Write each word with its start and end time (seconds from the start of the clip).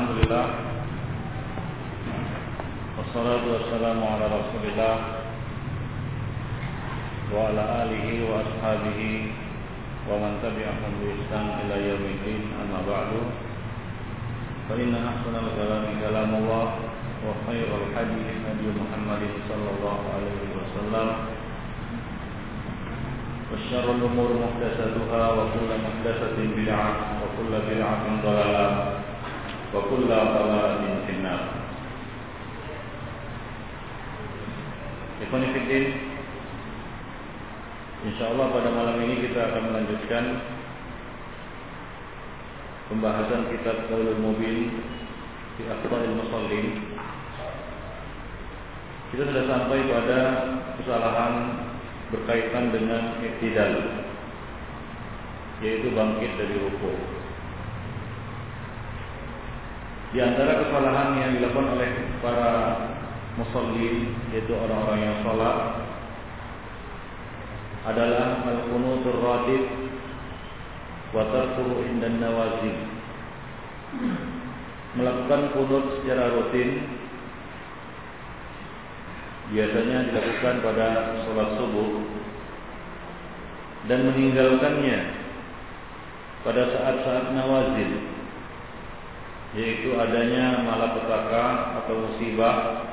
الحمد 0.00 0.16
لله. 0.24 0.46
والصلاة 2.96 3.44
والسلام 3.52 3.98
على 4.00 4.24
رسول 4.32 4.64
الله 4.72 4.96
وعلى 7.34 7.62
آله 7.84 8.06
وأصحابه 8.28 9.00
ومن 10.08 10.32
تبعهم 10.40 10.92
بإحسان 11.00 11.46
إلى 11.60 11.76
يوم 11.88 12.04
الدين. 12.16 12.42
أما 12.64 12.80
بعد 12.88 13.10
فإن 14.72 14.92
أحسن 14.96 15.34
الكلام 15.36 15.84
كلام 16.00 16.30
الله 16.40 16.66
وخير 17.26 17.68
الحديث 17.68 18.28
نبي 18.48 18.68
محمد 18.80 19.22
صلى 19.52 19.68
الله 19.76 19.98
عليه 20.16 20.40
وسلم. 20.56 21.08
وشر 23.52 23.86
الأمور 23.96 24.30
محدثتها 24.44 25.22
وكل 25.36 25.70
محدثة 25.84 26.36
بدعة 26.56 26.88
وكل 27.20 27.52
بدعة 27.68 28.04
ضلالة. 28.24 28.99
وكل 29.73 30.07
ضلالة 30.07 30.83
في 31.05 31.11
النار 31.19 31.43
Ikhwan 35.15 35.47
Fiddin 35.55 35.85
InsyaAllah 38.03 38.51
pada 38.51 38.69
malam 38.75 38.99
ini 39.07 39.25
kita 39.25 39.39
akan 39.47 39.63
melanjutkan 39.71 40.25
Pembahasan 42.91 43.49
kitab 43.49 43.87
Qaulul 43.87 44.19
Mubin 44.19 44.75
Di 45.55 45.63
Akhbaril 45.71 46.19
Musallin 46.19 46.67
Kita 49.15 49.23
sudah 49.23 49.45
sampai 49.47 49.79
pada 49.87 50.19
kesalahan 50.83 51.33
berkaitan 52.13 52.69
dengan 52.69 53.17
iktidal 53.23 53.73
yaitu 55.63 55.87
bangkit 55.95 56.31
dari 56.35 56.55
ruku. 56.59 56.91
Di 60.10 60.18
antara 60.18 60.58
kesalahan 60.58 61.22
yang 61.22 61.30
dilakukan 61.38 61.78
oleh 61.78 61.90
para 62.18 62.50
musallin 63.38 64.10
yaitu 64.34 64.50
orang-orang 64.58 65.06
yang 65.06 65.16
sholat 65.22 65.86
adalah 67.86 68.42
al-qunutur 68.42 69.22
radid 69.22 69.64
wa 71.14 71.30
tarkuhu 71.30 71.86
indan 71.86 72.18
nawazil. 72.18 72.76
Melakukan 74.98 75.54
kunut 75.54 76.02
secara 76.02 76.34
rutin 76.34 76.90
biasanya 79.54 80.10
dilakukan 80.10 80.54
pada 80.58 80.88
sholat 81.22 81.54
subuh 81.54 81.90
dan 83.86 84.10
meninggalkannya 84.10 84.98
pada 86.42 86.62
saat-saat 86.66 87.30
nawazil 87.30 88.09
yaitu 89.58 89.98
adanya 89.98 90.62
malapetaka 90.62 91.44
atau 91.82 91.94
musibah 92.06 92.86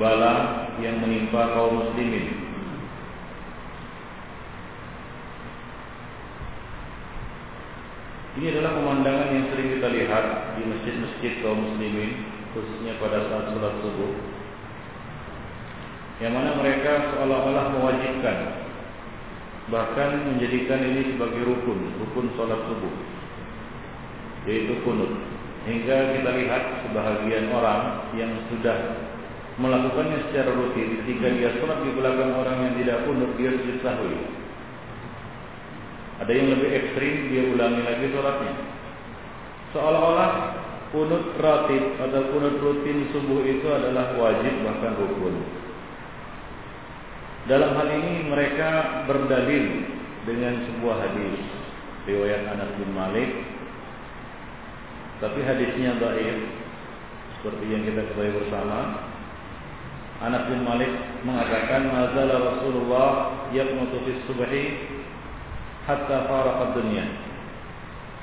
bala 0.00 0.34
yang 0.80 1.00
menimpa 1.00 1.56
kaum 1.56 1.84
muslimin. 1.84 2.48
Ini 8.36 8.52
adalah 8.52 8.76
pemandangan 8.76 9.32
yang 9.32 9.48
sering 9.48 9.68
kita 9.80 9.88
lihat 9.88 10.24
di 10.60 10.62
masjid-masjid 10.68 11.32
kaum 11.40 11.56
muslimin 11.56 12.36
khususnya 12.56 12.96
pada 12.96 13.28
saat 13.28 13.52
sholat 13.52 13.74
subuh 13.84 14.12
yang 16.24 16.32
mana 16.32 16.56
mereka 16.56 17.12
seolah-olah 17.12 17.76
mewajibkan 17.76 18.38
bahkan 19.68 20.32
menjadikan 20.32 20.80
ini 20.80 21.12
sebagai 21.12 21.44
rukun 21.44 22.00
rukun 22.00 22.32
sholat 22.32 22.56
subuh 22.64 23.15
yaitu 24.46 24.78
kunut. 24.86 25.12
Hingga 25.66 26.14
kita 26.14 26.30
lihat 26.30 26.62
sebahagian 26.86 27.50
orang 27.50 28.14
yang 28.14 28.30
sudah 28.48 29.02
melakukannya 29.58 30.30
secara 30.30 30.54
rutin 30.54 31.02
ketika 31.02 31.26
dia 31.34 31.50
sholat 31.58 31.82
di 31.82 31.90
belakang 31.92 32.32
orang 32.38 32.70
yang 32.70 32.74
tidak 32.78 33.02
kunut 33.02 33.34
dia 33.34 33.50
sujud 33.50 33.78
sahwi 33.82 34.14
ada 36.16 36.32
yang 36.32 36.48
lebih 36.48 36.70
ekstrim 36.72 37.28
dia 37.28 37.44
ulangi 37.52 37.82
lagi 37.84 38.08
sholatnya. 38.08 38.54
Seolah-olah 39.76 40.30
kunut 40.88 41.36
ratib 41.36 41.84
atau 42.00 42.22
kunut 42.32 42.56
rutin 42.56 43.12
subuh 43.12 43.44
itu 43.44 43.68
adalah 43.68 44.16
wajib 44.16 44.54
bahkan 44.64 44.96
rukun. 44.96 45.36
Dalam 47.46 47.76
hal 47.76 47.88
ini 48.00 48.32
mereka 48.32 49.04
berdalil 49.04 49.66
dengan 50.24 50.54
sebuah 50.66 50.96
hadis 51.04 51.36
riwayat 52.08 52.48
Anas 52.48 52.72
bin 52.80 52.90
Malik. 52.96 53.30
Tapi 55.22 55.40
hadisnya 55.40 55.96
dhaif 55.96 56.38
seperti 57.38 57.64
yang 57.72 57.82
kita 57.84 58.02
ketahui 58.12 58.32
bersama. 58.42 59.08
Anas 60.16 60.48
bin 60.48 60.64
Malik 60.64 60.88
mengatakan 61.28 61.92
mazala 61.92 62.36
Rasulullah 62.40 63.10
yaqnutu 63.52 64.00
fi 64.08 64.12
subhi 64.24 64.64
hatta 65.84 66.24
faraqa 66.24 66.72
dunya. 66.72 67.04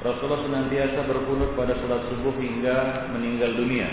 Rasulullah 0.02 0.42
senantiasa 0.42 1.06
berkunut 1.06 1.54
pada 1.54 1.78
salat 1.80 2.04
subuh 2.10 2.34
hingga 2.42 3.08
meninggal 3.14 3.54
dunia. 3.56 3.88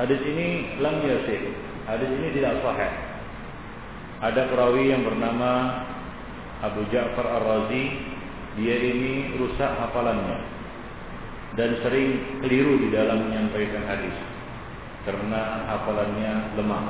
Hadis 0.00 0.20
ini 0.24 0.80
lam 0.80 1.04
yasih. 1.04 1.52
Hadis 1.84 2.08
ini 2.08 2.28
tidak 2.40 2.64
sahih 2.64 3.10
ada 4.20 4.52
perawi 4.52 4.92
yang 4.92 5.00
bernama 5.00 5.80
Abu 6.60 6.84
Ja'far 6.92 7.24
Ar-Razi 7.24 7.84
dia 8.60 8.76
ini 8.76 9.32
rusak 9.40 9.72
hafalannya 9.80 10.59
dan 11.58 11.80
sering 11.82 12.38
keliru 12.44 12.78
di 12.78 12.88
dalam 12.94 13.26
menyampaikan 13.26 13.82
hadis. 13.90 14.14
Karena 15.08 15.64
hafalannya 15.66 16.54
lemah. 16.60 16.84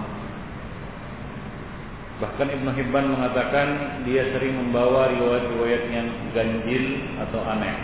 Bahkan 2.20 2.48
Ibn 2.52 2.68
Hibban 2.76 3.06
mengatakan 3.16 3.68
dia 4.04 4.28
sering 4.36 4.52
membawa 4.60 5.08
riwayat-riwayat 5.08 5.82
yang 5.88 6.08
ganjil 6.36 6.84
atau 7.16 7.40
aneh 7.48 7.76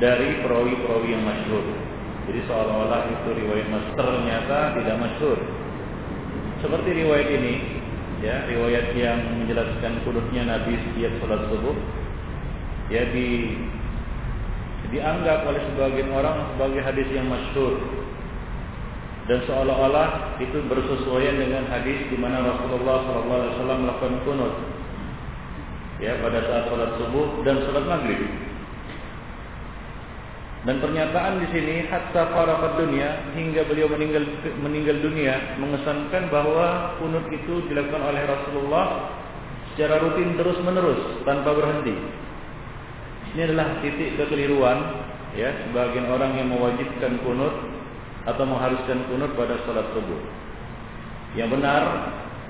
dari 0.00 0.40
perawi-perawi 0.40 1.08
yang 1.12 1.24
masyhur. 1.26 1.66
Jadi 2.30 2.40
seolah-olah 2.48 3.12
itu 3.12 3.28
riwayat 3.44 3.66
masyhur. 3.68 3.96
Ternyata 3.98 4.58
tidak 4.80 4.96
masyhur. 5.04 5.38
Seperti 6.64 6.90
riwayat 7.02 7.28
ini, 7.28 7.54
ya, 8.22 8.46
riwayat 8.46 8.94
yang 8.94 9.18
menjelaskan 9.42 9.98
kunutnya 10.06 10.46
Nabi 10.46 10.78
setiap 10.78 11.12
sholat 11.18 11.42
subuh, 11.50 11.76
ya 12.88 13.02
di 13.10 13.58
dianggap 14.92 15.48
oleh 15.48 15.62
sebagian 15.72 16.12
orang 16.12 16.52
sebagai 16.54 16.80
hadis 16.84 17.08
yang 17.10 17.26
masyhur 17.32 17.80
dan 19.30 19.38
seolah-olah 19.46 20.36
itu 20.42 20.58
bersesuaian 20.66 21.38
dengan 21.38 21.64
hadis 21.70 22.10
di 22.10 22.18
mana 22.18 22.42
Rasulullah 22.42 23.06
SAW 23.06 23.82
melakukan 23.86 24.18
kunut 24.26 24.54
ya 26.02 26.18
pada 26.18 26.42
saat 26.42 26.66
sholat 26.66 26.90
subuh 26.98 27.46
dan 27.46 27.62
sholat 27.62 27.86
maghrib. 27.86 28.18
Dan 30.62 30.78
pernyataan 30.78 31.42
di 31.42 31.46
sini 31.50 31.90
hatta 31.90 32.30
farakat 32.30 32.78
dunia 32.78 33.34
hingga 33.34 33.66
beliau 33.66 33.90
meninggal 33.90 34.22
meninggal 34.62 34.96
dunia 35.02 35.58
mengesankan 35.58 36.30
bahwa 36.30 36.98
kunut 37.02 37.26
itu 37.34 37.66
dilakukan 37.66 38.02
oleh 38.02 38.22
Rasulullah 38.26 38.86
secara 39.74 40.02
rutin 40.02 40.38
terus 40.38 40.58
menerus 40.62 41.22
tanpa 41.26 41.50
berhenti. 41.54 41.94
Ini 43.32 43.48
adalah 43.48 43.80
titik 43.80 44.20
kekeliruan 44.20 44.78
ya 45.32 45.48
sebagian 45.64 46.04
orang 46.12 46.36
yang 46.36 46.52
mewajibkan 46.52 47.16
kunut 47.24 47.54
atau 48.28 48.44
mengharuskan 48.44 49.08
kunut 49.08 49.32
pada 49.32 49.56
salat 49.64 49.88
subuh. 49.96 50.20
Yang 51.32 51.48
benar 51.56 51.82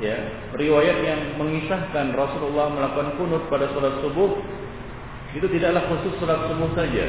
ya 0.02 0.16
riwayat 0.58 0.98
yang 1.06 1.20
mengisahkan 1.38 2.18
Rasulullah 2.18 2.74
melakukan 2.74 3.14
kunut 3.14 3.46
pada 3.46 3.70
salat 3.70 4.02
subuh 4.02 4.42
itu 5.32 5.46
tidaklah 5.46 5.86
khusus 5.86 6.18
salat 6.18 6.50
subuh 6.50 6.70
saja 6.74 7.06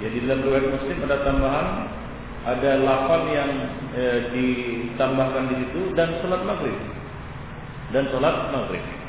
Ya 0.00 0.08
di 0.10 0.18
dalam 0.22 0.46
riwayat 0.46 0.66
Muslim 0.70 0.98
ada 1.06 1.26
tambahan 1.26 1.66
ada 2.42 2.70
lafal 2.82 3.22
yang 3.30 3.50
e, 3.94 4.02
ditambahkan 4.34 5.46
di 5.46 5.54
situ 5.62 5.80
dan 5.94 6.18
salat 6.22 6.42
maghrib 6.42 6.78
dan 7.90 8.06
salat 8.14 8.50
maghrib. 8.50 9.01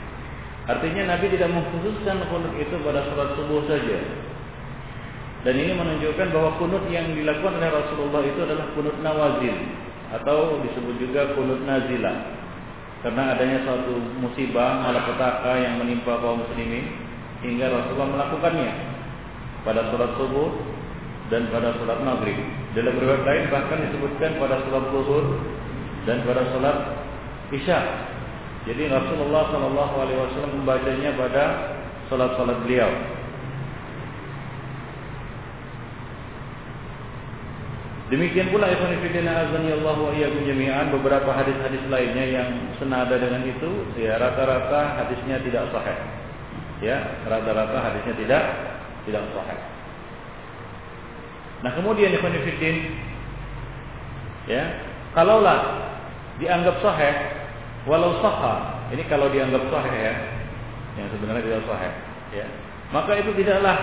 Artinya 0.64 1.16
Nabi 1.16 1.28
tidak 1.36 1.52
mengkhususkan 1.52 2.24
kunut 2.32 2.54
itu 2.56 2.76
pada 2.80 3.04
salat 3.12 3.36
subuh 3.36 3.68
saja. 3.68 4.00
Dan 5.44 5.60
ini 5.60 5.76
menunjukkan 5.76 6.32
bahwa 6.32 6.56
kunut 6.56 6.88
yang 6.88 7.12
dilakukan 7.12 7.60
oleh 7.60 7.68
Rasulullah 7.68 8.24
itu 8.24 8.40
adalah 8.48 8.72
kunut 8.72 8.96
nawazil 9.04 9.56
atau 10.16 10.64
disebut 10.64 10.96
juga 11.04 11.36
kunut 11.36 11.68
nazilah. 11.68 12.40
Karena 13.04 13.36
adanya 13.36 13.60
suatu 13.68 14.00
musibah 14.24 14.80
malapetaka 14.88 15.60
yang 15.60 15.84
menimpa 15.84 16.16
kaum 16.24 16.48
muslimin 16.48 16.96
hingga 17.44 17.68
Rasulullah 17.68 18.16
melakukannya 18.16 18.72
pada 19.68 19.92
salat 19.92 20.16
subuh 20.16 20.48
dan 21.32 21.48
pada 21.52 21.74
sholat 21.82 22.00
maghrib. 22.04 22.36
Dalam 22.78 22.94
riwayat 23.00 23.24
lain 23.24 23.44
bahkan 23.50 23.80
disebutkan 23.90 24.38
pada 24.38 24.62
sholat 24.64 24.86
zuhur 24.92 25.26
dan 26.06 26.22
pada 26.28 26.42
sholat 26.52 26.78
isya. 27.54 27.80
Jadi 28.64 28.88
Rasulullah 28.88 29.52
Shallallahu 29.52 29.96
Alaihi 30.00 30.20
Wasallam 30.24 30.54
membacanya 30.64 31.12
pada 31.20 31.46
sholat-sholat 32.08 32.64
beliau. 32.64 32.92
Demikian 38.08 38.54
pula 38.54 38.70
ikhwan 38.70 38.94
fillah 39.04 39.48
azani 39.48 39.74
Allah 39.74 39.98
wa 39.98 40.12
iyyakum 40.14 40.46
jami'an 40.46 40.94
beberapa 40.94 41.34
hadis-hadis 41.34 41.82
lainnya 41.90 42.26
yang 42.30 42.50
senada 42.78 43.18
dengan 43.18 43.42
itu 43.42 43.90
ya 43.98 44.22
rata-rata 44.22 45.02
hadisnya 45.02 45.42
tidak 45.44 45.68
sahih. 45.74 45.98
Ya, 46.84 47.00
rata-rata 47.26 47.74
hadisnya 47.74 48.14
tidak 48.16 48.44
tidak 49.10 49.24
sahih. 49.34 49.60
Nah, 51.64 51.72
kemudian 51.80 52.12
fillah 52.16 52.76
ya, 54.52 54.64
kalaulah 55.16 55.90
dianggap 56.38 56.76
sahih 56.84 57.43
walau 57.90 58.20
sahha, 58.24 58.88
ini 58.96 59.04
kalau 59.12 59.28
dianggap 59.32 59.64
sahih 59.68 59.94
ya, 59.94 60.14
yang 61.00 61.08
sebenarnya 61.12 61.44
tidak 61.44 61.64
sahih 61.68 61.94
ya. 62.34 62.46
Maka 62.94 63.18
itu 63.18 63.32
tidaklah 63.34 63.78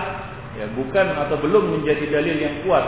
ya 0.55 0.65
bukan 0.75 1.07
atau 1.27 1.35
belum 1.39 1.79
menjadi 1.79 2.05
dalil 2.11 2.37
yang 2.39 2.55
kuat 2.63 2.85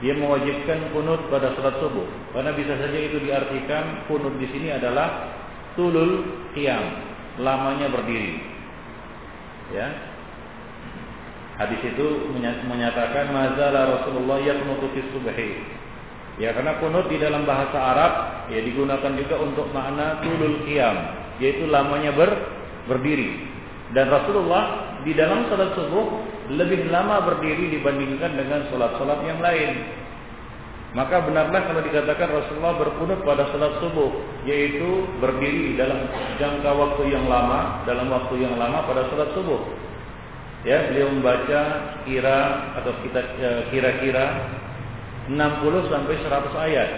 dia 0.00 0.16
mewajibkan 0.16 0.96
kunut 0.96 1.28
pada 1.28 1.52
salat 1.54 1.76
subuh. 1.76 2.08
Karena 2.32 2.56
bisa 2.56 2.72
saja 2.80 2.98
itu 2.98 3.20
diartikan 3.20 4.08
kunut 4.08 4.32
di 4.40 4.48
sini 4.48 4.72
adalah 4.72 5.28
tulul 5.76 6.24
qiyam, 6.56 7.04
lamanya 7.44 7.92
berdiri. 7.92 8.40
Ya. 9.76 9.88
Hadis 11.60 11.84
itu 11.84 12.32
menyatakan 12.64 13.28
mazala 13.28 14.00
Rasulullah 14.00 14.40
yaqnutu 14.40 14.88
fi 14.96 15.00
subhi. 15.12 15.79
Ya 16.40 16.56
karena 16.56 16.80
kunut 16.80 17.04
di 17.12 17.20
dalam 17.20 17.44
bahasa 17.44 17.76
Arab 17.76 18.12
ya 18.48 18.64
digunakan 18.64 19.12
juga 19.12 19.36
untuk 19.44 19.68
makna 19.76 20.24
tulul 20.24 20.64
qiyam, 20.64 20.96
yaitu 21.36 21.68
lamanya 21.68 22.16
ber, 22.16 22.32
berdiri. 22.88 23.44
Dan 23.92 24.08
Rasulullah 24.08 24.96
di 25.04 25.12
dalam 25.12 25.44
salat 25.52 25.76
subuh 25.76 26.24
lebih 26.56 26.88
lama 26.88 27.28
berdiri 27.28 27.76
dibandingkan 27.76 28.40
dengan 28.40 28.64
salat-salat 28.72 29.20
yang 29.28 29.38
lain. 29.44 29.70
Maka 30.90 31.22
benarlah 31.22 31.70
kalau 31.70 31.84
dikatakan 31.86 32.28
Rasulullah 32.34 32.74
berkunut 32.74 33.22
pada 33.22 33.46
salat 33.54 33.78
subuh, 33.78 34.10
yaitu 34.42 35.06
berdiri 35.22 35.78
dalam 35.78 36.08
jangka 36.40 36.70
waktu 36.72 37.14
yang 37.14 37.30
lama, 37.30 37.86
dalam 37.86 38.10
waktu 38.10 38.42
yang 38.42 38.56
lama 38.58 38.88
pada 38.88 39.06
salat 39.12 39.30
subuh. 39.36 39.60
Ya, 40.66 40.88
beliau 40.92 41.08
membaca 41.14 41.60
kira 42.04 42.38
atau 42.76 42.92
kita 43.00 43.20
e, 43.40 43.48
kira-kira 43.72 44.24
60 45.28 45.92
sampai 45.92 46.14
100 46.22 46.66
ayat. 46.70 46.90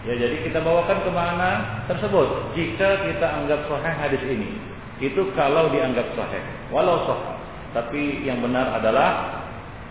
Ya, 0.00 0.16
jadi 0.16 0.36
kita 0.48 0.64
bawakan 0.64 1.04
ke 1.04 1.10
mana 1.12 1.84
tersebut 1.84 2.56
jika 2.56 3.04
kita 3.04 3.26
anggap 3.36 3.68
sahih 3.68 3.94
hadis 4.00 4.22
ini. 4.24 4.56
Itu 5.00 5.28
kalau 5.36 5.68
dianggap 5.68 6.16
sahih. 6.16 6.40
Walau 6.72 7.04
sahih. 7.04 7.36
Tapi 7.76 8.24
yang 8.24 8.40
benar 8.40 8.80
adalah 8.80 9.40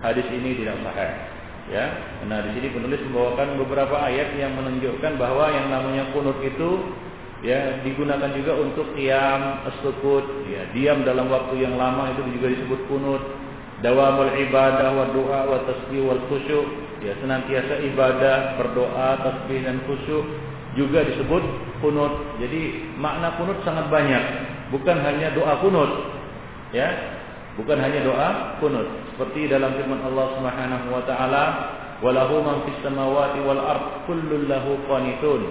hadis 0.02 0.26
ini 0.34 0.58
tidak 0.58 0.82
sahih. 0.82 1.14
Ya. 1.70 1.86
Nah, 2.26 2.42
di 2.50 2.58
sini 2.58 2.74
penulis 2.74 2.98
membawakan 3.06 3.62
beberapa 3.62 4.02
ayat 4.02 4.34
yang 4.34 4.58
menunjukkan 4.58 5.22
bahwa 5.22 5.54
yang 5.54 5.70
namanya 5.70 6.10
kunut 6.10 6.42
itu 6.42 6.90
ya 7.46 7.78
digunakan 7.86 8.34
juga 8.34 8.58
untuk 8.58 8.90
qiyam 8.98 9.64
as-sukut, 9.70 10.26
ya, 10.50 10.66
diam 10.74 11.06
dalam 11.06 11.30
waktu 11.30 11.62
yang 11.62 11.78
lama 11.78 12.18
itu 12.18 12.26
juga 12.34 12.58
disebut 12.58 12.80
kunut. 12.90 13.22
Dawamul 13.80 14.36
ibadah 14.50 14.92
wa 14.92 15.06
doa 15.16 15.40
wa 15.48 15.58
tasbih 15.64 16.04
wal 16.04 16.20
khusyuk, 16.28 16.68
ya 17.00 17.16
senantiasa 17.24 17.80
ibadah, 17.88 18.60
berdoa, 18.60 19.24
tasbih 19.24 19.64
dan 19.64 19.80
khusyuk. 19.88 20.26
Juga 20.78 21.02
disebut 21.02 21.44
kunut. 21.82 22.38
Jadi 22.38 22.94
makna 23.00 23.40
kunut 23.40 23.58
sangat 23.66 23.90
banyak. 23.90 24.24
Bukan 24.70 25.02
hanya 25.02 25.34
doa 25.34 25.58
kunut. 25.64 25.92
Ya 26.70 27.18
bukan 27.60 27.76
hanya 27.82 28.00
doa 28.08 28.30
kunut. 28.64 28.88
Seperti 29.12 29.52
dalam 29.52 29.76
firman 29.76 30.00
Allah 30.00 30.28
Subhanahu 30.40 30.88
wa 30.96 31.04
taala 31.04 31.44
walahu 32.00 32.40
man 32.40 32.64
samawati 32.80 33.44
wal 33.44 33.60
ard 33.60 34.08
kullun 34.08 34.48
lahu 34.48 34.80
qanitun. 34.88 35.42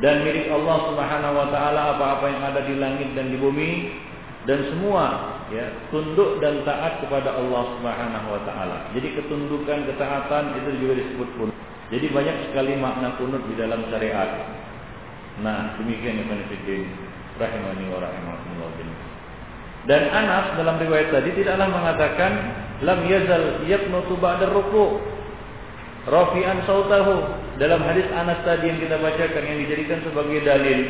Dan 0.00 0.24
milik 0.24 0.48
Allah 0.48 0.88
Subhanahu 0.88 1.34
wa 1.36 1.46
taala 1.52 1.80
apa-apa 1.96 2.24
yang 2.32 2.42
ada 2.48 2.60
di 2.64 2.74
langit 2.80 3.12
dan 3.12 3.28
di 3.28 3.36
bumi 3.36 3.70
dan 4.42 4.58
semua 4.74 5.38
ya 5.54 5.70
tunduk 5.94 6.42
dan 6.42 6.66
taat 6.66 6.98
kepada 6.98 7.38
Allah 7.38 7.62
Subhanahu 7.78 8.26
wa 8.26 8.40
taala. 8.42 8.90
Jadi 8.96 9.14
ketundukan, 9.14 9.86
ketaatan 9.86 10.58
itu 10.58 10.70
juga 10.82 10.94
disebut 10.98 11.28
kunut. 11.38 11.56
Jadi 11.92 12.06
banyak 12.10 12.36
sekali 12.50 12.72
makna 12.80 13.14
kunut 13.20 13.44
di 13.46 13.54
dalam 13.54 13.86
syariat. 13.92 14.48
Nah, 15.44 15.78
demikian 15.78 16.20
ya 16.20 16.24
Fiddin 16.50 16.88
rahimani 17.40 17.88
wa 17.88 17.98
rahimakumullah 18.04 18.70
Dan 19.88 20.02
Anas 20.12 20.56
dalam 20.60 20.76
riwayat 20.76 21.08
tadi 21.08 21.30
tidaklah 21.32 21.68
mengatakan 21.72 22.32
lam 22.84 23.00
yazal 23.08 23.64
yaqnutu 23.64 24.14
ba'da 24.20 24.52
ruku' 24.52 25.00
rafi'an 26.06 26.66
sautahu 26.68 27.30
dalam 27.56 27.80
hadis 27.86 28.06
Anas 28.12 28.42
tadi 28.42 28.74
yang 28.74 28.78
kita 28.82 28.98
bacakan 28.98 29.42
yang 29.42 29.58
dijadikan 29.66 29.98
sebagai 30.02 30.38
dalil 30.42 30.80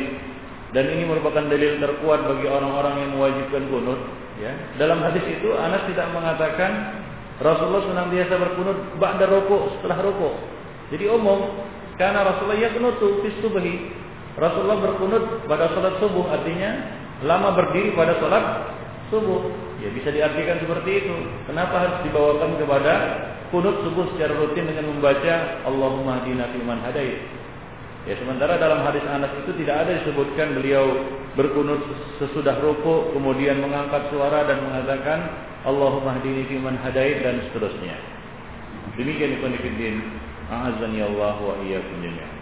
dan 0.73 0.89
ini 0.89 1.05
merupakan 1.05 1.45
dalil 1.45 1.77
terkuat 1.77 2.25
bagi 2.25 2.47
orang-orang 2.49 2.95
yang 3.05 3.09
mewajibkan 3.15 3.63
kunut 3.69 3.99
ya 4.41 4.51
dalam 4.81 4.99
hadis 5.05 5.23
itu 5.29 5.53
Anas 5.53 5.85
tidak 5.87 6.09
mengatakan 6.11 7.01
Rasulullah 7.37 7.85
senantiasa 7.85 8.35
berkunut 8.37 8.77
ba'da 8.97 9.25
ruku' 9.29 9.79
setelah 9.79 9.97
ruku' 10.01 10.33
jadi 10.89 11.09
umum 11.13 11.63
karena 11.97 12.25
Rasulullah 12.25 12.57
fi 13.21 13.29
subhi 13.41 13.75
Rasulullah 14.33 14.81
berkunut 14.81 15.45
pada 15.45 15.69
salat 15.77 16.01
subuh 16.01 16.25
artinya 16.33 16.71
lama 17.21 17.53
berdiri 17.53 17.93
pada 17.93 18.17
salat 18.17 18.73
subuh. 19.13 19.53
Ya 19.77 19.93
bisa 19.93 20.09
diartikan 20.09 20.57
seperti 20.63 21.05
itu. 21.05 21.15
Kenapa 21.45 21.85
harus 21.85 21.97
dibawakan 22.07 22.57
kepada 22.57 22.93
kunut 23.53 23.85
subuh 23.85 24.09
secara 24.15 24.33
rutin 24.33 24.65
dengan 24.65 24.89
membaca 24.89 25.61
Allahumma 25.69 26.25
hdina 26.25 26.49
fiman 26.49 26.81
hadait. 26.81 27.21
Ya 28.03 28.19
sementara 28.19 28.59
dalam 28.59 28.83
hadis 28.83 29.03
Anas 29.07 29.31
itu 29.39 29.55
tidak 29.63 29.87
ada 29.87 29.91
disebutkan 30.03 30.59
beliau 30.59 30.83
berkunut 31.39 31.79
sesudah 32.19 32.59
ruku 32.59 33.15
kemudian 33.15 33.63
mengangkat 33.63 34.11
suara 34.11 34.43
dan 34.43 34.59
mengatakan 34.59 35.19
Allahumma 35.63 36.19
hdini 36.19 36.43
fiman 36.51 36.75
hadait 36.83 37.23
dan 37.23 37.39
seterusnya. 37.47 37.95
Demikian 38.99 39.39
ikhwan 39.39 39.55
fillah. 39.55 39.95
A'azzani 40.51 40.99
Allah 40.99 41.39
wa 41.39 41.55
iyyakum 41.63 42.03
jami'an. 42.03 42.35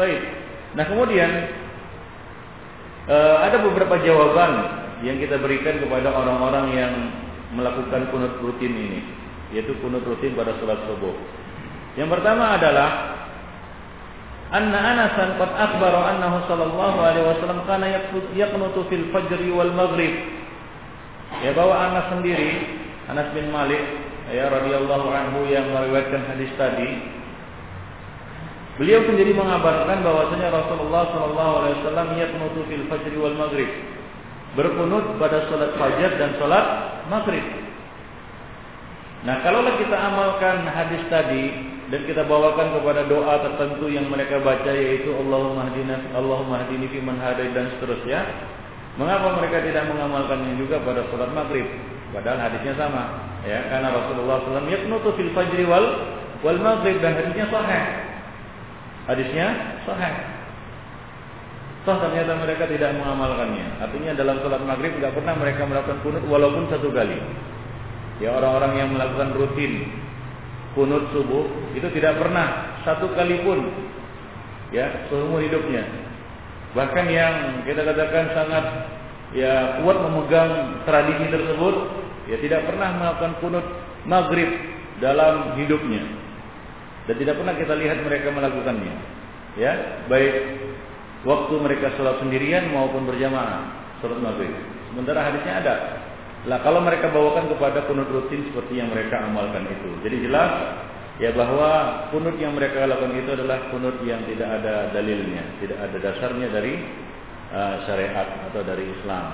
Baik. 0.00 0.20
Nah 0.74 0.84
kemudian 0.88 1.30
uh, 3.06 3.36
ada 3.44 3.60
beberapa 3.60 4.00
jawaban 4.00 4.52
yang 5.04 5.20
kita 5.20 5.36
berikan 5.36 5.78
kepada 5.84 6.08
orang-orang 6.10 6.66
yang 6.72 6.92
melakukan 7.52 8.08
kunut 8.08 8.40
rutin 8.40 8.72
ini, 8.72 9.00
yaitu 9.52 9.76
kunut 9.84 10.02
rutin 10.08 10.32
pada 10.32 10.56
sholat 10.58 10.80
subuh. 10.88 11.14
Yang 11.94 12.08
pertama 12.18 12.58
adalah 12.58 12.90
anna 14.50 14.78
Anasan 14.78 15.38
qad 15.38 15.50
akhbara 15.54 16.14
annahu 16.14 16.42
sallallahu 16.50 16.98
alaihi 17.02 17.26
wasallam 17.26 17.60
kana 17.66 17.86
yaqnutu 18.34 18.86
fil 18.90 19.10
fajr 19.14 19.40
wal 19.54 19.74
maghrib. 19.74 20.14
Ya 21.42 21.50
bahwa 21.54 21.74
Anas 21.74 22.14
sendiri, 22.14 22.62
Anas 23.10 23.30
bin 23.34 23.50
Malik 23.50 23.82
ya 24.30 24.50
radhiyallahu 24.50 25.06
anhu 25.10 25.46
yang 25.50 25.70
meriwayatkan 25.70 26.22
hadis 26.30 26.50
tadi, 26.54 27.14
Beliau 28.74 29.06
sendiri 29.06 29.30
mengabarkan 29.38 30.02
bahwasanya 30.02 30.50
Rasulullah 30.50 31.06
Shallallahu 31.14 31.52
Alaihi 31.62 31.76
Wasallam 31.78 32.08
yaqnutu 32.18 32.60
fil 32.66 32.84
fajr 32.90 33.14
wal 33.22 33.38
maghrib 33.38 33.70
berkunut 34.58 35.18
pada 35.18 35.46
sholat 35.50 35.74
fajar 35.78 36.14
dan 36.18 36.34
sholat 36.38 36.66
maghrib. 37.10 37.42
Nah, 39.26 39.42
kalaulah 39.42 39.78
kita 39.78 39.94
amalkan 39.94 40.66
hadis 40.68 41.02
tadi 41.10 41.73
dan 41.94 42.10
kita 42.10 42.26
bawakan 42.26 42.74
kepada 42.74 43.06
doa 43.06 43.38
tertentu 43.38 43.86
yang 43.86 44.10
mereka 44.10 44.42
baca 44.42 44.66
yaitu 44.66 45.14
Allahumma 45.14 45.70
hdina 45.70 46.02
Allahumma 46.10 46.66
hdini 46.66 46.90
fi 46.90 46.98
man 46.98 47.22
dan 47.22 47.70
seterusnya, 47.78 48.18
mengapa 48.98 49.38
mereka 49.38 49.62
tidak 49.62 49.86
mengamalkannya 49.94 50.58
juga 50.58 50.82
pada 50.82 51.06
sholat 51.06 51.30
maghrib? 51.30 51.62
Padahal 52.10 52.50
hadisnya 52.50 52.74
sama, 52.74 53.30
ya 53.46 53.62
karena 53.70 53.94
Rasulullah 53.94 54.42
SAW 54.42 54.66
yaqnutu 54.66 55.14
fil 55.14 55.30
fajr 55.38 55.58
wal 55.70 55.86
wal 56.42 56.58
maghrib 56.58 56.98
dan 56.98 57.14
hadisnya 57.14 57.46
sahih. 57.46 57.84
Hadisnya 59.06 59.46
sahih. 59.86 60.14
Toh 61.86 61.94
ternyata 62.02 62.42
mereka 62.42 62.66
tidak 62.66 62.90
mengamalkannya. 62.98 63.86
Artinya 63.86 64.18
dalam 64.18 64.42
sholat 64.42 64.66
maghrib 64.66 64.98
tidak 64.98 65.14
pernah 65.14 65.38
mereka 65.38 65.62
melakukan 65.62 66.02
kunut 66.02 66.26
walaupun 66.26 66.66
satu 66.74 66.90
kali. 66.90 67.22
Ya 68.18 68.34
orang-orang 68.34 68.82
yang 68.82 68.90
melakukan 68.98 69.30
rutin 69.38 70.02
kunut 70.74 71.10
subuh 71.14 71.46
itu 71.78 71.86
tidak 71.94 72.18
pernah 72.18 72.78
satu 72.82 73.10
kali 73.14 73.42
pun 73.46 73.62
ya 74.74 75.06
seumur 75.08 75.40
hidupnya. 75.40 75.86
Bahkan 76.74 77.06
yang 77.06 77.62
kita 77.62 77.86
katakan 77.86 78.34
sangat 78.34 78.64
ya 79.34 79.82
kuat 79.82 79.98
memegang 80.02 80.82
tradisi 80.82 81.30
tersebut 81.30 81.74
ya 82.26 82.36
tidak 82.42 82.66
pernah 82.66 82.90
melakukan 82.98 83.32
kunut 83.38 83.66
maghrib 84.04 84.50
dalam 84.98 85.54
hidupnya. 85.58 86.02
Dan 87.04 87.14
tidak 87.20 87.36
pernah 87.36 87.54
kita 87.54 87.74
lihat 87.76 88.00
mereka 88.00 88.32
melakukannya. 88.32 88.94
Ya, 89.54 90.02
baik 90.10 90.34
waktu 91.22 91.54
mereka 91.62 91.94
sholat 91.94 92.18
sendirian 92.18 92.72
maupun 92.74 93.06
berjamaah 93.06 93.70
sholat 94.00 94.18
maghrib. 94.18 94.50
Sementara 94.90 95.20
hadisnya 95.30 95.54
ada. 95.62 95.74
Lah 96.44 96.60
kalau 96.60 96.84
mereka 96.84 97.08
bawakan 97.08 97.48
kepada 97.56 97.88
kunut 97.88 98.08
rutin 98.12 98.44
seperti 98.52 98.76
yang 98.76 98.92
mereka 98.92 99.24
amalkan 99.24 99.64
itu. 99.64 99.90
Jadi 100.04 100.28
jelas 100.28 100.50
ya 101.16 101.32
bahwa 101.32 102.04
kunut 102.12 102.36
yang 102.36 102.52
mereka 102.52 102.84
lakukan 102.84 103.16
itu 103.16 103.30
adalah 103.32 103.72
kunut 103.72 103.96
yang 104.04 104.20
tidak 104.28 104.60
ada 104.60 104.92
dalilnya, 104.92 105.56
tidak 105.64 105.78
ada 105.80 105.96
dasarnya 105.96 106.48
dari 106.52 106.74
uh, 107.48 107.74
syariat 107.88 108.28
atau 108.52 108.60
dari 108.60 108.84
Islam. 108.92 109.24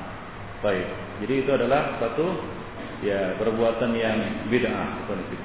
Baik. 0.63 0.87
Jadi 1.25 1.35
itu 1.43 1.51
adalah 1.51 1.99
satu 1.99 2.27
ya 3.03 3.35
perbuatan 3.41 3.91
yang 3.97 4.47
bid'ah 4.53 5.09
konflik. 5.09 5.41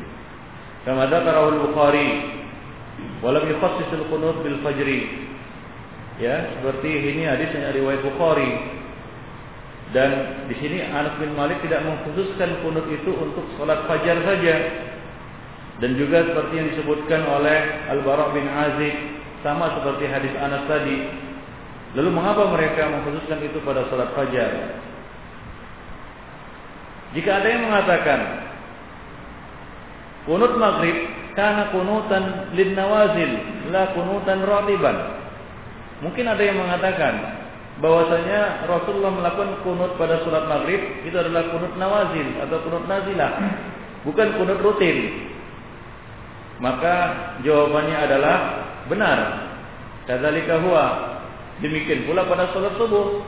Kama 0.86 1.10
dzakara 1.10 1.50
al-Bukhari 1.50 2.08
wa 3.26 3.34
lam 3.34 3.44
yukhassis 3.50 3.90
al-qunut 3.90 4.44
bil 4.46 4.62
fajri. 4.62 5.26
Ya, 6.16 6.48
seperti 6.56 6.88
ini 7.12 7.28
hadis 7.28 7.52
yang 7.52 7.74
riwayat 7.74 8.06
Bukhari. 8.06 8.52
Dan 9.94 10.10
di 10.50 10.56
sini 10.58 10.82
Anas 10.82 11.20
bin 11.22 11.38
Malik 11.38 11.62
tidak 11.62 11.86
mengkhususkan 11.86 12.66
kunut 12.66 12.90
itu 12.90 13.12
untuk 13.14 13.46
salat 13.60 13.86
fajar 13.86 14.18
saja. 14.26 14.56
Dan 15.84 16.00
juga 16.00 16.24
seperti 16.26 16.54
yang 16.56 16.68
disebutkan 16.72 17.22
oleh 17.28 17.58
Al-Bara 17.92 18.32
bin 18.32 18.48
Azib 18.48 18.96
sama 19.46 19.76
seperti 19.78 20.10
hadis 20.10 20.34
Anas 20.42 20.66
tadi. 20.66 20.98
Lalu 21.96 22.10
mengapa 22.12 22.50
mereka 22.50 22.90
mengkhususkan 22.90 23.40
itu 23.46 23.62
pada 23.62 23.86
salat 23.92 24.10
fajar? 24.18 24.52
Jika 27.16 27.32
ada 27.40 27.48
yang 27.48 27.64
mengatakan 27.70 28.20
kunut 30.28 30.58
maghrib 30.60 30.98
karena 31.38 31.70
kunutan 31.72 32.24
lin 32.56 32.76
nawazil 32.76 33.32
la 33.70 33.94
kunutan 33.96 34.40
ratiban. 34.44 34.98
Mungkin 36.04 36.26
ada 36.28 36.44
yang 36.44 36.60
mengatakan 36.60 37.14
bahwasanya 37.84 38.68
Rasulullah 38.70 39.12
melakukan 39.12 39.60
kunut 39.68 40.00
pada 40.00 40.24
salat 40.24 40.48
maghrib 40.48 40.80
itu 41.04 41.16
adalah 41.16 41.52
kunut 41.52 41.74
nawazil 41.76 42.28
atau 42.44 42.58
kunut 42.64 42.86
nazilah, 42.88 43.32
bukan 44.08 44.28
kunut 44.40 44.60
rutin. 44.64 44.98
Maka 46.64 46.96
jawabannya 47.44 47.98
adalah 48.00 48.36
benar. 48.88 49.20
Kadzalika 50.08 50.64
huwa. 50.64 50.86
Demikian 51.60 52.08
pula 52.08 52.24
pada 52.28 52.52
salat 52.56 52.80
subuh. 52.80 53.24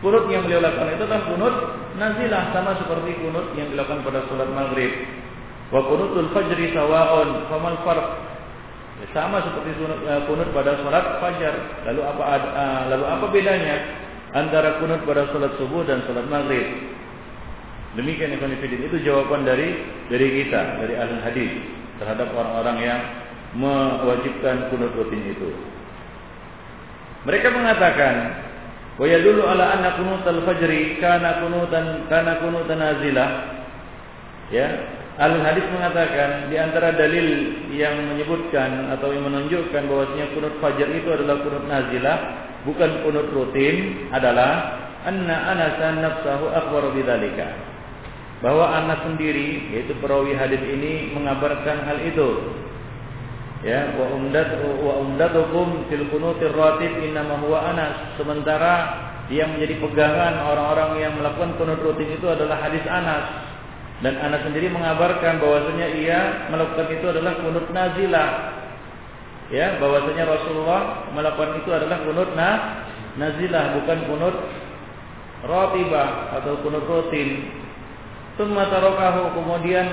Kunut 0.00 0.32
yang 0.32 0.48
beliau 0.48 0.64
lakukan 0.64 0.96
itu 0.96 1.04
adalah 1.04 1.24
kunut 1.28 1.54
nazilah 2.00 2.56
sama 2.56 2.72
seperti 2.80 3.20
kunut 3.20 3.52
yang 3.52 3.68
dilakukan 3.68 4.00
pada 4.00 4.24
sholat 4.32 4.48
maghrib. 4.48 4.92
Wa 5.68 5.84
kunutul 5.84 6.32
fajri 6.32 6.72
sawaun 6.72 7.46
famal 7.52 7.76
farq 7.84 8.06
ya, 9.00 9.06
sama 9.16 9.40
seperti 9.40 9.80
eh, 9.80 10.20
kunut 10.28 10.48
pada 10.52 10.76
sholat 10.84 11.18
fajar. 11.18 11.54
Lalu 11.88 12.00
apa 12.04 12.22
uh, 12.28 12.82
lalu 12.92 13.04
apa 13.08 13.26
bedanya 13.32 13.76
antara 14.36 14.78
kunut 14.78 15.00
pada 15.08 15.26
sholat 15.32 15.56
subuh 15.56 15.82
dan 15.88 16.04
sholat 16.04 16.28
maghrib? 16.28 16.68
Demikian 17.98 18.36
Ibn 18.38 18.54
Fidin 18.62 18.86
itu 18.86 19.02
jawaban 19.02 19.42
dari 19.42 19.74
dari 20.12 20.26
kita 20.44 20.78
dari 20.78 20.94
ahli 20.94 21.16
hadis 21.26 21.52
terhadap 21.98 22.30
orang-orang 22.36 22.76
yang 22.78 23.00
mewajibkan 23.58 24.70
kunut 24.70 24.94
rutin 24.94 25.26
itu. 25.26 25.50
Mereka 27.26 27.52
mengatakan 27.52 28.46
Wa 29.00 29.08
yadullu 29.08 29.48
ala 29.48 29.80
anna 29.80 29.96
kunutal 29.96 30.44
fajri 30.44 31.00
kana 31.00 31.40
kunutan 31.40 32.04
kana 32.12 32.36
kunutan 32.36 32.76
nazilah. 32.76 33.30
Ya, 34.52 34.68
Al 35.20 35.36
hadis 35.44 35.68
mengatakan 35.68 36.48
di 36.48 36.56
antara 36.56 36.96
dalil 36.96 37.52
yang 37.76 38.08
menyebutkan 38.08 38.88
atau 38.96 39.12
yang 39.12 39.28
menunjukkan 39.28 39.84
bahwasanya 39.84 40.32
kunut 40.32 40.56
fajar 40.64 40.88
itu 40.88 41.12
adalah 41.12 41.44
kunut 41.44 41.64
nazilah, 41.68 42.18
bukan 42.64 43.04
kunut 43.04 43.28
rutin 43.28 44.08
adalah 44.16 44.80
anna 45.04 45.52
Anasan 45.52 46.00
nafsahu 46.00 46.48
akhbar 46.48 46.96
bidzalika. 46.96 47.52
Bahwa 48.40 48.72
Anas 48.72 49.04
sendiri 49.04 49.68
yaitu 49.76 49.92
perawi 50.00 50.32
hadis 50.32 50.64
ini 50.64 51.12
mengabarkan 51.12 51.84
hal 51.84 52.00
itu. 52.00 52.56
Ya 53.60 53.92
wa 54.00 54.16
umdat 54.16 54.56
wa 54.80 55.04
umdatukum 55.04 55.84
fil 55.92 56.08
qunutir 56.08 56.48
ratib 56.56 56.96
innama 56.96 57.36
huwa 57.44 57.60
anas. 57.68 58.16
Sementara 58.16 59.04
yang 59.28 59.52
menjadi 59.52 59.84
pegangan 59.84 60.48
orang-orang 60.48 61.04
yang 61.04 61.12
melakukan 61.20 61.60
kunut 61.60 61.76
rutin 61.84 62.08
itu 62.08 62.24
adalah 62.24 62.56
hadis 62.56 62.80
Anas 62.88 63.49
dan 64.00 64.16
Anas 64.16 64.48
sendiri 64.48 64.72
mengabarkan 64.72 65.40
bahwasanya 65.40 65.86
ia 66.00 66.20
melakukan 66.48 66.88
itu 66.88 67.06
adalah 67.08 67.36
kunut 67.40 67.68
nazilah 67.68 68.30
ya 69.52 69.76
bahwasanya 69.76 70.24
Rasulullah 70.24 71.12
melakukan 71.12 71.60
itu 71.60 71.70
adalah 71.74 72.00
kunut 72.06 72.30
na 72.32 72.50
nazilah 73.20 73.76
bukan 73.76 73.98
kunut 74.08 74.36
ratibah 75.44 76.36
atau 76.40 76.60
kunut 76.60 76.84
rutin. 76.84 77.48
Tsumma 78.36 78.68
tarakahu 78.72 79.36
kemudian 79.36 79.86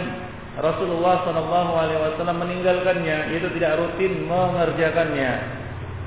Rasulullah 0.57 1.21
Shallallahu 1.21 1.71
Alaihi 1.77 1.99
Wasallam 2.01 2.37
meninggalkannya, 2.41 3.35
itu 3.37 3.47
tidak 3.59 3.77
rutin 3.77 4.25
mengerjakannya. 4.25 5.31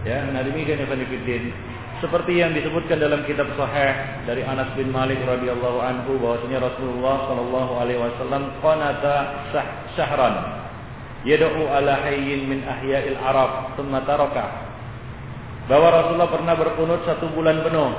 Ya, 0.02 0.19
nah 0.33 0.40
demikian 0.42 0.80
Ibn 0.80 1.00
Fiddin. 1.07 1.52
Seperti 2.00 2.40
yang 2.40 2.57
disebutkan 2.57 2.97
dalam 2.97 3.28
kitab 3.28 3.52
Sahih 3.61 4.25
dari 4.25 4.40
Anas 4.40 4.73
bin 4.73 4.88
Malik 4.88 5.21
radhiyallahu 5.21 5.85
anhu 5.85 6.16
bahwasanya 6.16 6.64
Rasulullah 6.64 7.28
Shallallahu 7.28 7.73
Alaihi 7.76 8.00
Wasallam 8.00 8.42
qanata 8.64 9.16
syahran. 9.92 10.64
Yad'u 11.28 11.69
ala 11.69 12.00
hayyin 12.09 12.49
min 12.49 12.64
ahya'il 12.64 13.21
Arab 13.21 13.76
thumma 13.76 14.00
taraka. 14.09 14.64
Bahwa 15.69 15.92
Rasulullah 15.92 16.33
pernah 16.33 16.54
berkunut 16.57 17.04
satu 17.04 17.28
bulan 17.37 17.61
penuh. 17.61 17.92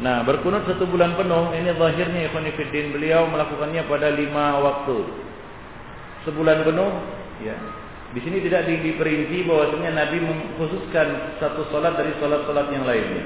Nah, 0.00 0.24
berkunut 0.24 0.64
satu 0.64 0.88
bulan 0.88 1.12
penuh 1.12 1.52
ini 1.60 1.68
zahirnya 1.76 2.32
Ibn 2.32 2.44
Fiddin 2.56 2.96
beliau 2.96 3.28
melakukannya 3.28 3.84
pada 3.84 4.08
lima 4.16 4.64
waktu. 4.64 5.04
Sebulan 6.24 6.64
penuh 6.64 6.92
ya 7.44 7.52
di 8.08 8.20
sini 8.24 8.40
tidak 8.40 8.64
diperinci 8.64 9.44
bahwasanya 9.44 9.92
Nabi 9.92 10.24
mengkhususkan 10.24 11.36
satu 11.36 11.68
salat 11.68 11.92
dari 12.00 12.16
salat-salat 12.16 12.72
yang 12.72 12.88
lainnya. 12.88 13.24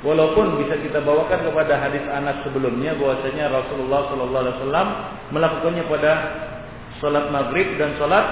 Walaupun 0.00 0.56
bisa 0.58 0.80
kita 0.80 1.04
bawakan 1.04 1.46
kepada 1.46 1.78
hadis 1.78 2.02
Anas 2.08 2.40
sebelumnya 2.42 2.96
bahwasanya 2.96 3.52
Rasulullah 3.52 4.08
Shallallahu 4.08 4.42
Alaihi 4.42 4.56
Wasallam 4.58 4.88
melakukannya 5.36 5.84
pada 5.86 6.12
salat 6.98 7.28
maghrib 7.28 7.76
dan 7.76 7.94
salat 8.00 8.26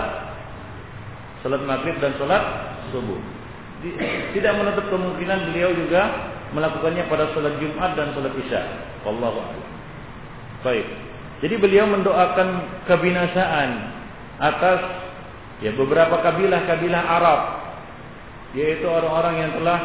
salat 1.44 1.62
maghrib 1.68 1.94
dan 2.00 2.16
salat 2.16 2.42
subuh. 2.90 3.20
Tidak 4.34 4.52
menutup 4.56 4.88
kemungkinan 4.88 5.52
beliau 5.52 5.70
juga 5.76 6.32
melakukannya 6.56 7.06
pada 7.12 7.28
salat 7.36 7.54
Jumat 7.60 7.92
dan 7.92 8.16
salat 8.16 8.34
Isya. 8.40 8.62
Wallahu 9.04 9.36
a'lam. 9.36 9.68
Baik. 10.64 10.86
Jadi 11.44 11.54
beliau 11.60 11.88
mendoakan 11.88 12.48
kebinasaan 12.88 13.68
atas 14.40 15.09
ya 15.60 15.70
beberapa 15.76 16.20
kabilah-kabilah 16.20 17.02
Arab 17.04 17.40
yaitu 18.56 18.86
orang-orang 18.88 19.34
yang 19.46 19.52
telah 19.62 19.78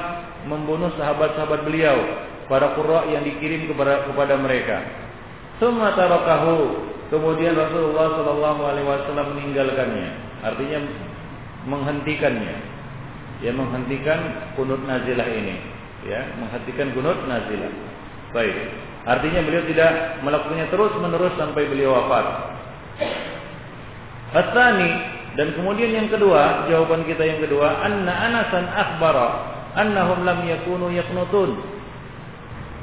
membunuh 0.49 0.89
sahabat-sahabat 0.97 1.65
beliau 1.65 1.97
para 2.45 2.73
qurra 2.77 3.09
yang 3.09 3.25
dikirim 3.25 3.69
kepada 3.69 4.05
kepada 4.09 4.37
mereka. 4.37 4.81
Summa 5.57 5.93
tarakahu 5.93 6.89
kemudian 7.09 7.55
Rasulullah 7.55 8.17
sallallahu 8.19 8.61
alaihi 8.65 8.87
wasallam 8.87 9.27
meninggalkannya. 9.37 10.09
Artinya 10.45 10.79
menghentikannya. 11.65 12.55
Ya 13.43 13.51
menghentikan 13.51 14.51
kunut 14.55 14.81
nazilah 14.85 15.27
ini. 15.27 15.55
Ya 16.05 16.25
menghentikan 16.37 16.93
kunut 16.93 17.17
nazilah. 17.25 17.71
Baik. 18.33 18.55
Artinya 19.05 19.41
beliau 19.45 19.63
tidak 19.69 19.91
melakukannya 20.25 20.67
terus 20.73 20.93
menerus 20.97 21.33
sampai 21.37 21.69
beliau 21.69 21.93
wafat. 21.93 22.25
Asani 24.33 25.14
dan 25.35 25.51
kemudian 25.51 25.91
yang 25.91 26.07
kedua, 26.07 26.71
jawaban 26.71 27.03
kita 27.03 27.27
yang 27.27 27.43
kedua, 27.43 27.83
anna 27.83 28.11
Anasan 28.11 28.71
akhbara 28.71 29.27
annahum 29.75 30.23
lam 30.23 30.47
yakunu 30.47 30.87
yaqnutun. 30.95 31.59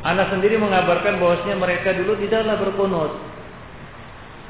Anas 0.04 0.28
sendiri 0.28 0.60
mengabarkan 0.60 1.16
bahwasanya 1.16 1.56
mereka 1.56 1.96
dulu 1.96 2.12
tidaklah 2.20 2.60
berkunut. 2.60 3.12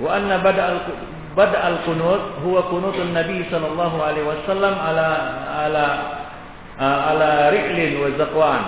Wa 0.02 0.18
anna 0.18 0.42
bada 0.42 1.58
al 1.62 1.76
kunut 1.86 2.42
huwa 2.42 2.66
kunutun 2.66 3.14
Nabi 3.14 3.46
sallallahu 3.46 3.96
alaihi 4.02 4.26
wasallam 4.26 4.74
ala 4.74 5.08
ala 5.62 5.86
ala 6.82 7.30
riklin 7.54 8.02
wa 8.02 8.10
zakwan. 8.18 8.62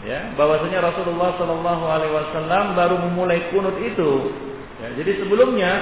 Ya, 0.00 0.32
bahwasanya 0.32 0.80
Rasulullah 0.80 1.36
sallallahu 1.36 1.84
alaihi 1.84 2.14
wasallam 2.14 2.78
baru 2.78 2.96
memulai 3.02 3.50
kunut 3.50 3.76
itu. 3.82 4.32
Ya, 4.80 4.88
jadi 4.96 5.26
sebelumnya 5.26 5.72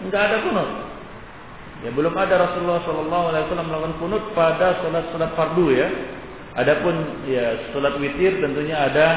enggak 0.00 0.22
ada 0.30 0.36
kunut. 0.46 0.86
Ya 1.84 1.92
belum 1.92 2.14
ada 2.16 2.40
Rasulullah 2.40 2.80
Shallallahu 2.88 3.24
Alaihi 3.32 3.44
Wasallam 3.48 3.68
melakukan 3.68 3.96
kunut 4.00 4.24
pada 4.32 4.80
sholat-sholat 4.80 5.30
fardu 5.36 5.66
ya. 5.76 5.88
Adapun 6.56 6.94
ya 7.28 7.68
sholat 7.76 8.00
witir 8.00 8.40
tentunya 8.40 8.80
ada 8.80 9.08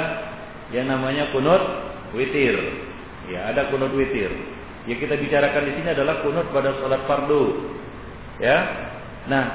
yang 0.75 0.91
namanya 0.91 1.31
kunut 1.31 1.63
witir. 2.11 2.59
Ya 3.31 3.47
ada 3.47 3.71
kunut 3.71 3.95
witir. 3.95 4.27
Yang 4.91 5.07
kita 5.07 5.15
bicarakan 5.15 5.63
di 5.69 5.73
sini 5.79 5.89
adalah 5.95 6.19
kunut 6.19 6.51
pada 6.51 6.75
sholat 6.83 7.07
fardu. 7.07 7.43
Ya. 8.43 8.57
Nah 9.31 9.45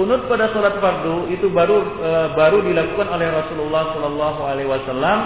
kunut 0.00 0.24
pada 0.24 0.48
sholat 0.56 0.80
fardu 0.80 1.28
itu 1.28 1.52
baru 1.52 1.76
e, 2.00 2.10
baru 2.32 2.64
dilakukan 2.64 3.08
oleh 3.14 3.28
Rasulullah 3.36 3.94
Shallallahu 3.94 4.40
Alaihi 4.48 4.70
Wasallam 4.72 5.18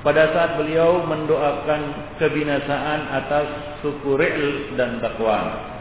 pada 0.00 0.32
saat 0.32 0.56
beliau 0.56 1.04
mendoakan 1.04 1.80
kebinasaan 2.16 3.00
atas 3.12 3.46
suku 3.84 4.16
Ri'l 4.16 4.74
dan 4.80 5.02
Dakwan. 5.04 5.77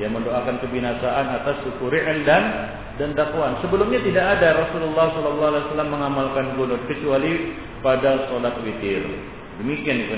Dia 0.00 0.08
mendoakan 0.08 0.64
kebinasaan 0.64 1.26
atas 1.44 1.60
suku 1.60 1.92
Ri'l 1.92 2.24
dan 2.24 2.72
dan 2.96 3.12
Dakwan. 3.12 3.60
Sebelumnya 3.60 4.00
tidak 4.00 4.40
ada 4.40 4.64
Rasulullah 4.64 5.12
wasallam 5.12 5.92
mengamalkan 5.92 6.56
kunut 6.56 6.80
kecuali 6.88 7.52
pada 7.84 8.24
salat 8.32 8.56
witir. 8.64 9.04
Demikian 9.60 10.08
itu 10.08 10.16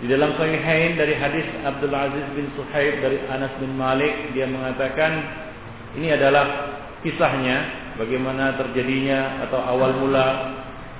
Di 0.00 0.06
dalam 0.08 0.36
Sahihain 0.36 1.00
dari 1.00 1.16
hadis 1.16 1.48
Abdul 1.64 1.92
Aziz 1.96 2.24
bin 2.36 2.52
Suhaib 2.56 3.00
dari 3.00 3.24
Anas 3.28 3.56
bin 3.56 3.72
Malik 3.76 4.36
dia 4.36 4.44
mengatakan 4.48 5.12
ini 5.96 6.12
adalah 6.12 6.76
kisahnya 7.00 7.56
bagaimana 7.96 8.56
terjadinya 8.60 9.48
atau 9.48 9.60
awal 9.64 9.96
mula 9.96 10.28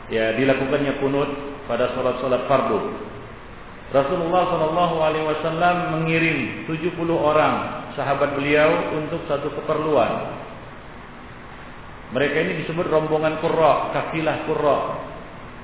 ya 0.09 0.37
dilakukannya 0.37 1.00
kunut 1.05 1.29
pada 1.69 1.93
salat-salat 1.93 2.49
fardu. 2.49 3.10
Rasulullah 3.90 4.47
Shallallahu 4.54 4.97
Alaihi 5.02 5.26
Wasallam 5.26 5.76
mengirim 5.99 6.62
70 6.70 6.94
orang 7.11 7.54
sahabat 7.99 8.38
beliau 8.38 8.94
untuk 8.94 9.26
satu 9.26 9.50
keperluan. 9.50 10.38
Mereka 12.14 12.37
ini 12.42 12.52
disebut 12.62 12.87
rombongan 12.87 13.42
Qurra, 13.42 13.90
kafilah 13.90 14.47
Qurra. 14.47 14.78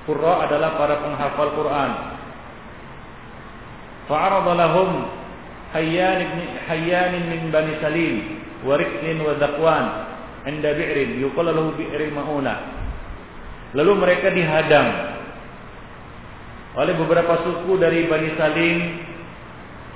Qurra 0.03 0.47
adalah 0.47 0.75
para 0.75 0.95
penghafal 1.03 1.55
Quran. 1.55 1.91
Fa'arada 4.07 4.53
lahum 4.55 4.89
Hayyan 5.75 6.19
ibn 6.23 6.39
Hayyan 6.71 7.11
min 7.27 7.51
Bani 7.51 7.75
Salim 7.83 8.39
wa 8.63 8.79
Riklin 8.79 9.19
wa 9.19 9.35
Zakwan 9.35 9.85
inda 10.47 10.71
bi'rin 10.71 11.19
lahu 11.19 12.39
Lalu 13.75 13.93
mereka 13.99 14.31
dihadang 14.31 14.87
oleh 16.77 16.93
beberapa 16.93 17.41
suku 17.41 17.73
dari 17.81 18.05
Bani 18.05 18.37
Salim, 18.37 18.77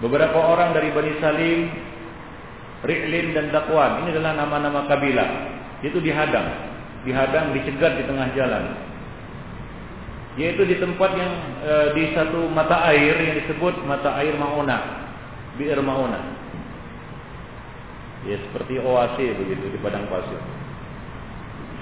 beberapa 0.01 0.33
orang 0.41 0.73
dari 0.73 0.89
Bani 0.89 1.13
Salim, 1.21 1.59
Ri'lin 2.81 3.37
dan 3.37 3.53
Dakwan. 3.53 4.01
Ini 4.01 4.17
adalah 4.17 4.33
nama-nama 4.33 4.89
kabilah. 4.89 5.29
Itu 5.85 6.01
dihadang, 6.01 6.49
dihadang, 7.05 7.53
dicegat 7.53 8.01
di 8.01 8.03
tengah 8.09 8.33
jalan. 8.33 8.65
Yaitu 10.41 10.65
di 10.65 10.81
tempat 10.81 11.11
yang 11.13 11.31
e, 11.61 11.73
di 11.93 12.03
satu 12.17 12.49
mata 12.49 12.87
air 12.89 13.13
yang 13.13 13.33
disebut 13.45 13.83
mata 13.85 14.17
air 14.17 14.33
Mauna, 14.41 15.05
Bi'r 15.61 15.77
Mauna. 15.85 16.17
Ya 18.25 18.41
seperti 18.41 18.81
oase 18.81 19.37
begitu 19.37 19.69
di 19.69 19.77
padang 19.85 20.09
pasir. 20.09 20.39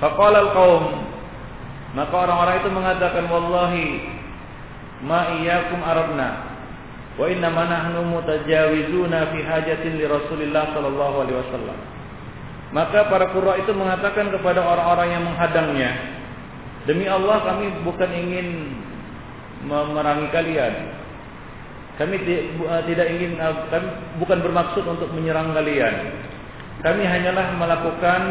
Faqala 0.03 0.50
al-qaum 0.50 1.08
maka 1.96 2.15
orang-orang 2.15 2.56
itu 2.63 2.70
mengatakan 2.70 3.25
wallahi 3.27 4.19
ma 5.03 5.39
iyyakum 5.39 5.79
arabna 5.84 6.50
wa 7.20 7.25
inna 7.27 7.51
ma 7.51 7.68
nahnu 7.68 8.03
mutajawizuna 8.08 9.32
fi 9.36 9.39
hajatin 9.44 10.00
li 10.00 10.06
Rasulillah 10.08 10.72
sallallahu 10.75 11.15
alaihi 11.27 11.39
wasallam. 11.39 11.77
Maka 12.70 13.10
para 13.10 13.34
qurra 13.34 13.58
itu 13.58 13.74
mengatakan 13.74 14.29
kepada 14.29 14.62
orang-orang 14.62 15.10
yang 15.10 15.24
menghadangnya, 15.25 15.91
demi 16.86 17.10
Allah 17.10 17.41
kami 17.41 17.82
bukan 17.82 18.12
ingin 18.13 18.48
memerangi 19.65 20.29
kalian. 20.29 20.74
Kami 21.98 22.15
eh, 22.24 22.82
tidak 22.88 23.08
ingin 23.12 23.36
eh, 23.36 23.56
kami 23.68 23.88
bukan 24.24 24.39
bermaksud 24.39 24.86
untuk 24.86 25.10
menyerang 25.12 25.51
kalian. 25.51 25.96
Kami 26.79 27.03
hanyalah 27.03 27.60
melakukan 27.60 28.22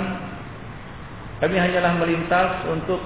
kami 1.38 1.54
hanyalah 1.54 1.94
melintas 2.02 2.66
untuk 2.66 2.98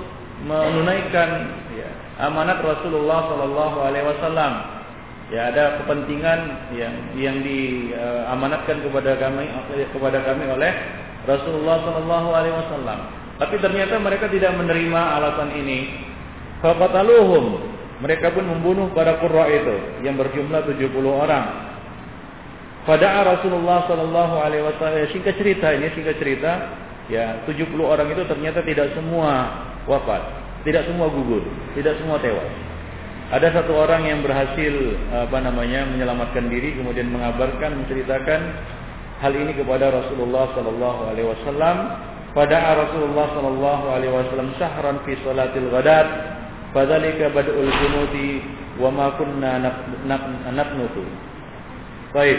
menunaikan 0.49 1.53
ya, 1.77 1.89
amanat 2.23 2.63
Rasulullah 2.63 3.27
Sallallahu 3.27 3.77
Alaihi 3.83 4.07
Wasallam. 4.07 4.53
Ya 5.33 5.49
ada 5.49 5.81
kepentingan 5.81 6.41
yang 6.77 6.95
yang 7.17 7.37
diamanatkan 7.41 8.85
kepada 8.85 9.17
kami 9.17 9.49
kepada 9.91 10.19
kami 10.23 10.45
oleh 10.47 10.73
Rasulullah 11.27 11.83
Sallallahu 11.83 12.29
Alaihi 12.31 12.55
Wasallam. 12.55 12.99
Tapi 13.43 13.59
ternyata 13.59 13.99
mereka 13.99 14.31
tidak 14.31 14.55
menerima 14.55 15.01
alasan 15.19 15.51
ini. 15.57 15.91
Fakataluhum 16.63 17.59
mereka 18.03 18.31
pun 18.35 18.47
membunuh 18.47 18.91
para 18.95 19.19
qurra 19.19 19.47
itu 19.51 20.03
yang 20.07 20.15
berjumlah 20.19 20.67
70 20.67 20.91
orang. 21.07 21.47
Pada 22.83 23.23
Rasulullah 23.23 23.87
Sallallahu 23.87 24.35
Alaihi 24.43 24.63
Wasallam 24.67 25.07
singkat 25.11 25.39
cerita 25.39 25.71
ini 25.75 25.91
singkat 25.95 26.19
cerita 26.19 26.53
ya 27.07 27.47
70 27.47 27.73
orang 27.83 28.11
itu 28.11 28.23
ternyata 28.27 28.63
tidak 28.63 28.91
semua 28.95 29.65
wafat. 29.87 30.42
Tidak 30.63 30.87
semua 30.87 31.11
gugur, 31.11 31.43
tidak 31.75 31.99
semua 31.99 32.23
tewas. 32.23 32.47
Ada 33.33 33.49
satu 33.51 33.73
orang 33.75 34.05
yang 34.05 34.21
berhasil 34.21 34.95
apa 35.11 35.41
namanya 35.41 35.89
menyelamatkan 35.89 36.53
diri 36.53 36.77
kemudian 36.77 37.09
mengabarkan 37.09 37.81
menceritakan 37.81 38.41
hal 39.25 39.33
ini 39.33 39.57
kepada 39.57 39.89
Rasulullah 39.89 40.53
sallallahu 40.53 41.01
alaihi 41.09 41.29
wasallam. 41.33 41.77
Pada 42.37 42.77
Rasulullah 42.77 43.27
sallallahu 43.33 43.85
alaihi 43.89 44.13
wasallam 44.13 44.53
sahran 44.61 45.01
fi 45.09 45.17
salatil 45.25 45.69
ghadat 45.73 46.07
fadzalika 46.77 47.33
badul 47.33 47.73
junuti 47.73 48.45
wa 48.77 48.93
ma 48.93 49.07
kunna 49.17 49.59
naqnutu. 50.53 51.05
Baik. 52.13 52.39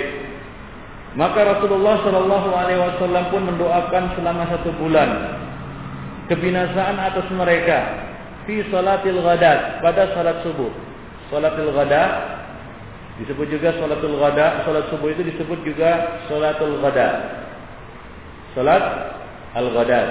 Maka 1.18 1.58
Rasulullah 1.58 2.06
sallallahu 2.06 2.50
alaihi 2.54 2.82
wasallam 2.82 3.24
pun 3.34 3.42
mendoakan 3.50 4.04
selama 4.14 4.46
satu 4.50 4.70
bulan 4.78 5.10
kebinasaan 6.30 7.02
atas 7.02 7.28
mereka 7.34 8.13
fi 8.46 8.64
salatil 8.70 9.20
ghadat 9.20 9.84
pada 9.84 10.12
salat 10.16 10.44
subuh. 10.44 10.72
Salatul 11.32 11.72
ghadat 11.74 12.12
disebut 13.22 13.48
juga 13.50 13.78
salatul 13.78 14.18
ghadat, 14.18 14.66
salat 14.66 14.86
subuh 14.90 15.10
itu 15.14 15.22
disebut 15.22 15.60
juga 15.66 16.22
salatul 16.28 16.82
ghadat. 16.82 17.44
Salat 18.54 18.84
al-ghadat. 19.58 20.08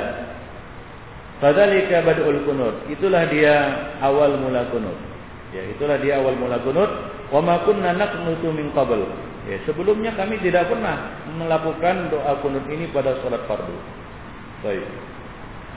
Fadzalika 1.42 2.06
badul 2.06 2.46
kunut. 2.46 2.86
Itulah 2.86 3.26
dia 3.26 3.54
awal 3.98 4.38
mula 4.38 4.66
kunut. 4.70 4.94
Ya, 5.50 5.66
itulah 5.74 5.98
dia 5.98 6.22
awal 6.22 6.38
mula 6.38 6.62
kunut. 6.62 6.90
Wa 7.34 7.42
ma 7.42 7.66
kunna 7.66 7.94
naqnutu 7.94 8.50
min 8.54 8.70
qabl. 8.74 9.02
Ya, 9.50 9.58
sebelumnya 9.66 10.14
kami 10.14 10.38
tidak 10.38 10.70
pernah 10.70 11.18
melakukan 11.34 12.14
doa 12.14 12.38
kunut 12.42 12.62
ini 12.70 12.86
pada 12.94 13.18
salat 13.26 13.42
fardu. 13.50 13.74
Baik. 14.62 14.86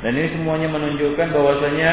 Dan 0.06 0.14
ini 0.14 0.30
semuanya 0.38 0.70
menunjukkan 0.70 1.34
bahwasanya 1.34 1.92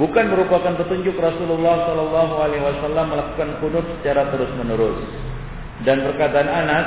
bukan 0.00 0.24
merupakan 0.32 0.72
petunjuk 0.78 1.16
Rasulullah 1.18 1.88
Shallallahu 1.88 2.34
Alaihi 2.40 2.64
Wasallam 2.64 3.06
melakukan 3.12 3.50
kunut 3.60 3.86
secara 4.00 4.30
terus 4.32 4.50
menerus. 4.56 5.00
Dan 5.82 6.06
perkataan 6.06 6.48
Anas 6.48 6.86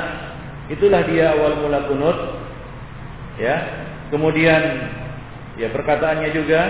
itulah 0.71 1.03
dia 1.05 1.35
awal 1.35 1.59
mula 1.59 1.85
kunut. 1.91 2.17
Ya, 3.35 3.55
kemudian 4.15 4.61
ya 5.59 5.67
perkataannya 5.75 6.29
juga 6.31 6.61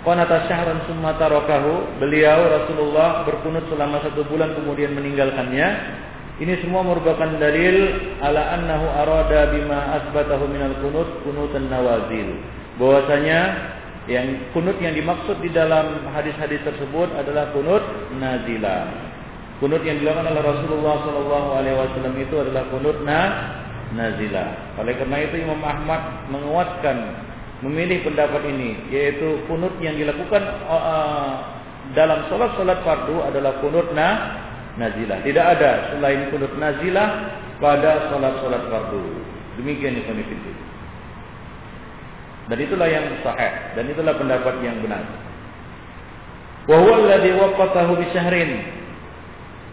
Qanata 0.00 0.48
syahran 0.48 0.80
summa 0.88 1.12
tarakahu. 1.20 2.00
Beliau 2.00 2.48
Rasulullah 2.48 3.28
berkunut 3.28 3.68
selama 3.68 4.00
satu 4.00 4.24
bulan 4.24 4.56
kemudian 4.56 4.96
meninggalkannya. 4.96 5.68
Ini 6.40 6.56
semua 6.64 6.80
merupakan 6.80 7.36
dalil 7.36 8.00
ala 8.24 8.56
annahu 8.56 8.86
arada 8.96 9.52
bima 9.52 10.00
asbatahu 10.00 10.48
minal 10.48 10.72
kunut 10.80 11.20
kunutan 11.20 11.68
nawazil. 11.68 12.32
Bahwasanya 12.80 13.40
yang 14.08 14.52
kunut 14.56 14.80
yang 14.80 14.96
dimaksud 14.96 15.44
di 15.44 15.52
dalam 15.52 16.08
hadis-hadis 16.08 16.64
tersebut 16.64 17.12
adalah 17.12 17.52
kunut 17.52 17.84
nazila. 18.16 18.88
Kunut 19.60 19.84
yang 19.84 20.00
dilakukan 20.00 20.32
oleh 20.32 20.40
Rasulullah 20.40 20.96
sallallahu 21.04 21.48
alaihi 21.60 21.76
wasallam 21.76 22.14
itu 22.16 22.34
adalah 22.40 22.64
kunut 22.72 22.96
na 23.04 23.20
nazila. 23.92 24.46
Oleh 24.80 24.96
karena 24.96 25.16
itu 25.20 25.36
Imam 25.44 25.60
Ahmad 25.60 26.32
menguatkan 26.32 26.96
memilih 27.60 28.00
pendapat 28.08 28.40
ini 28.48 28.88
yaitu 28.88 29.44
kunut 29.44 29.76
yang 29.84 29.92
dilakukan 30.00 30.40
uh, 30.64 31.60
dalam 31.92 32.24
salat-salat 32.32 32.80
fardu 32.86 33.20
adalah 33.20 33.60
kunut 33.60 33.92
na 33.92 34.08
nazilah. 34.80 35.20
Tidak 35.20 35.44
ada 35.44 35.92
selain 35.92 36.32
kunut 36.32 36.56
nazilah 36.56 37.08
pada 37.60 38.08
salat-salat 38.08 38.64
fardu. 38.72 39.04
Demikian 39.60 40.00
itu 40.00 40.08
Dan 42.50 42.58
itulah 42.58 42.90
yang 42.90 43.06
sahih 43.22 43.78
dan 43.78 43.84
itulah 43.86 44.14
pendapat 44.18 44.58
yang 44.60 44.76
benar. 44.82 45.06
Wa 46.66 46.76
huwa 46.82 46.94
alladhi 46.98 47.30
waqatahu 47.38 48.02
bi 48.02 48.06
syahrin. 48.10 48.50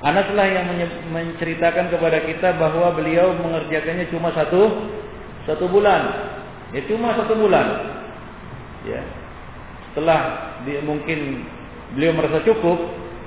Anaslah 0.06 0.46
yang 0.46 0.70
menceritakan 1.10 1.90
kepada 1.90 2.22
kita 2.22 2.54
bahwa 2.62 2.94
beliau 2.94 3.34
mengerjakannya 3.42 4.14
cuma 4.14 4.30
satu 4.38 4.94
satu 5.50 5.66
bulan. 5.66 6.30
Ya 6.70 6.86
cuma 6.86 7.18
satu 7.18 7.34
bulan. 7.34 7.98
Ya. 8.86 9.02
Setelah 9.90 10.54
dia 10.70 10.86
mungkin 10.86 11.50
beliau 11.98 12.14
merasa 12.14 12.46
cukup, 12.46 12.78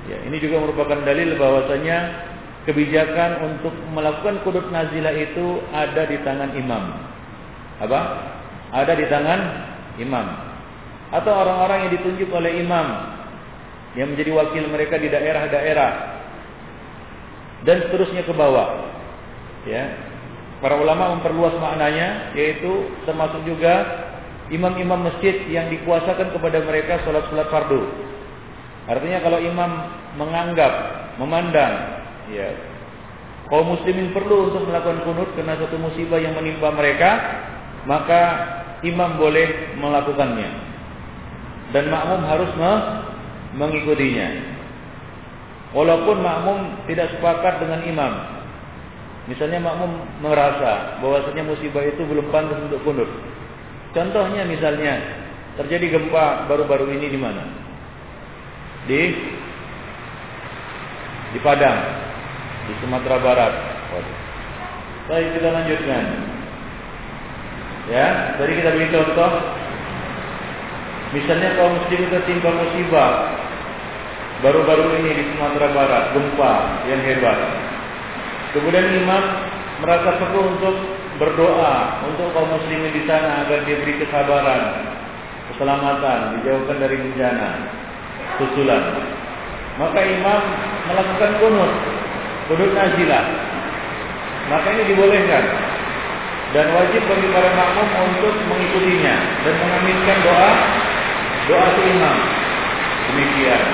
Ya, 0.09 0.19
ini 0.25 0.41
juga 0.41 0.59
merupakan 0.59 1.07
dalil 1.07 1.37
bahwasanya 1.37 2.27
kebijakan 2.65 3.47
untuk 3.47 3.75
melakukan 3.93 4.41
kudut 4.43 4.67
nazilah 4.73 5.13
itu 5.13 5.61
ada 5.71 6.03
di 6.09 6.17
tangan 6.27 6.51
imam. 6.59 6.85
Apa? 7.79 8.01
Ada 8.71 8.93
di 8.95 9.07
tangan 9.11 9.41
imam. 9.99 10.27
atau 11.11 11.35
orang-orang 11.35 11.91
yang 11.91 11.93
ditunjuk 11.99 12.31
oleh 12.31 12.63
imam 12.63 12.87
yang 13.99 14.15
menjadi 14.15 14.31
wakil 14.31 14.63
mereka 14.71 14.95
di 14.95 15.11
daerah-daerah 15.11 15.93
dan 17.67 17.77
seterusnya 17.87 18.23
ke 18.23 18.31
bawah. 18.31 18.87
Ya. 19.67 19.91
Para 20.63 20.77
ulama 20.79 21.19
memperluas 21.19 21.57
maknanya 21.59 22.37
yaitu 22.37 22.95
termasuk 23.09 23.43
juga 23.43 24.07
imam-imam 24.53 25.09
masjid 25.09 25.35
yang 25.49 25.73
dikuasakan 25.73 26.31
kepada 26.31 26.63
mereka 26.63 27.01
sholat-sholat 27.03 27.49
fardu. 27.49 27.81
Artinya 28.87 29.19
kalau 29.23 29.39
imam 29.41 29.71
menganggap, 30.19 30.73
memandang, 31.17 32.03
ya, 32.35 32.51
kaum 33.47 33.73
muslimin 33.73 34.11
perlu 34.11 34.51
untuk 34.51 34.67
melakukan 34.67 35.07
kunut 35.07 35.31
karena 35.39 35.55
satu 35.59 35.79
musibah 35.79 36.19
yang 36.19 36.35
menimpa 36.35 36.75
mereka, 36.75 37.11
maka 37.87 38.23
imam 38.87 39.21
boleh 39.21 39.77
melakukannya. 39.77 40.51
Dan 41.71 41.87
makmum 41.87 42.21
harus 42.27 42.51
mengikutinya. 43.55 44.29
Walaupun 45.71 46.19
makmum 46.19 46.59
tidak 46.91 47.15
sepakat 47.15 47.63
dengan 47.63 47.81
imam. 47.87 48.13
Misalnya 49.31 49.63
makmum 49.63 50.03
merasa 50.19 50.99
bahwasanya 50.99 51.47
musibah 51.47 51.87
itu 51.87 52.03
belum 52.03 52.35
pantas 52.35 52.59
untuk 52.67 52.83
kunut. 52.83 53.07
Contohnya 53.95 54.43
misalnya 54.43 54.99
terjadi 55.55 55.95
gempa 55.99 56.51
baru-baru 56.51 56.91
ini 56.99 57.07
di 57.07 57.19
mana? 57.21 57.45
Di 58.91 59.01
di 61.31 61.39
Padang, 61.39 61.79
di 62.67 62.73
Sumatera 62.83 63.17
Barat. 63.23 63.55
Baik 65.07 65.39
kita 65.39 65.49
lanjutkan. 65.55 66.05
Ya, 67.89 68.37
tadi 68.37 68.53
kita 68.61 68.77
beri 68.77 68.93
contoh. 68.93 69.33
Misalnya 71.17 71.57
kaum 71.57 71.81
muslim 71.81 72.07
tertimpa 72.13 72.51
musibah 72.55 73.35
baru-baru 74.45 75.01
ini 75.01 75.11
di 75.17 75.25
Sumatera 75.33 75.69
Barat, 75.73 76.05
gempa 76.15 76.53
yang 76.87 77.01
hebat. 77.03 77.39
Kemudian 78.53 78.87
imam 79.01 79.23
merasa 79.81 80.21
perlu 80.21 80.55
untuk 80.55 80.77
berdoa 81.17 82.05
untuk 82.09 82.31
kaum 82.37 82.49
muslimin 82.53 82.93
di 82.95 83.03
sana 83.11 83.45
agar 83.47 83.65
diberi 83.65 84.01
kesabaran, 84.01 84.63
keselamatan, 85.53 86.41
dijauhkan 86.41 86.79
dari 86.79 86.97
bencana, 86.97 87.49
susulan. 88.39 88.83
Maka 89.83 90.01
imam 90.05 90.41
melakukan 90.89 91.33
kunut, 91.41 91.73
kunut 92.49 92.71
nazilah. 92.71 93.25
Maka 94.51 94.67
ini 94.79 94.83
dibolehkan 94.95 95.45
dan 96.51 96.67
wajib 96.75 97.03
bagi 97.07 97.29
para 97.31 97.51
makmum 97.55 97.89
untuk 98.11 98.35
mengikutinya 98.51 99.15
dan 99.47 99.55
mengaminkan 99.55 100.19
doa 100.27 100.51
doa 101.47 101.67
si 101.79 101.83
imam. 101.95 102.17
Demikian. 103.11 103.65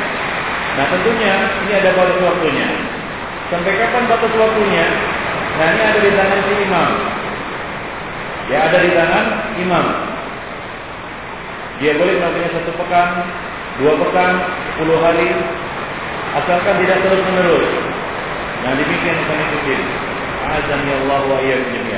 Nah 0.76 0.86
tentunya 0.92 1.34
ini 1.64 1.72
ada 1.72 1.90
batas 1.96 2.20
waktunya. 2.20 2.68
Sampai 3.48 3.80
kapan 3.80 4.04
batas 4.12 4.32
waktunya? 4.36 4.86
Nah 5.56 5.66
ini 5.72 5.82
ada 5.88 5.98
di 6.04 6.10
tangan 6.12 6.40
si 6.44 6.54
imam. 6.68 6.90
Ya 8.52 8.58
ada 8.68 8.78
di 8.84 8.90
tangan 8.92 9.24
imam. 9.56 9.86
Dia 11.76 11.92
boleh 11.96 12.14
melakukannya 12.16 12.50
satu 12.56 12.72
pekan, 12.76 13.08
dua 13.80 13.92
pekan, 14.00 14.32
sepuluh 14.72 14.96
hari, 15.04 15.28
asalkan 16.40 16.80
tidak 16.80 17.04
terus 17.04 17.20
menerus. 17.24 17.68
Nah 18.64 18.72
demikian 18.76 19.16
kami 19.28 19.44
ikutin. 19.48 19.82
Azan 20.46 20.80
ya 20.86 20.96
Allah 21.04 21.20
wa 21.26 21.38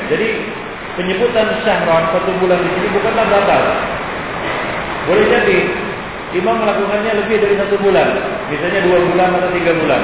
Jadi 0.08 0.28
penyebutan 0.98 1.46
syahran 1.62 2.10
satu 2.10 2.30
bulan 2.42 2.58
di 2.58 2.70
sini 2.74 2.88
bukanlah 2.90 3.24
batal. 3.30 3.62
Boleh 5.06 5.26
jadi 5.30 5.58
imam 6.34 6.58
melakukannya 6.58 7.22
lebih 7.22 7.38
dari 7.38 7.54
satu 7.54 7.78
bulan, 7.78 8.18
misalnya 8.50 8.82
dua 8.82 8.98
bulan 9.06 9.30
atau 9.38 9.50
tiga 9.54 9.72
bulan. 9.78 10.02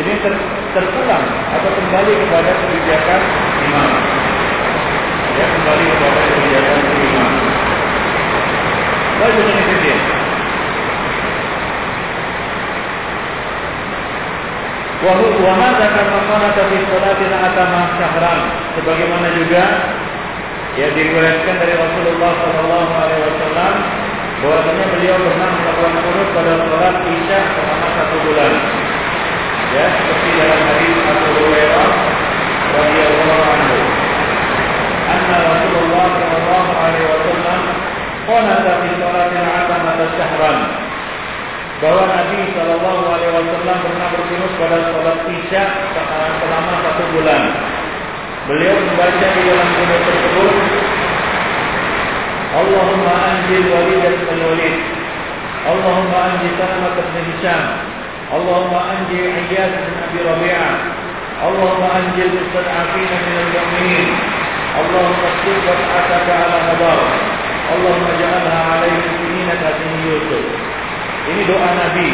Jadi 0.00 0.12
ter 0.24 0.34
terpulang 0.72 1.24
atau 1.52 1.70
kembali 1.72 2.12
kepada 2.24 2.50
kebijakan 2.64 3.20
imam. 3.68 3.90
Ya 5.36 5.46
kembali 5.52 5.84
kepada 5.84 6.20
kebijakan 6.32 6.80
imam. 6.96 7.32
Baik, 9.16 9.36
ini 9.40 9.76
Wahada 15.06 15.86
kama 15.92 16.18
qanata 16.26 16.62
fi 16.66 16.76
salatin 16.90 17.30
atama 17.30 17.80
syahran. 17.94 18.38
Sebagaimana 18.74 19.28
juga 19.38 19.62
ya 20.76 20.92
diriwayatkan 20.92 21.56
dari 21.56 21.74
Rasulullah 21.76 22.32
sallallahu 22.36 22.92
alaihi 22.92 23.22
wasallam 23.24 23.74
bahwasanya 24.44 24.86
beliau 24.92 25.16
pernah 25.24 25.50
melakukan 25.56 25.94
kunut 26.04 26.28
pada 26.36 26.52
salat 26.68 26.96
Isya 27.08 27.38
selama 27.56 27.88
satu 27.96 28.16
bulan. 28.28 28.52
Ya, 29.72 29.84
seperti 29.92 30.28
dalam 30.36 30.60
hadis 30.68 30.96
Abu 31.00 31.28
Hurairah 31.40 31.88
radhiyallahu 32.76 33.44
anhu. 33.56 33.78
Anna 35.06 35.36
Rasulullah 35.48 36.06
sallallahu 36.12 36.70
alaihi 36.76 37.06
wasallam 37.08 37.60
qanata 38.28 38.72
fi 38.84 38.88
salatin 39.00 39.44
atama 39.48 39.92
syahran 40.12 40.58
bahwa 41.76 42.02
Nabi 42.08 42.40
Shallallahu 42.56 43.04
Alaihi 43.04 43.32
Wasallam 43.36 43.78
pernah 43.84 44.08
berkunut 44.16 44.52
pada 44.56 44.78
sholat 44.92 45.18
isya 45.28 45.64
selama 46.40 46.72
satu 46.84 47.04
bulan. 47.12 47.42
Beliau 48.46 48.78
membaca 48.78 49.26
di 49.34 49.42
dalam 49.42 49.68
kunut 49.74 50.02
tersebut, 50.06 50.54
Allahumma 52.54 53.14
anjil 53.26 53.64
walid 53.74 54.06
dan 54.06 54.38
walid, 54.38 54.76
Allahumma 55.66 56.18
anjil 56.30 56.54
Salmat 56.54 56.94
bin 56.94 57.26
Hisham, 57.26 57.64
Allahumma 58.30 58.80
anjil 58.94 59.34
Iyas 59.50 59.74
bin 59.82 59.94
Abi 59.98 60.18
Rabi'ah, 60.22 60.74
Allahumma 61.42 61.88
anjil 61.98 62.38
mustad'afina 62.38 63.16
min 63.18 63.34
al-mu'minin, 63.50 64.08
Allahumma 64.78 65.28
sir 65.42 65.58
wat'ataka 65.66 66.34
ala 66.46 66.58
hadar, 66.70 67.00
Allahumma 67.66 68.14
ja'alha 68.14 68.58
alaihi 68.78 69.10
sinina 69.26 69.54
Yusuf. 70.06 70.44
Ini 71.34 71.42
doa 71.50 71.70
Nabi 71.82 72.10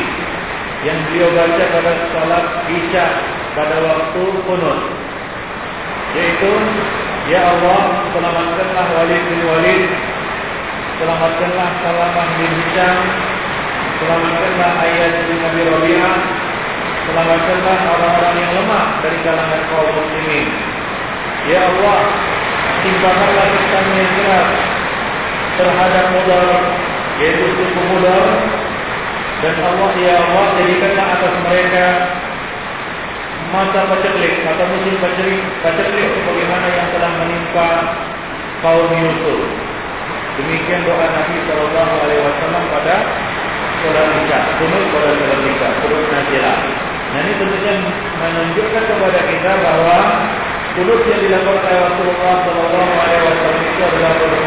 yang 0.89 0.97
beliau 1.13 1.29
baca 1.37 1.65
pada 1.77 1.93
salat 2.09 2.47
Isya 2.73 3.07
pada 3.53 3.77
waktu 3.85 4.25
kunut. 4.49 5.12
Yaitu, 6.13 6.53
Ya 7.33 7.41
Allah, 7.49 8.05
selamatkanlah 8.13 8.87
Walid 8.99 9.23
bin 9.31 9.41
Walid, 9.49 9.85
selamatkanlah 11.01 11.69
Salamah 11.81 12.29
bin 12.37 12.53
Hisham, 12.53 12.99
selamatkanlah 14.03 14.71
Ayat 14.83 15.13
bin 15.25 15.39
Nabi 15.41 15.61
Rabi'ah, 15.65 16.17
selamatkanlah 17.09 17.79
orang-orang 17.97 18.35
yang 18.43 18.53
lemah 18.61 18.85
dari 19.01 19.19
kalangan 19.25 19.63
kaum 19.73 19.89
muslimin. 19.97 20.47
Ya 21.49 21.61
Allah, 21.65 22.01
timpakanlah 22.85 23.47
kami 23.73 23.93
yang 23.97 24.13
keras 24.19 24.49
terhadap 25.57 26.05
mudar, 26.13 26.49
yaitu 27.23 27.47
suku 27.57 27.81
mudar, 27.89 28.27
dan 29.43 29.55
Allah 29.59 29.91
ya 29.99 30.15
Allah 30.23 30.47
jadikanlah 30.61 31.07
atas 31.19 31.35
mereka 31.47 31.87
masa 33.51 33.89
paceklik 33.91 34.47
atau 34.47 34.65
musim 34.71 34.95
paceklik, 35.03 35.43
paceklik 35.65 36.09
sebagaimana 36.21 36.67
yang 36.71 36.89
telah 36.95 37.11
menimpa 37.19 37.69
kaum 38.63 38.93
Yusuf. 38.95 39.41
Demikian 40.39 40.87
doa 40.87 41.07
Nabi 41.13 41.37
Shallallahu 41.45 41.93
Alaihi 42.07 42.23
Wasallam 42.25 42.63
pada 42.73 42.97
sholat 43.83 44.09
isya, 44.23 44.39
kunut 44.63 44.85
pada 44.95 45.11
sholat 45.19 45.41
isya, 45.45 45.69
kunut 45.83 46.05
nazilah. 46.09 46.59
Nah 47.13 47.19
ini 47.21 47.33
tentunya 47.37 47.75
menunjukkan 48.17 48.83
kepada 48.89 49.21
kita 49.29 49.53
bahwa 49.61 49.99
kunut 50.73 51.01
yang 51.05 51.21
dilakukan 51.21 51.65
oleh 51.67 51.81
Rasulullah 51.91 52.35
Shallallahu 52.47 52.93
Alaihi 52.97 53.23
Wasallam 53.29 53.61
itu 53.67 53.81
adalah 53.83 54.13
kunut. 54.21 54.43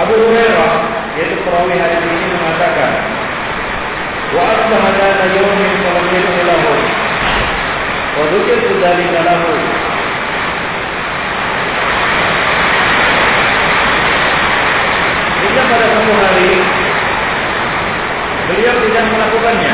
Abu 0.00 0.16
Hurairah 0.16 0.72
yaitu 1.20 1.36
perawi 1.44 1.76
hadis 1.76 2.00
ini 2.00 2.26
mengatakan 2.32 2.92
wa 4.32 4.48
yawmin 5.28 5.79
dzikru 8.28 8.76
dzalika 8.76 9.20
lahu 9.24 9.52
Jika 15.40 15.62
pada 15.66 15.86
satu 15.88 16.12
hari 16.14 16.50
beliau 18.50 18.76
tidak 18.86 19.04
melakukannya, 19.08 19.69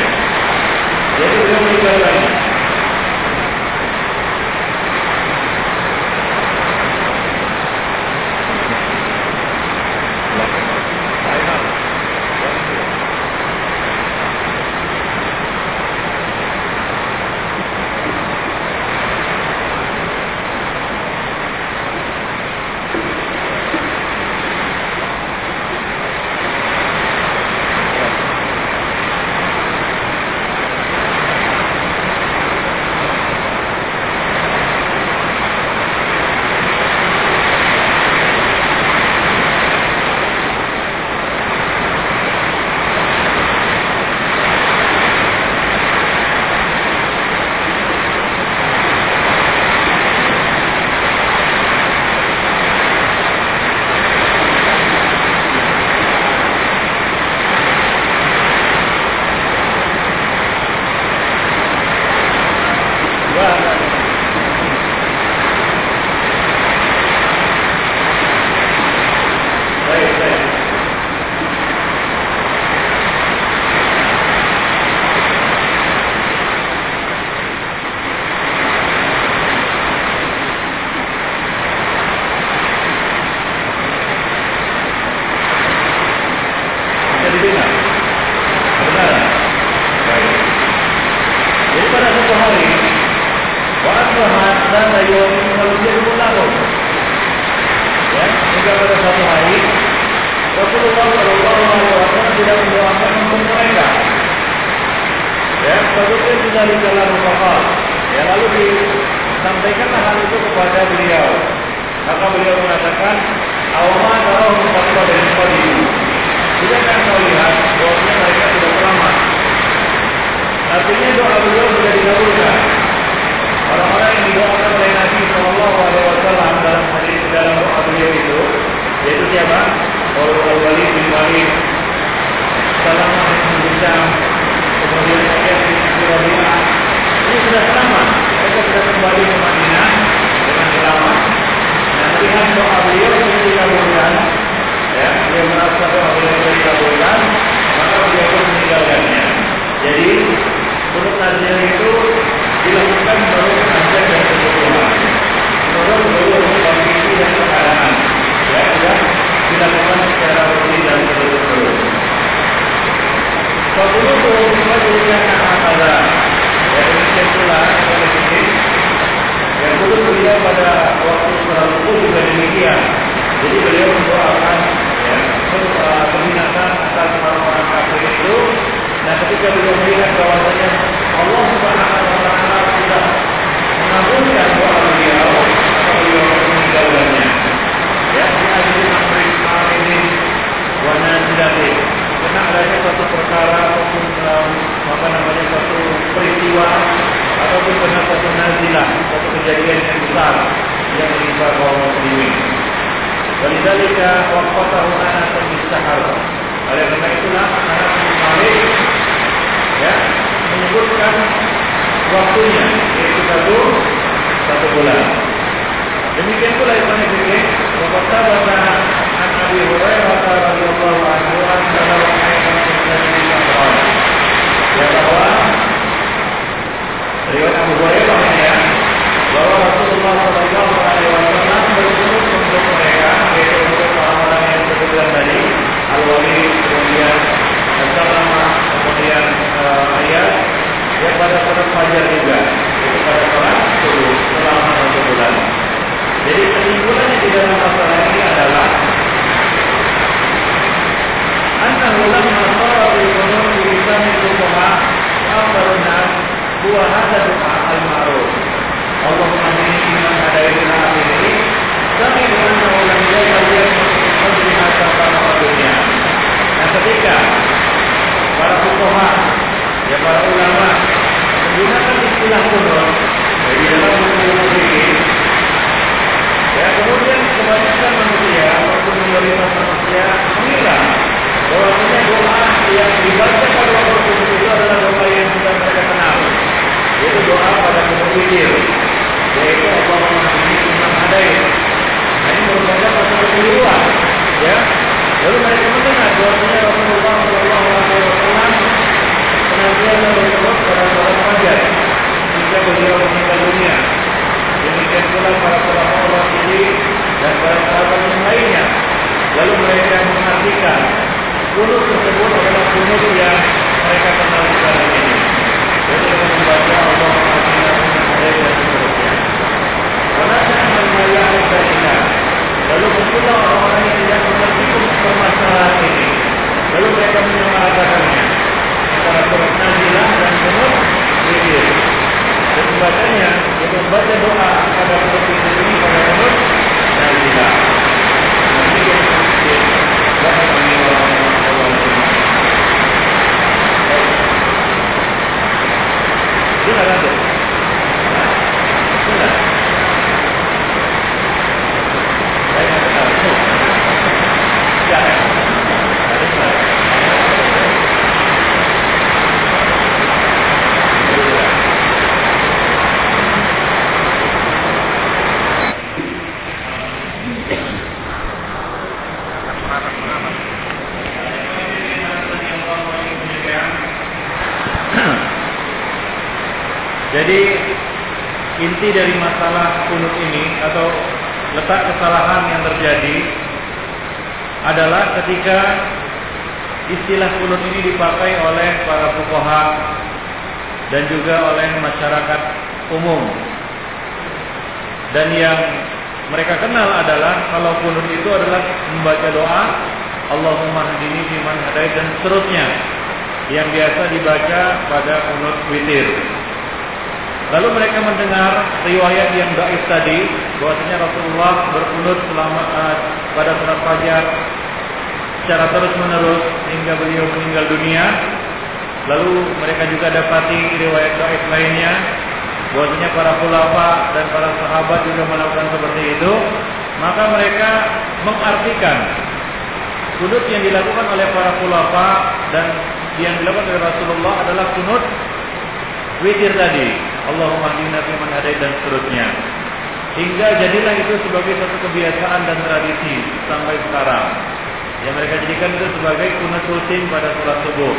Yang 445.06 445.14
mereka 445.22 445.34
jadikan 445.46 445.70
itu 445.76 445.86
sebagai 446.02 446.28
rutin 446.66 447.02
pada 447.08 447.28
sholat 447.38 447.58
subuh. 447.62 447.94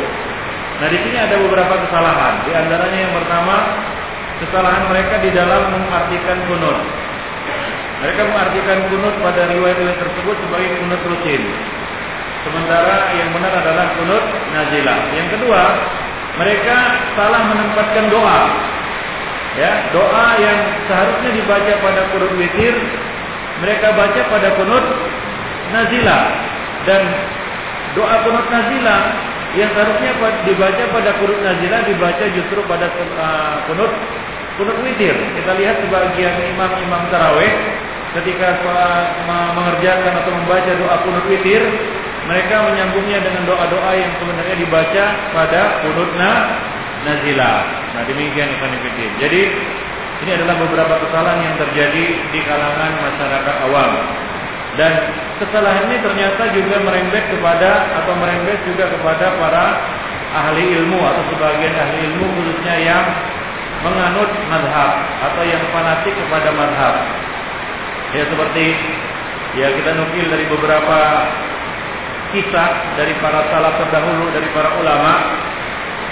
Nah 0.77 0.87
di 0.93 0.97
sini 1.01 1.17
ada 1.17 1.35
beberapa 1.41 1.73
kesalahan. 1.87 2.33
Di 2.45 2.51
antaranya 2.53 2.99
yang 2.99 3.13
pertama 3.15 3.55
kesalahan 4.45 4.83
mereka 4.91 5.15
di 5.25 5.29
dalam 5.33 5.61
mengartikan 5.73 6.37
kunut. 6.45 6.77
Mereka 7.97 8.21
mengartikan 8.29 8.79
kunut 8.93 9.15
pada 9.25 9.49
riwayat-riwayat 9.49 9.97
tersebut 9.97 10.35
sebagai 10.45 10.69
kunut 10.85 11.01
rutin. 11.09 11.43
Sementara 12.45 13.09
yang 13.17 13.33
benar 13.33 13.53
adalah 13.57 13.85
kunut 13.97 14.23
nazilah. 14.53 14.99
Yang 15.17 15.27
kedua, 15.39 15.61
mereka 16.37 16.77
salah 17.17 17.41
menempatkan 17.49 18.05
doa. 18.13 18.41
Ya, 19.57 19.89
doa 19.89 20.25
yang 20.37 20.59
seharusnya 20.85 21.33
dibaca 21.33 21.73
pada 21.81 22.01
kunut 22.13 22.31
witir, 22.37 22.77
mereka 23.65 23.89
baca 23.97 24.21
pada 24.29 24.53
kunut 24.53 24.85
nazilah. 25.71 26.23
Dan 26.87 27.01
doa 27.97 28.15
kunut 28.23 28.47
nazilah 28.47 29.01
yang 29.55 29.69
seharusnya 29.73 30.11
dibaca 30.45 30.83
pada 30.91 31.11
kunut 31.17 31.39
nazilah 31.41 31.79
dibaca 31.87 32.23
justru 32.35 32.59
pada 32.67 32.87
kunut 33.67 33.91
kunut 34.59 34.77
witir. 34.83 35.13
Kita 35.13 35.51
lihat 35.57 35.83
sebagian 35.83 36.33
imam-imam 36.55 37.01
taraweh 37.13 37.53
ketika 38.17 38.57
mengerjakan 39.27 40.13
atau 40.25 40.31
membaca 40.33 40.71
doa 40.73 40.95
kunut 41.05 41.25
witir 41.29 41.61
mereka 42.27 42.59
menyambungnya 42.59 43.23
dengan 43.23 43.47
doa-doa 43.47 43.91
yang 43.95 44.11
sebenarnya 44.19 44.55
dibaca 44.59 45.03
pada 45.31 45.79
kunutna 45.79 46.31
nazilah. 47.07 47.57
Nah 47.95 48.03
demikian 48.03 48.51
Ibn 48.51 48.71
Jadi 49.23 49.41
ini 50.27 50.31
adalah 50.33 50.59
beberapa 50.59 50.97
kesalahan 51.07 51.39
yang 51.45 51.55
terjadi 51.55 52.05
di 52.35 52.39
kalangan 52.43 52.91
masyarakat 52.99 53.55
awam. 53.69 53.91
Dan 54.77 54.93
kesalahan 55.41 55.89
ini 55.89 55.97
ternyata 56.05 56.53
juga 56.53 56.77
merembet 56.85 57.25
kepada 57.33 57.97
atau 57.97 58.13
merembet 58.13 58.61
juga 58.69 58.85
kepada 58.93 59.33
para 59.41 59.65
ahli 60.37 60.69
ilmu 60.77 61.01
atau 61.01 61.23
sebagian 61.33 61.73
ahli 61.73 61.97
ilmu 62.13 62.25
khususnya 62.37 62.75
yang 62.85 63.05
menganut 63.81 64.29
madhab 64.53 64.91
atau 65.25 65.43
yang 65.49 65.61
fanatik 65.73 66.13
kepada 66.13 66.53
madhab. 66.53 66.95
Ya 68.13 68.23
seperti 68.29 68.65
ya 69.57 69.67
kita 69.73 69.97
nukil 69.97 70.25
dari 70.29 70.45
beberapa 70.45 70.99
kisah 72.37 72.69
dari 72.99 73.17
para 73.17 73.49
salaf 73.49 73.81
terdahulu 73.81 74.29
dari 74.35 74.45
para 74.53 74.77
ulama 74.77 75.13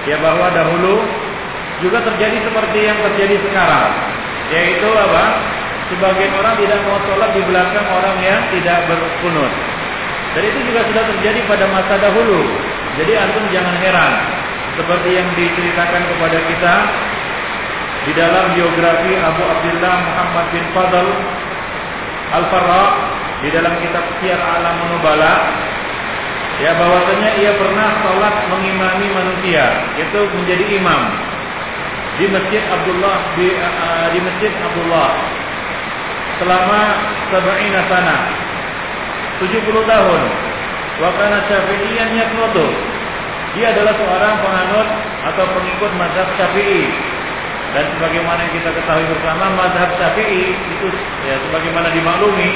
ya 0.10 0.18
bahwa 0.18 0.50
dahulu 0.58 1.06
juga 1.84 2.02
terjadi 2.02 2.40
seperti 2.50 2.80
yang 2.88 2.98
terjadi 3.04 3.36
sekarang 3.46 3.90
yaitu 4.54 4.90
apa 4.90 5.24
sebagian 5.92 6.32
orang 6.34 6.56
tidak 6.58 6.80
mau 6.86 6.98
sholat 7.06 7.30
di 7.36 7.42
belakang 7.46 7.88
orang 7.90 8.18
yang 8.22 8.42
tidak 8.54 8.80
berkunut. 8.90 9.54
Dan 10.36 10.44
itu 10.52 10.60
juga 10.68 10.82
sudah 10.92 11.04
terjadi 11.16 11.40
pada 11.48 11.66
masa 11.72 11.96
dahulu. 12.02 12.44
Jadi 13.00 13.12
antum 13.16 13.46
jangan 13.52 13.76
heran. 13.80 14.14
Seperti 14.76 15.10
yang 15.16 15.28
diceritakan 15.40 16.04
kepada 16.12 16.38
kita 16.52 16.76
di 18.06 18.12
dalam 18.14 18.52
biografi 18.54 19.16
Abu 19.18 19.42
Abdullah 19.42 19.96
Muhammad 20.04 20.46
bin 20.52 20.66
Fadl 20.76 21.08
Al-Farra 22.36 22.86
di 23.40 23.50
dalam 23.56 23.74
kitab 23.80 24.04
Syiar 24.20 24.38
Alam 24.38 24.78
Nubala 24.92 25.34
ya 26.60 26.72
bahwasanya 26.76 27.30
ia 27.40 27.52
pernah 27.56 27.90
sholat 28.04 28.36
mengimami 28.52 29.08
manusia 29.12 29.66
itu 30.00 30.20
menjadi 30.38 30.66
imam 30.76 31.02
di 32.16 32.26
masjid 32.32 32.64
Abdullah 32.72 33.18
di, 33.36 33.48
uh, 33.60 34.06
di 34.16 34.20
masjid 34.24 34.52
Abdullah 34.64 35.10
selama 36.42 36.82
sab'ina 37.32 37.82
sana 37.88 38.18
70 39.40 39.64
tahun 39.86 40.22
wa 41.00 41.10
kana 41.20 41.38
syafi'iyan 41.48 42.10
yaqnutu 42.16 42.68
dia 43.56 43.72
adalah 43.72 43.96
seorang 43.96 44.36
penganut 44.44 44.88
atau 45.32 45.46
pengikut 45.56 45.92
mazhab 45.96 46.28
Syafi'i 46.36 46.92
dan 47.72 47.88
sebagaimana 47.96 48.40
yang 48.48 48.54
kita 48.56 48.70
ketahui 48.72 49.08
bersama 49.16 49.48
mazhab 49.56 49.90
Syafi'i 49.96 50.52
itu 50.52 50.88
ya 51.24 51.40
sebagaimana 51.48 51.88
dimaklumi 51.96 52.52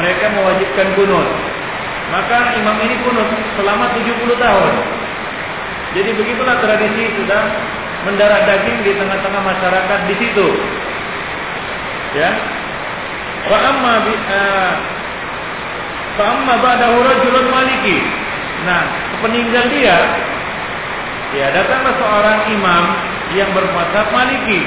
mereka 0.00 0.32
mewajibkan 0.32 0.96
kunut 0.96 1.28
maka 2.10 2.58
imam 2.58 2.76
ini 2.82 2.96
kunut 3.06 3.28
selama 3.54 3.94
70 3.94 4.34
tahun. 4.34 4.72
Jadi 5.94 6.10
begitulah 6.14 6.58
tradisi 6.58 7.02
sudah 7.18 7.42
mendarah 8.06 8.46
daging 8.46 8.82
di 8.82 8.92
tengah-tengah 8.98 9.42
masyarakat 9.42 9.98
di 10.10 10.14
situ. 10.18 10.46
Ya. 12.18 12.30
Wa 13.48 13.58
amma 13.72 13.94
bi 14.04 14.14
fa 16.18 16.24
amma 16.36 16.54
maliki. 17.48 17.98
Nah, 18.60 18.82
peninggal 19.24 19.64
dia 19.72 19.98
ya 21.32 21.46
datanglah 21.54 21.94
seorang 21.96 22.38
imam 22.52 22.84
yang 23.38 23.50
bermadzhab 23.54 24.10
Maliki. 24.10 24.60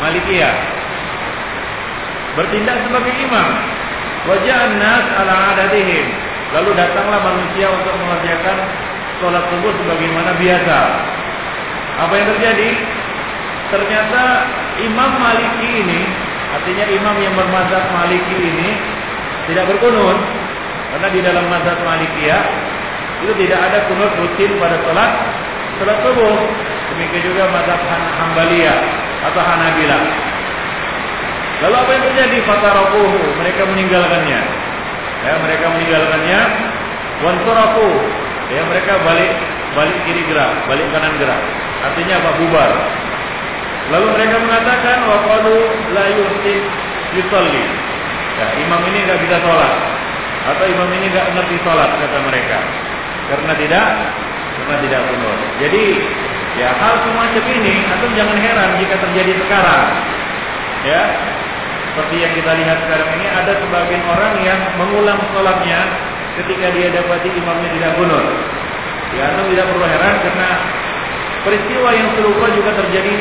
Malikiyah. 0.00 0.54
Bertindak 2.38 2.86
sebagai 2.86 3.14
imam. 3.26 3.48
Wajah 4.20 4.76
nas 4.76 5.04
ala 5.16 5.56
adatihim 5.56 6.06
Lalu 6.50 6.70
datanglah 6.76 7.20
manusia 7.24 7.72
untuk 7.72 7.94
mengerjakan 7.94 8.58
sholat 9.22 9.44
subuh 9.54 9.70
sebagaimana 9.80 10.34
biasa. 10.34 10.78
Apa 12.06 12.12
yang 12.18 12.26
terjadi? 12.34 12.70
Ternyata 13.70 14.22
Imam 14.82 15.10
Maliki 15.14 15.68
ini, 15.84 16.00
artinya 16.58 16.84
imam 16.90 17.16
yang 17.22 17.34
bermazhab 17.36 17.84
Maliki 17.94 18.36
ini 18.36 18.68
tidak 19.50 19.70
berkunut. 19.70 20.18
Karena 20.90 21.08
di 21.14 21.20
dalam 21.22 21.46
mazhab 21.46 21.78
Malikiyah 21.86 22.42
itu 23.22 23.32
tidak 23.46 23.60
ada 23.70 23.78
kunut 23.86 24.10
rutin 24.18 24.50
pada 24.58 24.76
sholat 24.82 25.12
sholat 25.78 25.98
subuh. 26.02 26.38
Demikian 26.90 27.22
juga 27.30 27.46
mazhab 27.54 27.78
Hambaliyah 28.18 28.78
atau 29.30 29.38
Hanabilah. 29.38 30.02
Lalu 31.60 31.76
apa 31.76 31.90
yang 31.92 32.04
terjadi? 32.10 32.36
Fatarakuhu, 32.48 33.20
mereka 33.38 33.62
meninggalkannya 33.68 34.70
ya 35.20 35.34
mereka 35.44 35.66
meninggalkannya 35.68 36.40
wansurafu 37.20 37.88
ya 38.48 38.62
mereka 38.64 38.92
balik 39.04 39.32
balik 39.76 39.96
kiri 40.08 40.22
gerak 40.24 40.52
balik 40.64 40.86
kanan 40.90 41.12
gerak 41.20 41.40
artinya 41.84 42.14
apa 42.24 42.30
bubar 42.40 42.70
lalu 43.88 44.06
mereka 44.12 44.36
mengatakan 44.44 44.96
wa 45.08 45.18
qalu 45.24 45.56
la 45.96 46.04
yuhsin 46.12 46.62
yusalli. 47.16 47.64
Ya 48.36 48.46
imam 48.60 48.80
ini 48.92 48.98
enggak 49.08 49.20
bisa 49.24 49.36
sholat. 49.40 49.74
Atau 50.52 50.64
imam 50.68 50.90
ini 50.92 51.06
enggak 51.08 51.26
ngerti 51.32 51.56
sholat 51.64 51.90
kata 51.96 52.18
mereka. 52.28 52.58
Karena 53.32 53.52
tidak 53.56 53.86
karena 54.60 54.76
tidak 54.84 55.02
benar. 55.08 55.38
Jadi 55.64 55.84
ya 56.60 56.68
hal 56.76 56.94
semacam 57.08 57.44
ini 57.56 57.74
atau 57.88 58.06
jangan 58.12 58.38
heran 58.38 58.70
jika 58.76 58.94
terjadi 59.00 59.32
sekarang. 59.40 59.84
Ya 60.84 61.02
seperti 61.90 62.22
yang 62.22 62.32
kita 62.38 62.52
lihat 62.54 62.78
sekarang 62.86 63.08
ini 63.18 63.26
ada 63.26 63.52
sebagian 63.58 64.02
orang 64.06 64.34
yang 64.46 64.60
mengulang 64.78 65.18
sholatnya 65.34 65.80
ketika 66.38 66.70
dia 66.70 66.88
dapati 66.94 67.28
imamnya 67.34 67.68
tidak 67.74 67.92
bunur. 67.98 68.24
Ya, 69.10 69.26
atau 69.34 69.42
tidak 69.50 69.66
perlu 69.74 69.86
heran 69.90 70.14
karena 70.22 70.50
peristiwa 71.42 71.90
yang 71.90 72.08
serupa 72.14 72.46
juga 72.54 72.70
terjadi 72.78 73.14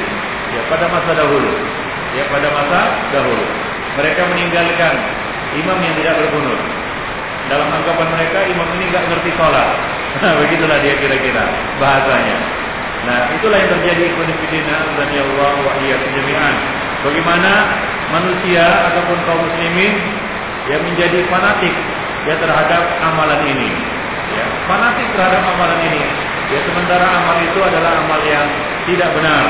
ya 0.54 0.62
pada 0.70 0.86
masa 0.89 1.12
dahulu. 1.14 1.52
Ya, 2.18 2.26
pada 2.26 2.50
masa 2.50 2.80
dahulu. 3.14 3.45
Mereka 4.02 4.22
meninggalkan 4.34 4.93
imam 5.62 5.78
yang 5.78 5.93
tidak 6.02 6.16
berbunur. 6.26 6.58
Dalam 7.50 7.70
anggapan 7.70 8.08
mereka 8.14 8.39
imam 8.50 8.70
ini 8.78 8.86
nggak 8.89 9.06
ngerti 9.10 9.30
sholat. 9.38 9.70
Nah, 10.22 10.34
begitulah 10.41 10.78
dia 10.82 10.97
kira-kira 10.97 11.45
bahasanya. 11.78 12.38
Nah, 13.00 13.20
itulah 13.38 13.58
yang 13.58 13.72
terjadi 13.80 14.12
konfidina 14.18 14.78
dan 14.97 15.08
ya 15.14 15.24
Allah 15.24 15.54
wa 15.64 15.74
jami'an. 15.80 16.56
Bagaimana 17.00 17.52
manusia 18.12 18.66
ataupun 18.91 19.18
kaum 19.24 19.39
muslimin 19.47 19.93
yang 20.68 20.82
menjadi 20.84 21.24
fanatik 21.32 21.74
ya 22.28 22.36
terhadap 22.41 22.84
amalan 23.06 23.41
ini. 23.47 23.72
Ya, 24.36 24.45
fanatik 24.68 25.08
terhadap 25.16 25.41
amalan 25.45 25.80
ini. 25.89 26.04
Ya 26.50 26.60
sementara 26.66 27.06
amal 27.06 27.38
itu 27.45 27.60
adalah 27.62 28.02
amal 28.02 28.22
yang 28.26 28.45
tidak 28.89 29.10
benar. 29.14 29.45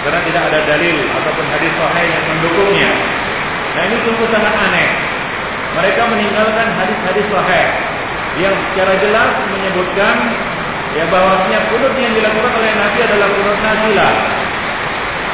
Karena 0.00 0.20
tidak 0.24 0.42
ada 0.48 0.58
dalil 0.64 0.96
ataupun 1.20 1.46
hadis 1.52 1.72
sahih 1.76 2.06
yang 2.08 2.24
mendukungnya. 2.32 2.90
Nah 3.76 3.82
ini 3.86 3.96
sungguh 4.02 4.28
sangat 4.32 4.54
aneh. 4.56 4.88
Mereka 5.70 6.02
meninggalkan 6.10 6.66
hadis-hadis 6.74 7.26
sahih 7.30 7.66
yang 8.40 8.54
secara 8.70 8.94
jelas 8.98 9.30
menyebutkan 9.52 10.16
ya 10.96 11.04
bahwasanya 11.10 11.60
kunut 11.70 11.94
yang 11.94 12.14
dilakukan 12.16 12.52
oleh 12.54 12.72
Nabi 12.74 12.98
adalah 13.06 13.28
kunut 13.30 13.58
nazilah. 13.60 14.14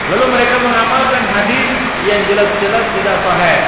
Lalu 0.06 0.26
mereka 0.38 0.56
mengamalkan 0.62 1.24
hadis 1.34 1.68
yang 2.06 2.20
jelas-jelas 2.30 2.84
tidak 2.94 3.16
sahih. 3.22 3.58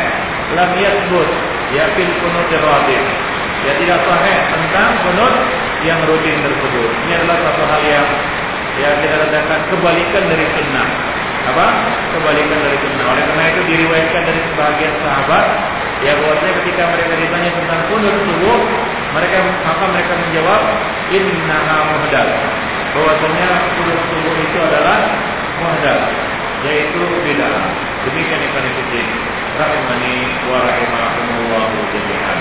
Lam 0.54 0.70
yasbut 0.80 1.28
ya 1.74 1.84
fil 1.94 2.12
kunut 2.22 2.50
rawatib. 2.50 3.02
Ya 3.66 3.72
tidak 3.78 4.00
sahih 4.06 4.38
tentang 4.54 4.90
kunut 5.02 5.34
yang 5.86 5.98
rutin 6.06 6.36
tersebut. 6.42 6.90
Ini 7.06 7.12
adalah 7.22 7.38
satu 7.42 7.62
hal 7.66 7.82
yang 7.86 8.06
ya 8.78 8.90
kita 9.02 9.16
katakan 9.26 9.60
kebalikan 9.74 10.24
dari 10.30 10.46
sunnah. 10.54 10.88
Apa? 11.48 11.66
Kebalikan 12.14 12.58
dari 12.62 12.78
sunnah. 12.82 13.04
Oleh 13.10 13.24
karena 13.26 13.44
itu 13.50 13.60
diriwayatkan 13.66 14.22
dari 14.22 14.40
sebagian 14.52 14.94
sahabat 15.02 15.46
ya 15.98 16.12
bahwasanya 16.22 16.54
ketika 16.62 16.82
mereka 16.94 17.12
ditanya 17.18 17.50
tentang 17.58 17.80
kunut 17.90 18.16
subuh, 18.22 18.58
mereka 19.18 19.36
maka 19.66 19.84
mereka 19.90 20.12
menjawab 20.14 20.62
innaha 21.10 21.76
muhdal. 21.90 22.28
Bahwasanya 22.94 23.48
kunut 23.74 24.00
subuh 24.10 24.34
itu 24.38 24.58
adalah 24.62 24.98
muhdal, 25.58 25.98
yaitu 26.66 27.00
bid'ah. 27.26 27.66
Demikian 28.06 28.40
ikan 28.40 28.64
itu 28.64 29.00
rahimani 29.58 30.14
wa 30.46 30.58
rahimakumullah 30.62 31.66
jami'an. 31.90 32.38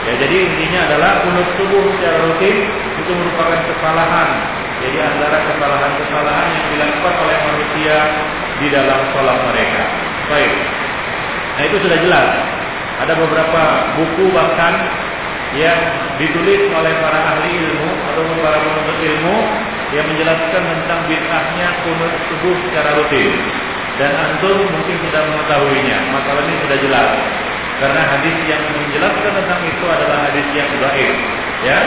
Ya, 0.00 0.12
jadi 0.16 0.36
intinya 0.48 0.80
adalah 0.92 1.24
kunut 1.24 1.48
subuh 1.56 1.82
secara 1.96 2.24
rutin 2.24 2.56
itu 3.00 3.10
merupakan 3.16 3.60
kesalahan. 3.68 4.28
Jadi 4.80 4.96
antara 4.96 5.38
kesalahan-kesalahan 5.44 6.48
yang 6.56 6.66
dilakukan 6.72 7.14
oleh 7.20 7.36
manusia 7.44 7.96
di 8.60 8.66
dalam 8.72 9.00
sholat 9.12 9.38
mereka. 9.52 9.82
Baik. 10.32 10.52
Nah 11.56 11.62
itu 11.68 11.76
sudah 11.84 11.98
jelas. 12.00 12.28
Ada 13.00 13.12
beberapa 13.16 13.62
buku 13.96 14.24
bahkan 14.32 14.76
yang 15.56 15.80
ditulis 16.20 16.68
oleh 16.72 16.92
para 17.00 17.20
ahli 17.36 17.50
ilmu 17.60 17.90
atau 18.12 18.22
para 18.40 18.58
penuntut 18.60 18.98
ilmu 19.00 19.36
yang 19.90 20.06
menjelaskan 20.06 20.62
tentang 20.62 21.00
bid'ahnya 21.10 21.68
kunut 21.82 22.12
subuh 22.30 22.56
secara 22.68 22.96
rutin. 22.96 23.32
Dan 23.98 24.16
antum 24.16 24.64
mungkin 24.64 24.96
sudah 25.04 25.22
mengetahuinya. 25.28 25.98
Masalah 26.14 26.40
ini 26.48 26.56
sudah 26.64 26.78
jelas. 26.80 27.10
Karena 27.80 28.00
hadis 28.16 28.36
yang 28.44 28.60
menjelaskan 28.76 29.32
tentang 29.40 29.60
itu 29.64 29.84
adalah 29.88 30.28
hadis 30.28 30.46
yang 30.52 30.68
baik, 30.84 31.12
ya, 31.64 31.78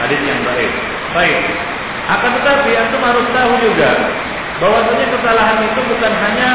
hadis 0.00 0.20
yang 0.24 0.40
baik. 0.48 0.72
Baik. 1.12 1.40
Akan 2.12 2.30
tetapi 2.36 2.70
antum 2.76 3.00
harus 3.00 3.26
tahu 3.32 3.52
juga 3.64 3.90
bahwasanya 4.60 5.06
kesalahan 5.16 5.58
itu 5.64 5.80
bukan 5.80 6.12
hanya 6.12 6.50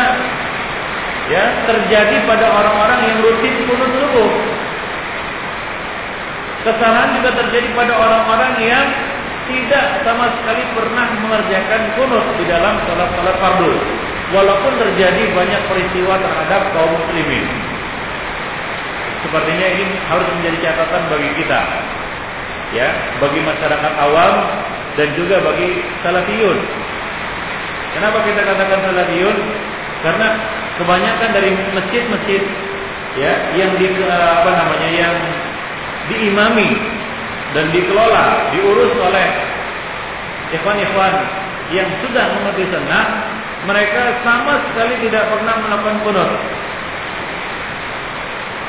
ya 1.28 1.44
terjadi 1.66 2.24
pada 2.30 2.46
orang-orang 2.46 3.00
yang 3.10 3.18
rutin 3.26 3.54
kunut 3.66 3.92
subuh. 3.98 4.32
Kesalahan 6.62 7.10
juga 7.18 7.32
terjadi 7.42 7.68
pada 7.74 7.94
orang-orang 7.96 8.54
yang 8.62 8.86
tidak 9.48 10.04
sama 10.04 10.28
sekali 10.40 10.64
pernah 10.76 11.08
mengerjakan 11.24 11.82
kunut 11.96 12.26
di 12.38 12.46
dalam 12.46 12.76
salat-salat 12.86 13.36
fardu. 13.40 13.74
Walaupun 14.28 14.76
terjadi 14.76 15.32
banyak 15.32 15.62
peristiwa 15.72 16.20
terhadap 16.20 16.76
kaum 16.76 16.92
muslimin. 17.00 17.48
Sepertinya 19.24 19.68
ini 19.72 19.96
harus 20.12 20.28
menjadi 20.36 20.58
catatan 20.68 21.04
bagi 21.08 21.32
kita. 21.40 21.62
Ya, 22.76 22.90
bagi 23.24 23.40
masyarakat 23.40 23.94
awam 23.96 24.34
dan 25.00 25.08
juga 25.16 25.40
bagi 25.40 25.80
salafiyun. 26.04 26.58
Kenapa 27.96 28.18
kita 28.28 28.42
katakan 28.44 28.80
salafiyun? 28.92 29.38
Karena 30.04 30.28
kebanyakan 30.78 31.30
dari 31.32 31.50
masjid-masjid 31.74 32.44
ya 33.18 33.34
yang 33.58 33.72
di 33.80 33.88
apa 34.06 34.52
namanya 34.52 34.90
yang 34.94 35.16
diimami 36.12 36.70
dan 37.56 37.72
dikelola, 37.72 38.54
diurus 38.54 38.94
oleh 39.00 39.28
ikhwan-ikhwan 40.54 41.14
yang 41.74 41.88
sudah 42.04 42.26
mengerti 42.40 42.64
sunnah, 42.72 43.06
mereka 43.68 44.22
sama 44.24 44.60
sekali 44.72 44.96
tidak 45.08 45.28
pernah 45.32 45.56
melakukan 45.60 45.98
kunut 46.04 46.32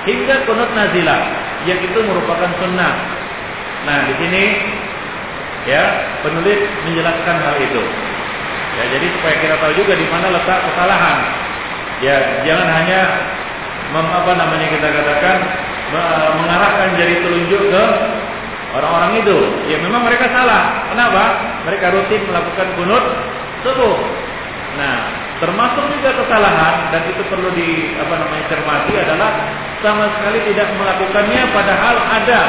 hingga 0.09 0.35
kunut 0.49 0.71
nazilah 0.73 1.21
yang 1.69 1.79
itu 1.85 1.99
merupakan 2.01 2.51
sunnah. 2.63 2.93
Nah, 3.87 3.99
di 4.11 4.15
sini 4.19 4.43
ya 5.69 5.83
penulis 6.25 6.61
menjelaskan 6.87 7.37
hal 7.39 7.57
itu. 7.63 7.83
Ya, 8.79 8.85
jadi 8.95 9.07
supaya 9.19 9.35
kita 9.43 9.55
tahu 9.59 9.73
juga 9.75 9.95
di 9.99 10.07
mana 10.07 10.31
letak 10.31 10.59
kesalahan. 10.71 11.19
Ya, 11.99 12.17
jangan 12.47 12.69
hanya 12.79 13.01
mem, 13.91 14.07
apa 14.07 14.33
namanya 14.39 14.67
kita 14.71 14.87
katakan 14.87 15.39
mengarahkan 16.39 16.89
jari 16.95 17.17
telunjuk 17.27 17.63
ke 17.75 17.85
orang-orang 18.77 19.19
itu. 19.19 19.39
Ya 19.73 19.83
memang 19.83 20.07
mereka 20.07 20.31
salah. 20.31 20.87
Kenapa? 20.95 21.23
Mereka 21.67 21.87
rutin 21.91 22.23
melakukan 22.29 22.69
kunut 22.79 23.05
subuh. 23.67 23.99
Nah, 24.79 24.97
termasuk 25.43 25.85
juga 25.99 26.11
kesalahan 26.23 26.95
dan 26.95 27.03
itu 27.11 27.23
perlu 27.27 27.51
di 27.55 27.99
apa 27.99 28.15
namanya 28.15 28.45
cermati 28.47 28.95
adalah 28.95 29.31
sama 29.83 30.07
sekali 30.19 30.39
tidak 30.51 30.69
melakukannya 30.75 31.43
padahal 31.55 31.97
ada 31.99 32.41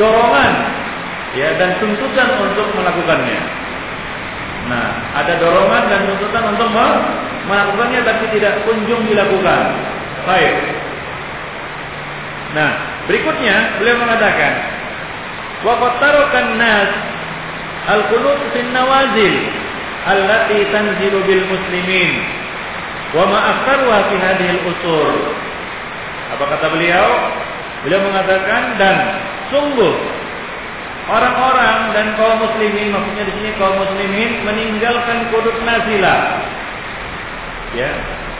dorongan 0.00 0.52
ya 1.36 1.56
dan 1.56 1.80
tuntutan 1.80 2.28
untuk 2.40 2.68
melakukannya. 2.76 3.40
Nah, 4.70 4.88
ada 5.18 5.36
dorongan 5.42 5.82
dan 5.90 6.00
tuntutan 6.06 6.44
untuk 6.54 6.68
melakukannya 7.48 8.00
tapi 8.06 8.24
tidak 8.36 8.62
kunjung 8.64 9.02
dilakukan. 9.08 9.62
Baik. 10.22 10.54
Nah, 12.52 12.70
berikutnya 13.08 13.80
beliau 13.80 13.96
mengatakan 13.96 14.52
wa 15.64 15.74
qad 15.98 16.46
nas 16.60 16.90
al-qunut 17.90 18.38
fin 18.54 18.70
nawazil 18.70 19.34
allati 20.06 20.58
tanzilu 20.70 21.22
bil 21.26 21.44
muslimin 21.48 22.12
wa 23.16 23.24
ma 23.26 23.38
aktharuha 23.56 23.98
fi 24.12 24.14
hadhihi 24.20 24.52
al-usur. 24.62 25.10
Apa 26.38 26.44
kata 26.56 26.66
beliau? 26.72 27.08
Beliau 27.82 28.00
mengatakan 28.06 28.78
dan 28.78 28.96
sungguh 29.52 29.94
orang-orang 31.12 31.78
dan 31.92 32.06
kaum 32.16 32.40
muslimin 32.40 32.88
maksudnya 32.90 33.24
di 33.28 33.32
sini 33.36 33.50
kaum 33.60 33.76
muslimin 33.76 34.30
meninggalkan 34.48 35.28
kudut 35.28 35.56
nazilah. 35.62 36.48
Ya, 37.72 37.88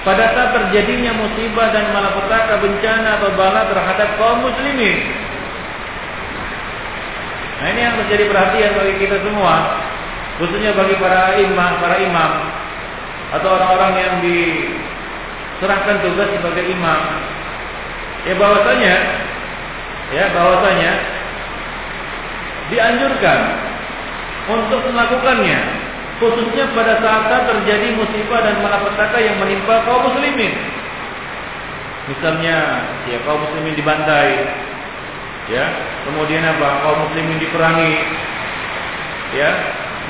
pada 0.04 0.28
saat 0.36 0.50
terjadinya 0.52 1.16
musibah 1.16 1.72
dan 1.72 1.88
malapetaka 1.92 2.60
bencana 2.60 3.20
atau 3.20 3.30
bala 3.36 3.68
terhadap 3.70 4.08
kaum 4.16 4.44
muslimin. 4.44 4.98
Nah 7.62 7.66
ini 7.70 7.80
yang 7.86 7.94
menjadi 7.94 8.26
perhatian 8.26 8.74
bagi 8.74 8.94
kita 8.98 9.22
semua 9.22 9.54
khususnya 10.42 10.74
bagi 10.74 10.98
para 10.98 11.38
imam, 11.38 11.72
para 11.78 11.96
imam 12.02 12.32
atau 13.38 13.48
orang-orang 13.54 13.92
yang 13.94 14.14
diserahkan 14.20 16.02
tugas 16.02 16.28
sebagai 16.34 16.66
imam. 16.66 17.00
Ya 18.26 18.34
bahwasanya 18.38 18.94
ya 20.12 20.24
bahwasanya 20.36 20.92
dianjurkan 22.68 23.40
untuk 24.48 24.80
melakukannya 24.92 25.60
khususnya 26.22 26.70
pada 26.70 27.02
saat 27.02 27.50
terjadi 27.50 27.98
musibah 27.98 28.46
dan 28.46 28.62
malapetaka 28.62 29.18
yang 29.18 29.36
menimpa 29.42 29.82
kaum 29.82 30.06
muslimin. 30.06 30.54
Misalnya 32.06 32.86
ya 33.10 33.18
kaum 33.26 33.42
muslimin 33.42 33.74
dibantai 33.74 34.46
ya, 35.50 35.64
kemudian 36.06 36.46
apa? 36.46 36.86
kaum 36.86 36.98
muslimin 37.10 37.42
diperangi 37.42 37.92
ya, 39.34 39.50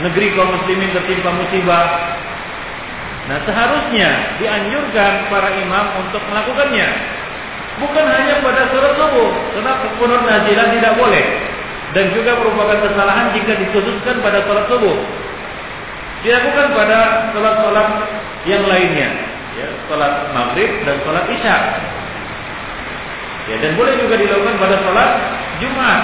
negeri 0.05 0.37
kaum 0.37 0.53
muslimin 0.53 0.93
tertimpa 0.93 1.33
musibah. 1.33 1.89
Nah, 3.23 3.39
seharusnya 3.47 4.37
dianjurkan 4.43 5.31
para 5.31 5.55
imam 5.57 5.87
untuk 6.05 6.21
melakukannya. 6.29 6.89
Bukan 7.81 8.05
hanya 8.05 8.45
pada 8.45 8.69
sholat 8.69 8.93
subuh, 9.01 9.31
karena 9.57 9.73
kunut 9.97 10.23
nazilah 10.29 10.67
tidak 10.77 10.93
boleh. 11.01 11.25
Dan 11.93 12.13
juga 12.17 12.37
merupakan 12.41 12.89
kesalahan 12.89 13.33
jika 13.37 13.53
dikhususkan 13.57 14.21
pada 14.21 14.45
sholat 14.45 14.65
subuh. 14.69 14.97
Dilakukan 16.23 16.67
pada 16.77 16.99
sholat-sholat 17.35 17.89
yang 18.47 18.63
lainnya, 18.69 19.11
ya, 19.59 19.67
sholat 19.91 20.31
maghrib 20.31 20.71
dan 20.87 20.97
sholat 21.03 21.25
isya. 21.35 21.57
Ya, 23.51 23.57
dan 23.59 23.75
boleh 23.75 23.99
juga 23.99 24.15
dilakukan 24.23 24.55
pada 24.55 24.77
sholat 24.87 25.11
Jumat. 25.59 26.01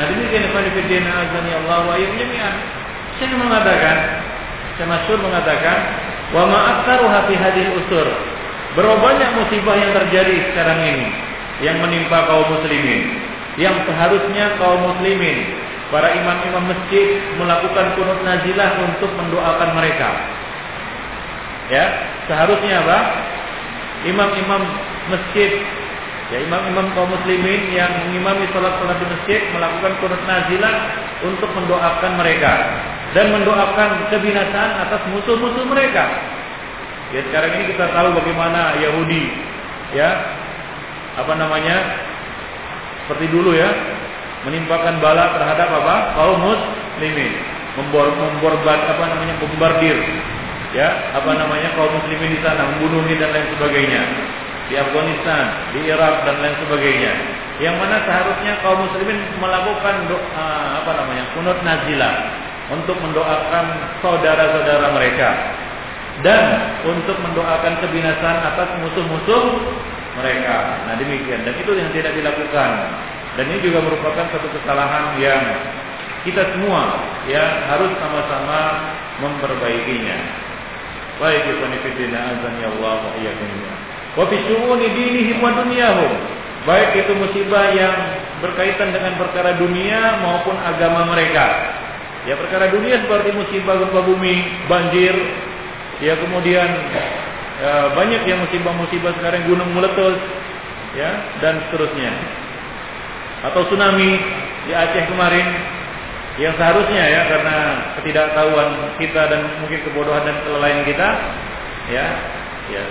Nah, 0.00 0.04
demikian 0.08 0.48
Ibnu 0.48 0.70
Fiddin 0.80 1.04
azani 1.04 1.52
Allah 1.64 1.78
wa 1.84 1.96
jami'an. 1.98 2.54
Saya 3.18 3.34
mengatakan, 3.34 3.96
saya 4.78 4.86
masyhur 4.86 5.18
mengatakan, 5.20 5.78
wa 6.32 6.48
ma'aktaruha 6.48 7.28
hadhihi 7.28 7.70
usur. 7.84 8.06
Berapa 8.78 8.94
banyak 9.02 9.30
musibah 9.42 9.74
yang 9.74 9.90
terjadi 9.90 10.54
sekarang 10.54 10.78
ini 10.78 11.06
yang 11.66 11.82
menimpa 11.82 12.30
kaum 12.30 12.46
muslimin, 12.46 13.10
yang 13.58 13.74
seharusnya 13.82 14.54
kaum 14.54 14.86
muslimin, 14.86 15.50
para 15.90 16.14
imam-imam 16.14 16.70
masjid 16.70 17.18
melakukan 17.34 17.98
kunut 17.98 18.22
nazilah 18.22 18.78
untuk 18.86 19.10
mendoakan 19.18 19.74
mereka. 19.74 20.14
Ya, 21.74 21.90
seharusnya 22.30 22.86
apa? 22.86 22.98
Imam-imam 24.06 24.62
masjid 25.10 25.58
Ya 26.28 26.44
imam-imam 26.44 26.92
kaum 26.92 27.08
muslimin 27.08 27.72
yang 27.72 27.88
mengimami 28.04 28.44
salat-salat 28.52 29.00
di 29.00 29.06
masjid 29.08 29.40
melakukan 29.48 29.96
kunut 29.96 30.20
nazilah 30.28 30.74
untuk 31.24 31.48
mendoakan 31.56 32.20
mereka 32.20 32.52
dan 33.16 33.32
mendoakan 33.32 34.12
kebinasaan 34.12 34.72
atas 34.76 35.02
musuh-musuh 35.08 35.64
mereka. 35.64 36.04
Ya 37.08 37.20
sekarang 37.24 37.50
ini 37.56 37.64
kita 37.72 37.88
tahu 37.92 38.08
bagaimana 38.20 38.76
Yahudi 38.84 39.24
ya 39.96 40.08
apa 41.16 41.32
namanya 41.40 41.76
seperti 43.04 43.32
dulu 43.32 43.56
ya 43.56 43.72
menimpakan 44.44 45.00
bala 45.00 45.32
terhadap 45.40 45.68
apa 45.72 45.94
kaum 46.20 46.36
muslimin 46.44 47.32
membor 47.80 48.12
memborbat 48.12 48.80
apa 48.92 49.04
namanya 49.08 49.34
bombardir 49.40 49.96
ya 50.76 51.16
apa 51.16 51.32
namanya 51.32 51.72
kaum 51.74 51.96
muslimin 51.96 52.36
di 52.36 52.40
sana 52.44 52.76
membunuh 52.76 53.00
dan 53.08 53.32
lain 53.32 53.48
sebagainya 53.56 54.02
di 54.68 54.76
Afghanistan, 54.76 55.72
di 55.72 55.80
Irak 55.88 56.28
dan 56.28 56.44
lain 56.44 56.56
sebagainya. 56.60 57.12
Yang 57.58 57.74
mana 57.80 57.96
seharusnya 58.04 58.52
kaum 58.62 58.86
muslimin 58.86 59.18
melakukan 59.40 60.06
doa 60.06 60.48
apa 60.84 60.90
namanya? 60.94 61.24
kunut 61.34 61.58
nazilah 61.64 62.14
untuk 62.70 63.00
mendoakan 63.00 63.66
saudara-saudara 64.04 64.92
mereka 64.92 65.28
dan 66.26 66.44
untuk 66.82 67.14
mendoakan 67.22 67.78
kebinasaan 67.78 68.38
atas 68.54 68.68
musuh-musuh 68.82 69.44
mereka. 70.18 70.56
Nah, 70.90 70.94
demikian 70.98 71.46
dan 71.46 71.54
itu 71.54 71.70
yang 71.78 71.90
tidak 71.94 72.12
dilakukan. 72.18 72.70
Dan 73.38 73.44
ini 73.54 73.60
juga 73.62 73.86
merupakan 73.86 74.26
satu 74.34 74.50
kesalahan 74.50 75.14
yang 75.22 75.42
kita 76.26 76.42
semua 76.58 76.98
ya 77.30 77.70
harus 77.70 77.94
sama-sama 78.02 78.60
memperbaikinya. 79.22 80.18
Baik, 81.22 81.50
ikhwan 81.54 81.74
fillah 81.82 82.22
azan 82.34 82.54
ya 82.62 82.68
Allah 82.78 82.98
wa 83.02 83.12
iyyakum 83.18 83.50
wa 84.18 84.24
fi 84.26 84.36
syu'uni 84.50 84.86
dinihim 84.90 85.38
wa 85.38 85.54
dunyahum. 85.54 86.12
Baik 86.66 87.06
itu 87.06 87.14
musibah 87.14 87.70
yang 87.70 87.94
berkaitan 88.42 88.90
dengan 88.90 89.14
perkara 89.14 89.54
dunia 89.54 90.18
maupun 90.22 90.58
agama 90.58 91.06
mereka. 91.14 91.46
Ya 92.26 92.34
perkara 92.34 92.68
dunia 92.74 92.98
seperti 93.06 93.30
musibah 93.32 93.78
gempa 93.78 94.02
bumi, 94.04 94.66
banjir, 94.66 95.14
ya 96.02 96.14
kemudian 96.18 96.68
ya, 97.62 97.74
banyak 97.94 98.22
yang 98.26 98.38
musibah-musibah 98.46 99.12
sekarang 99.18 99.46
gunung 99.50 99.70
meletus, 99.74 100.18
ya 100.94 101.10
dan 101.42 101.62
seterusnya. 101.68 102.12
Atau 103.46 103.66
tsunami 103.70 104.18
di 104.66 104.72
Aceh 104.74 105.04
kemarin 105.10 105.46
yang 106.38 106.54
seharusnya 106.54 107.02
ya 107.02 107.22
karena 107.26 107.56
ketidaktahuan 107.98 108.98
kita 108.98 109.22
dan 109.26 109.40
mungkin 109.62 109.80
kebodohan 109.86 110.22
dan 110.22 110.36
kelalaian 110.46 110.82
kita, 110.86 111.08
ya, 111.90 112.06
ya 112.70 112.82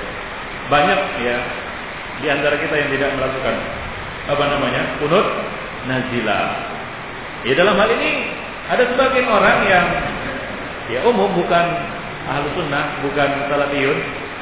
banyak 0.67 0.99
ya 1.23 1.37
di 2.19 2.27
antara 2.27 2.55
kita 2.59 2.75
yang 2.75 2.89
tidak 2.91 3.09
melakukan 3.15 3.55
apa 4.27 4.43
namanya 4.51 4.81
kunut 4.99 5.25
nazila. 5.87 6.41
Ya 7.47 7.53
dalam 7.55 7.79
hal 7.79 7.89
ini 7.95 8.11
ada 8.67 8.83
sebagian 8.83 9.27
orang 9.31 9.59
yang 9.69 9.85
ya 10.91 10.99
umum 11.07 11.31
bukan 11.31 11.65
ahlu 12.27 12.47
sunnah, 12.59 13.01
bukan 13.03 13.29
salafiyun, 13.47 13.97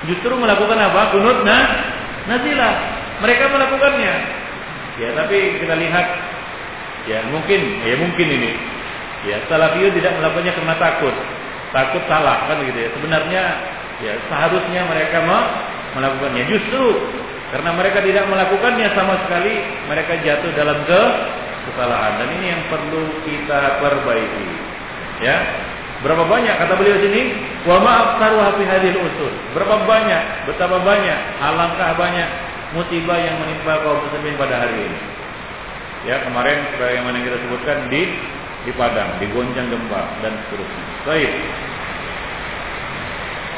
justru 0.09 0.33
melakukan 0.35 0.77
apa? 0.77 1.13
Kunut 1.13 1.45
nah, 1.45 1.65
nazila. 2.29 2.71
Mereka 3.23 3.43
melakukannya. 3.47 4.13
Ya 4.95 5.09
tapi 5.15 5.59
kita 5.59 5.75
lihat 5.75 6.07
ya 7.05 7.19
mungkin 7.27 7.61
ya 7.83 7.95
mungkin 7.99 8.27
ini 8.31 8.51
ya 9.27 9.43
salafiyun 9.51 9.91
tidak 9.91 10.15
melakukannya 10.15 10.55
karena 10.55 10.75
takut 10.79 11.15
takut 11.75 12.03
salah 12.07 12.47
kan 12.47 12.63
gitu 12.63 12.79
ya 12.79 12.89
sebenarnya 12.95 13.43
ya 13.99 14.13
seharusnya 14.31 14.81
mereka 14.87 15.19
mau 15.27 15.43
melakukannya. 15.95 16.43
Justru 16.51 16.83
karena 17.55 17.71
mereka 17.71 18.03
tidak 18.03 18.25
melakukannya 18.27 18.87
sama 18.93 19.15
sekali, 19.25 19.53
mereka 19.87 20.13
jatuh 20.19 20.51
dalam 20.59 20.83
ke 20.83 21.01
kesalahan. 21.71 22.19
Dan 22.19 22.29
ini 22.41 22.45
yang 22.51 22.63
perlu 22.67 23.03
kita 23.23 23.79
perbaiki. 23.79 24.47
Ya. 25.23 25.37
Berapa 26.03 26.27
banyak 26.27 26.55
kata 26.59 26.73
beliau 26.75 26.97
sini? 26.99 27.21
Wa 27.63 27.79
maaf 27.79 28.19
fi 28.59 28.63
hadil 28.67 28.99
usul. 28.99 29.31
Berapa 29.55 29.87
banyak, 29.87 30.51
betapa 30.51 30.81
banyak, 30.83 31.19
alangkah 31.39 31.95
banyak 31.95 32.29
musibah 32.75 33.15
yang 33.15 33.39
menimpa 33.39 33.79
kaum 33.83 34.03
muslimin 34.03 34.35
pada 34.35 34.67
hari 34.67 34.75
ini. 34.75 34.99
Ya, 36.05 36.21
kemarin 36.21 36.75
sebagaimana 36.75 37.17
kita 37.23 37.37
sebutkan 37.47 37.77
di 37.89 38.01
di 38.65 38.71
Padang, 38.73 39.21
di 39.21 39.25
Gonjang 39.29 39.69
gempa 39.69 40.01
dan 40.25 40.33
seterusnya. 40.45 40.85
Baik 41.05 41.31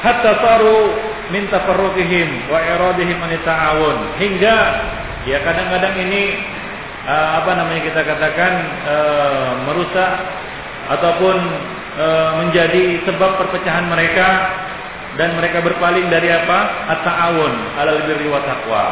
hatta 0.02 0.32
saru 0.42 0.94
min 1.34 1.50
tafarruqihim 1.50 2.50
wa 2.50 2.60
iradihim 2.62 3.18
an 3.18 3.32
ta'awun 3.42 3.98
hingga 4.22 4.58
ya 5.26 5.42
kadang-kadang 5.42 5.96
ini 6.08 6.38
uh, 7.04 7.42
apa 7.42 7.52
namanya 7.58 7.82
kita 7.84 8.02
katakan 8.06 8.54
uh, 8.86 9.52
merusak 9.66 10.12
ataupun 10.88 11.36
uh, 11.98 12.30
menjadi 12.46 13.04
sebab 13.04 13.42
perpecahan 13.42 13.90
mereka 13.90 14.28
dan 15.18 15.34
mereka 15.34 15.66
berpaling 15.66 16.08
dari 16.14 16.30
apa 16.30 16.90
at-ta'awun 16.98 17.54
alal 17.82 18.02
birri 18.06 18.30
wa 18.30 18.42
taqwa 18.46 18.86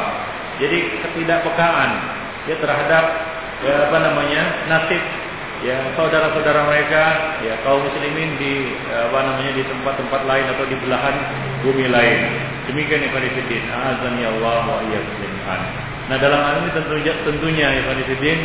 jadi 0.57 1.05
ketidakpekaan 1.05 1.91
ya 2.49 2.55
terhadap 2.57 3.05
ya, 3.61 3.73
apa 3.87 3.97
namanya 4.01 4.43
nasib 4.67 5.01
ya 5.63 5.77
saudara-saudara 5.95 6.67
mereka 6.67 7.03
ya 7.41 7.53
kaum 7.63 7.85
muslimin 7.85 8.35
di 8.37 8.75
apa 8.91 9.19
namanya 9.23 9.51
di 9.55 9.63
tempat-tempat 9.65 10.21
lain 10.27 10.45
atau 10.51 10.65
di 10.67 10.75
belahan 10.83 11.15
bumi 11.65 11.87
lain. 11.89 12.19
Demikian 12.69 13.05
ya 13.05 13.09
Fadifidin. 13.13 13.63
Azan 13.69 14.13
ya 14.21 14.29
Allah 14.33 14.63
wa 14.65 14.81
iyyakum 14.89 15.31
Nah 16.05 16.17
dalam 16.21 16.37
hal 16.37 16.55
ini 16.61 16.69
tentunya 16.73 17.13
tentunya 17.25 17.67
ya 17.71 17.81
Fadifidin 17.89 18.39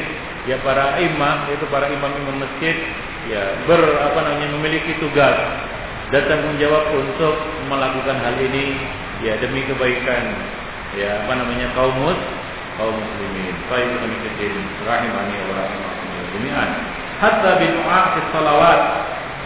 ya 0.49 0.57
para 0.65 0.97
imam 1.01 1.49
yaitu 1.53 1.67
para 1.69 1.91
imam-imam 1.91 2.41
masjid 2.41 2.77
ya 3.29 3.61
ber 3.69 3.81
apa 3.81 4.19
namanya 4.25 4.49
memiliki 4.57 4.97
tugas 5.03 5.37
dan 6.11 6.23
tanggung 6.27 6.57
jawab 6.57 6.91
untuk 6.97 7.35
melakukan 7.69 8.17
hal 8.19 8.37
ini 8.41 8.79
ya 9.21 9.37
demi 9.39 9.63
kebaikan 9.69 10.25
ya 10.97 11.25
apa 11.27 11.33
namanya 11.39 11.71
kaum 11.77 11.93
mus 12.01 12.21
kaum 12.81 12.97
muslimin. 12.97 13.55
Baik 13.69 13.93
Fadifidin 14.01 14.57
rahimani 14.89 15.37
wa 15.45 15.53
rahimakumullah 15.61 16.25
jami'an 16.33 16.71
hatta 17.21 17.51
bidu'a 17.61 18.01
fi 18.17 18.21
salawat. 18.33 18.81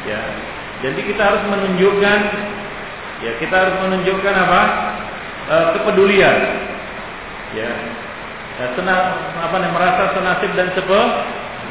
Ya. 0.06 0.22
Jadi 0.86 1.00
kita 1.10 1.22
harus 1.24 1.42
menunjukkan 1.50 2.20
ya 3.24 3.32
kita 3.42 3.54
harus 3.54 3.76
menunjukkan 3.82 4.34
apa? 4.36 4.62
E, 5.50 5.56
kepedulian. 5.78 6.38
Ya. 7.58 7.70
Ya 8.60 8.66
senang 8.78 9.02
apa 9.40 9.54
nih 9.58 9.70
merasa 9.74 10.02
senasib 10.14 10.50
dan 10.54 10.68
sepe 10.74 11.00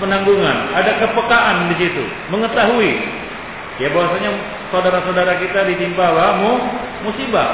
penanggungan. 0.01 0.57
Ada 0.75 0.99
kepekaan 0.99 1.71
di 1.71 1.75
situ, 1.79 2.03
mengetahui 2.34 2.93
ya 3.81 3.89
bahwasanya 3.89 4.31
saudara-saudara 4.69 5.39
kita 5.41 5.65
ditimpa 5.69 6.11
apa? 6.11 6.51
musibah, 7.07 7.49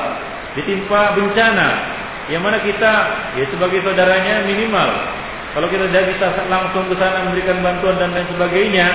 ditimpa 0.57 1.17
bencana. 1.17 1.97
Yang 2.29 2.43
mana 2.45 2.57
kita 2.61 2.91
ya 3.41 3.45
sebagai 3.49 3.81
saudaranya 3.81 4.45
minimal 4.45 4.89
kalau 5.49 5.65
kita 5.65 5.89
tidak 5.89 6.13
bisa 6.13 6.29
langsung 6.45 6.85
ke 6.93 6.95
sana 7.01 7.25
memberikan 7.25 7.57
bantuan 7.65 7.97
dan 7.97 8.13
lain 8.13 8.29
sebagainya, 8.29 8.85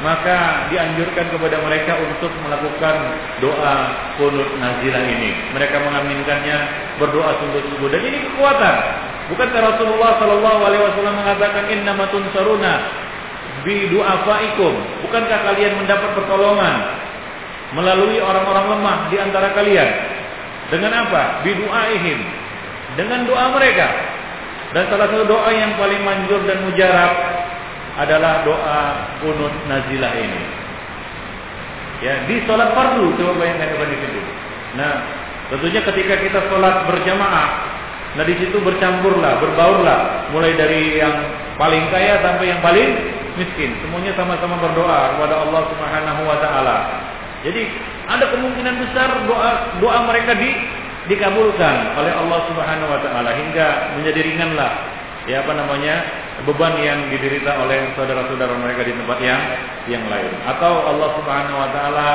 maka 0.00 0.64
dianjurkan 0.72 1.28
kepada 1.28 1.60
mereka 1.60 2.00
untuk 2.00 2.32
melakukan 2.48 2.94
doa 3.44 3.76
kunut 4.16 4.48
nazilah 4.56 5.04
ini. 5.04 5.36
Mereka 5.52 5.76
mengaminkannya, 5.76 6.58
berdoa 6.96 7.36
sungguh-sungguh 7.44 7.88
dan 7.92 8.02
ini 8.08 8.18
kekuatan. 8.24 8.76
Bukankah 9.28 9.60
Rasulullah 9.60 10.16
Shallallahu 10.16 10.60
Alaihi 10.64 10.82
Wasallam 10.88 11.14
mengatakan 11.20 11.68
Inna 11.68 11.92
matun 11.92 12.24
saruna 12.32 12.74
bi 13.60 13.92
du'afaikum. 13.92 15.04
Bukankah 15.04 15.38
kalian 15.52 15.84
mendapat 15.84 16.10
pertolongan 16.16 16.76
melalui 17.76 18.16
orang-orang 18.24 18.66
lemah 18.72 18.98
di 19.12 19.16
antara 19.20 19.52
kalian? 19.52 19.90
Dengan 20.72 20.92
apa? 21.04 21.44
Bi 21.44 21.52
du'aihim. 21.60 22.18
Dengan 22.96 23.28
doa 23.28 23.52
mereka. 23.52 23.88
Dan 24.72 24.88
salah 24.92 25.08
satu 25.08 25.24
doa 25.24 25.48
yang 25.52 25.76
paling 25.80 26.00
manjur 26.04 26.44
dan 26.44 26.64
mujarab 26.64 27.12
adalah 28.00 28.44
doa 28.44 28.80
kunut 29.20 29.52
nazilah 29.68 30.12
ini. 30.12 30.42
Ya, 31.98 32.24
di 32.30 32.38
sholat 32.46 32.72
fardu 32.72 33.10
coba 33.18 33.32
bayangkan 33.42 33.74
kepada 33.74 33.92
itu. 33.92 34.22
Nah, 34.78 34.94
tentunya 35.50 35.80
ketika 35.82 36.14
kita 36.20 36.38
sholat 36.46 36.86
berjamaah, 36.86 37.77
nah 38.18 38.26
di 38.26 38.34
situ 38.34 38.58
bercampurlah, 38.58 39.38
berbaurlah, 39.38 40.34
mulai 40.34 40.58
dari 40.58 40.98
yang 40.98 41.14
paling 41.54 41.86
kaya 41.94 42.18
sampai 42.18 42.50
yang 42.50 42.58
paling 42.58 42.90
miskin. 43.38 43.78
Semuanya 43.86 44.10
sama-sama 44.18 44.58
berdoa 44.58 45.14
kepada 45.14 45.46
Allah 45.46 45.62
Subhanahu 45.70 46.22
wa 46.26 46.38
taala. 46.42 46.76
Jadi, 47.46 47.62
ada 48.10 48.26
kemungkinan 48.34 48.74
besar 48.82 49.22
doa 49.30 49.78
doa 49.78 49.98
mereka 50.10 50.34
di 50.34 50.50
dikabulkan 51.08 51.94
oleh 51.96 52.12
Allah 52.12 52.40
Subhanahu 52.50 52.90
wa 52.90 53.00
taala 53.00 53.30
hingga 53.32 53.96
menjadi 53.96 54.20
ringanlah 54.26 54.72
ya 55.30 55.46
apa 55.46 55.52
namanya 55.56 55.94
beban 56.46 56.78
yang 56.78 57.10
diderita 57.10 57.50
oleh 57.66 57.94
saudara-saudara 57.98 58.54
mereka 58.58 58.86
di 58.86 58.94
tempat 58.94 59.18
yang 59.18 59.42
yang 59.90 60.04
lain 60.06 60.30
atau 60.46 60.86
Allah 60.86 61.08
Subhanahu 61.18 61.58
wa 61.58 61.70
taala 61.74 62.08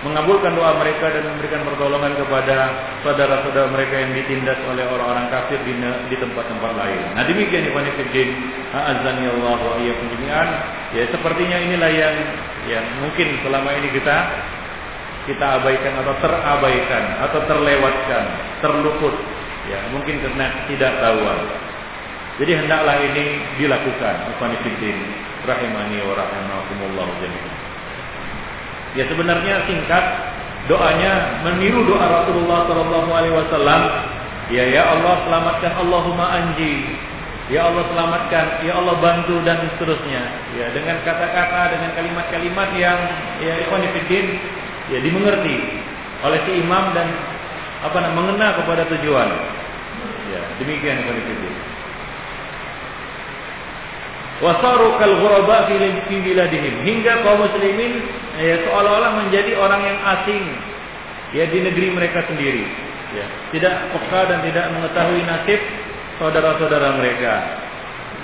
mengabulkan 0.00 0.56
doa 0.56 0.80
mereka 0.80 1.12
dan 1.12 1.28
memberikan 1.28 1.60
pertolongan 1.64 2.16
kepada 2.16 2.56
saudara-saudara 3.04 3.68
mereka 3.68 3.94
yang 4.00 4.12
ditindas 4.16 4.56
oleh 4.64 4.84
orang-orang 4.88 5.28
kafir 5.28 5.60
di, 5.64 5.76
di 6.08 6.16
tempat-tempat 6.16 6.72
lain. 6.72 7.00
Nah 7.16 7.24
demikian 7.28 7.68
Ibn 7.68 7.86
Fiddin, 8.00 8.28
azani 8.72 9.24
Allah 9.28 9.60
wa 9.60 9.76
jami'an. 9.76 10.48
Ya 10.96 11.04
sepertinya 11.12 11.58
inilah 11.60 11.90
yang 11.92 12.16
yang 12.68 12.84
mungkin 13.04 13.28
selama 13.44 13.70
ini 13.76 13.88
kita 13.92 14.16
kita 15.28 15.46
abaikan 15.60 15.94
atau 16.00 16.14
terabaikan 16.24 17.04
atau 17.28 17.40
terlewatkan, 17.44 18.24
terluput. 18.64 19.14
Ya 19.68 19.84
mungkin 19.92 20.24
karena 20.24 20.64
tidak 20.66 20.96
tahuan. 20.98 21.69
Jadi 22.38 22.52
hendaklah 22.54 22.96
ini 23.00 23.42
dilakukan. 23.58 24.14
Ibn 24.38 24.50
Fiddin, 24.62 24.98
rahimani 25.48 25.98
wa 26.06 26.14
rahimakumullah. 26.14 27.08
Ya 28.94 29.04
sebenarnya 29.06 29.66
singkat 29.66 30.04
doanya 30.66 31.42
meniru 31.46 31.86
doa 31.86 32.22
Rasulullah 32.22 32.66
Wasallam. 33.34 33.82
Ya 34.50 34.66
ya 34.66 34.82
Allah 34.82 35.14
selamatkan 35.26 35.72
Allahumma 35.78 36.26
anji. 36.30 36.90
Ya 37.50 37.66
Allah 37.66 37.82
selamatkan, 37.90 38.62
ya 38.62 38.78
Allah 38.78 38.94
bantu 39.02 39.42
dan 39.42 39.58
seterusnya. 39.74 40.22
Ya 40.54 40.70
dengan 40.70 41.02
kata-kata 41.02 41.74
dengan 41.74 41.90
kalimat-kalimat 41.98 42.68
yang 42.78 42.98
ya 43.42 43.58
ikhwan 43.66 43.82
ya 44.90 44.98
dimengerti 45.02 45.58
oleh 46.20 46.38
si 46.46 46.52
imam 46.62 46.94
dan 46.94 47.10
apa 47.80 47.96
namanya 47.98 48.14
mengena 48.18 48.48
kepada 48.58 48.82
tujuan. 48.90 49.28
Ya, 50.30 50.42
demikian 50.62 51.02
ikhwan 51.02 51.18
wasaru 54.40 54.96
kal 54.96 55.14
ghuraba 55.20 55.68
fi 55.68 56.16
biladihim. 56.20 56.84
Hingga 56.84 57.24
kaum 57.24 57.44
muslimin 57.44 58.04
ya 58.40 58.56
seolah-olah 58.68 59.24
menjadi 59.24 59.56
orang 59.56 59.80
yang 59.84 59.98
asing. 60.18 60.44
Ya 61.30 61.44
di 61.46 61.62
negeri 61.62 61.94
mereka 61.94 62.26
sendiri. 62.26 62.66
Ya. 63.14 63.26
Tidak 63.54 63.74
peka 63.94 64.20
dan 64.26 64.38
tidak 64.42 64.66
mengetahui 64.74 65.22
nasib 65.22 65.60
saudara-saudara 66.18 66.98
mereka. 66.98 67.34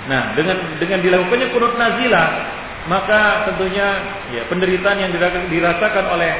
Nah 0.07 0.35
dengan 0.35 0.79
dengan 0.79 0.99
dilakukannya 1.03 1.47
kunut 1.55 1.73
nazilah 1.79 2.27
maka 2.87 3.51
tentunya 3.51 3.87
ya 4.31 4.47
penderitaan 4.47 4.97
yang 4.99 5.11
dirasakan 5.51 6.05
oleh 6.07 6.31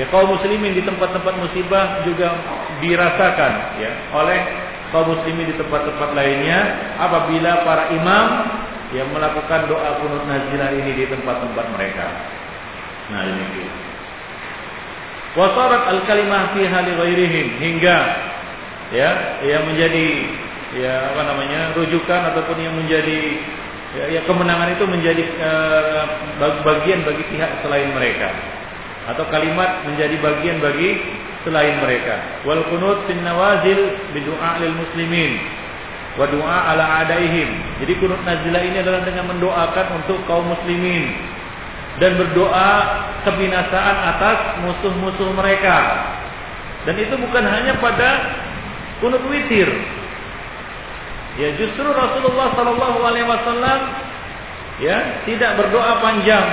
ya 0.00 0.08
kaum 0.08 0.32
muslimin 0.32 0.72
di 0.72 0.82
tempat-tempat 0.88 1.34
musibah 1.36 2.00
juga 2.08 2.32
dirasakan 2.80 3.52
ya 3.76 3.92
oleh 4.16 4.40
kaum 4.88 5.12
muslimin 5.12 5.52
di 5.52 5.56
tempat-tempat 5.60 6.16
lainnya 6.16 6.58
apabila 6.96 7.60
para 7.68 7.92
imam 7.92 8.26
yang 8.92 9.08
melakukan 9.12 9.68
doa 9.68 10.00
kunut 10.04 10.24
nazilah 10.28 10.70
ini 10.76 10.90
di 10.96 11.04
tempat-tempat 11.08 11.66
mereka. 11.72 12.06
Nah 13.08 13.22
ini. 13.24 13.64
Wasarat 15.32 15.88
al 15.88 16.00
kalimah 16.04 16.52
fi 16.52 16.68
hali 16.68 16.92
ghairihim 16.92 17.46
hingga 17.56 17.98
ya 18.92 19.40
yang 19.40 19.64
menjadi 19.64 20.28
ya 20.76 21.12
apa 21.12 21.20
namanya 21.24 21.72
rujukan 21.72 22.20
ataupun 22.32 22.60
yang 22.60 22.76
menjadi 22.76 23.40
ya, 23.96 24.04
ya 24.12 24.20
kemenangan 24.28 24.76
itu 24.76 24.84
menjadi 24.84 25.22
uh, 25.40 26.04
bagian 26.64 27.04
bagi 27.04 27.24
pihak 27.32 27.64
selain 27.64 27.96
mereka 27.96 28.28
atau 29.08 29.24
kalimat 29.32 29.88
menjadi 29.88 30.16
bagian 30.20 30.60
bagi 30.60 31.00
selain 31.44 31.80
mereka 31.80 32.44
wal 32.44 32.62
kunut 32.68 33.04
fin 33.08 33.20
nawazil 33.24 33.80
bi 34.12 34.20
du'a 34.24 34.62
lil 34.62 34.76
muslimin 34.76 35.40
wa 36.20 36.26
doa 36.28 36.58
ala 36.72 36.84
adaihim. 37.04 37.48
Jadi 37.84 37.92
kunut 38.00 38.20
nazilah 38.24 38.62
ini 38.62 38.78
adalah 38.84 39.02
dengan 39.04 39.32
mendoakan 39.32 39.86
untuk 40.02 40.18
kaum 40.28 40.44
muslimin 40.48 41.12
dan 42.00 42.16
berdoa 42.16 42.70
kebinasaan 43.28 43.96
atas 44.16 44.38
musuh-musuh 44.64 45.30
mereka. 45.36 46.08
Dan 46.88 46.98
itu 46.98 47.14
bukan 47.14 47.44
hanya 47.46 47.78
pada 47.78 48.10
kunut 48.98 49.22
witir. 49.30 49.68
Ya 51.40 51.48
justru 51.56 51.88
Rasulullah 51.88 52.52
Sallallahu 52.52 52.98
Alaihi 53.08 53.24
Wasallam 53.24 53.80
ya 54.84 55.24
tidak 55.24 55.56
berdoa 55.56 56.02
panjang 56.04 56.46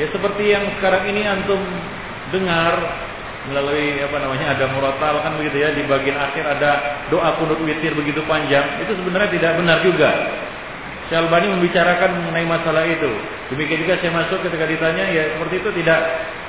ya 0.00 0.06
seperti 0.08 0.56
yang 0.56 0.64
sekarang 0.80 1.04
ini 1.12 1.22
antum 1.28 1.60
dengar 2.32 2.80
melalui 3.50 3.98
apa 3.98 4.16
namanya 4.22 4.54
ada 4.54 4.70
muratal 4.70 5.18
kan 5.18 5.34
begitu 5.34 5.66
ya 5.66 5.74
di 5.74 5.82
bagian 5.90 6.14
akhir 6.14 6.46
ada 6.46 7.02
doa 7.10 7.34
kunut 7.42 7.58
witir 7.66 7.90
begitu 7.98 8.22
panjang 8.30 8.78
itu 8.78 8.94
sebenarnya 8.94 9.30
tidak 9.34 9.52
benar 9.58 9.78
juga. 9.82 10.10
Syalbani 11.10 11.50
membicarakan 11.50 12.22
mengenai 12.22 12.46
masalah 12.46 12.86
itu. 12.86 13.10
Demikian 13.52 13.84
juga 13.84 13.98
saya 13.98 14.12
masuk 14.14 14.38
ketika 14.46 14.64
ditanya 14.64 15.04
ya 15.10 15.22
seperti 15.34 15.54
itu 15.60 15.70
tidak 15.82 16.00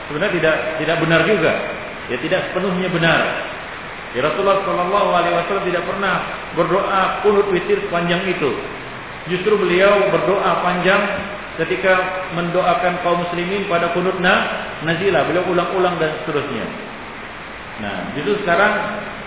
sebenarnya 0.08 0.34
tidak 0.38 0.56
tidak 0.80 0.98
benar 1.02 1.22
juga. 1.26 1.54
Ya 2.12 2.18
tidak 2.22 2.40
sepenuhnya 2.52 2.90
benar. 2.94 3.22
Ya 4.14 4.22
Rasulullah 4.22 4.62
Shallallahu 4.62 5.10
Alaihi 5.18 5.34
Wasallam 5.34 5.66
tidak 5.66 5.84
pernah 5.90 6.16
berdoa 6.54 7.26
kunut 7.26 7.50
witir 7.50 7.82
sepanjang 7.90 8.22
itu. 8.30 8.54
Justru 9.34 9.58
beliau 9.58 10.14
berdoa 10.14 10.62
panjang 10.62 11.02
ketika 11.62 12.26
mendoakan 12.34 13.06
kaum 13.06 13.22
muslimin 13.22 13.70
pada 13.70 13.94
kunut 13.94 14.18
nazilah 14.82 15.22
beliau 15.30 15.46
ulang-ulang 15.54 16.02
dan 16.02 16.18
seterusnya. 16.22 16.66
Nah 17.82 18.14
justru 18.18 18.42
sekarang 18.42 18.74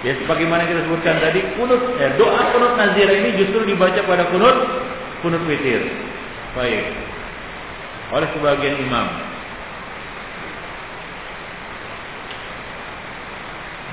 ya 0.02 0.12
sebagaimana 0.22 0.66
kita 0.66 0.86
sebutkan 0.86 1.22
tadi 1.22 1.40
kunut 1.54 1.82
ya, 1.98 2.14
doa 2.18 2.40
kunut 2.50 2.74
nazilah 2.74 3.14
ini 3.14 3.30
justru 3.38 3.62
dibaca 3.62 4.00
pada 4.02 4.26
kunut 4.34 4.56
kunut 5.22 5.42
witir. 5.46 5.86
Baik. 6.58 6.84
Oleh 8.10 8.28
sebagian 8.34 8.74
imam. 8.82 9.06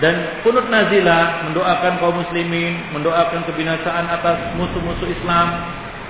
Dan 0.02 0.42
kunut 0.42 0.68
nazilah 0.74 1.48
mendoakan 1.50 2.02
kaum 2.02 2.18
muslimin 2.18 2.82
mendoakan 2.98 3.46
kebinasaan 3.46 4.10
atas 4.10 4.58
musuh-musuh 4.58 5.06
Islam 5.06 5.48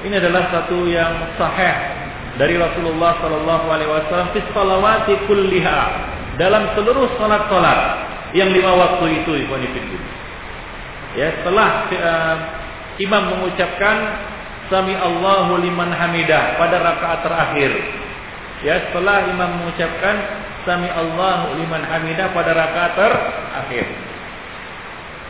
ini 0.07 0.19
adalah 0.19 0.51
satu 0.51 0.88
yang 0.88 1.36
sahih 1.39 2.02
dari 2.38 2.57
Rasulullah 2.57 3.21
Sallallahu 3.21 3.65
Alaihi 3.69 3.89
Wasallam 3.89 4.29
fi 4.34 4.39
salawati 4.53 5.13
kulliha 5.29 5.79
dalam 6.41 6.73
seluruh 6.73 7.13
salat-salat 7.21 7.79
yang 8.34 8.49
lima 8.49 8.73
waktu 8.73 9.21
itu 9.21 9.45
ibu 9.45 9.55
Ya, 11.13 11.29
setelah 11.38 11.86
uh, 11.93 12.38
imam 12.97 13.38
mengucapkan 13.38 13.97
sami 14.65 14.97
Allahu 14.97 15.61
liman 15.61 15.93
hamidah 15.93 16.57
pada 16.57 16.81
rakaat 16.81 17.21
terakhir. 17.21 17.71
Ya, 18.65 18.89
setelah 18.89 19.29
imam 19.29 19.61
mengucapkan 19.61 20.15
sami 20.65 20.89
Allahu 20.89 21.53
liman 21.61 21.86
hamidah 21.86 22.34
pada 22.34 22.57
rakaat 22.57 22.91
terakhir. 22.97 23.86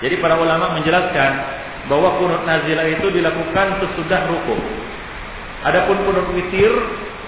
Jadi 0.08 0.16
para 0.24 0.40
ulama 0.40 0.80
menjelaskan 0.80 1.32
bahwa 1.92 2.16
kunut 2.16 2.48
nazilah 2.48 2.88
itu 2.88 3.08
dilakukan 3.12 3.84
sesudah 3.84 4.32
rukuk. 4.32 4.83
Adapun 5.64 5.98
kunut 6.04 6.28
witir 6.36 6.74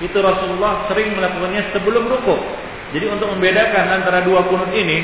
itu 0.03 0.17
Rasulullah 0.19 0.91
sering 0.91 1.15
melakukannya 1.15 1.71
sebelum 1.71 2.03
rukuk. 2.11 2.41
Jadi 2.91 3.05
untuk 3.07 3.31
membedakan 3.31 4.03
antara 4.03 4.27
dua 4.27 4.43
kunut 4.51 4.71
ini, 4.75 5.03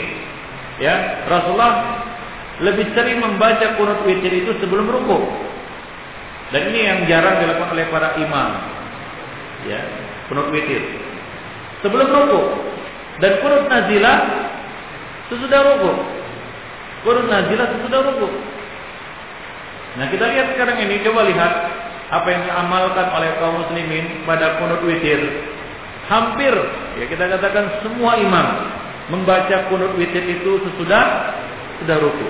ya 0.84 1.24
Rasulullah 1.32 2.04
lebih 2.60 2.92
sering 2.92 3.24
membaca 3.24 3.80
kunut 3.80 4.04
witir 4.04 4.32
itu 4.36 4.52
sebelum 4.60 4.92
rukuk. 4.92 5.24
Dan 6.52 6.76
ini 6.76 6.80
yang 6.84 7.00
jarang 7.08 7.40
dilakukan 7.40 7.72
oleh 7.72 7.88
para 7.88 8.20
imam. 8.20 8.50
Ya, 9.72 9.80
kunut 10.28 10.52
witir. 10.52 10.84
Sebelum 11.80 12.12
rukuk. 12.12 12.46
Dan 13.24 13.40
kunut 13.40 13.72
nazilah 13.72 14.20
sesudah 15.32 15.60
rukuk. 15.72 15.98
Kunut 17.08 17.26
nazilah 17.32 17.68
sesudah 17.80 18.00
rukuk. 18.12 18.34
Nah, 19.92 20.08
kita 20.08 20.24
lihat 20.24 20.56
sekarang 20.56 20.78
ini 20.84 21.04
coba 21.04 21.28
lihat 21.28 21.54
apa 22.12 22.28
yang 22.28 22.44
diamalkan 22.44 23.08
oleh 23.16 23.30
kaum 23.40 23.56
muslimin 23.64 24.28
pada 24.28 24.60
kunut 24.60 24.84
witir. 24.84 25.20
Hampir 26.12 26.52
ya 27.00 27.06
kita 27.08 27.24
katakan 27.40 27.80
semua 27.88 28.20
imam 28.20 28.48
membaca 29.08 29.72
kunut 29.72 29.96
witir 29.96 30.28
itu 30.28 30.60
sesudah 30.68 31.04
sudah 31.80 31.98
ruku. 31.98 32.28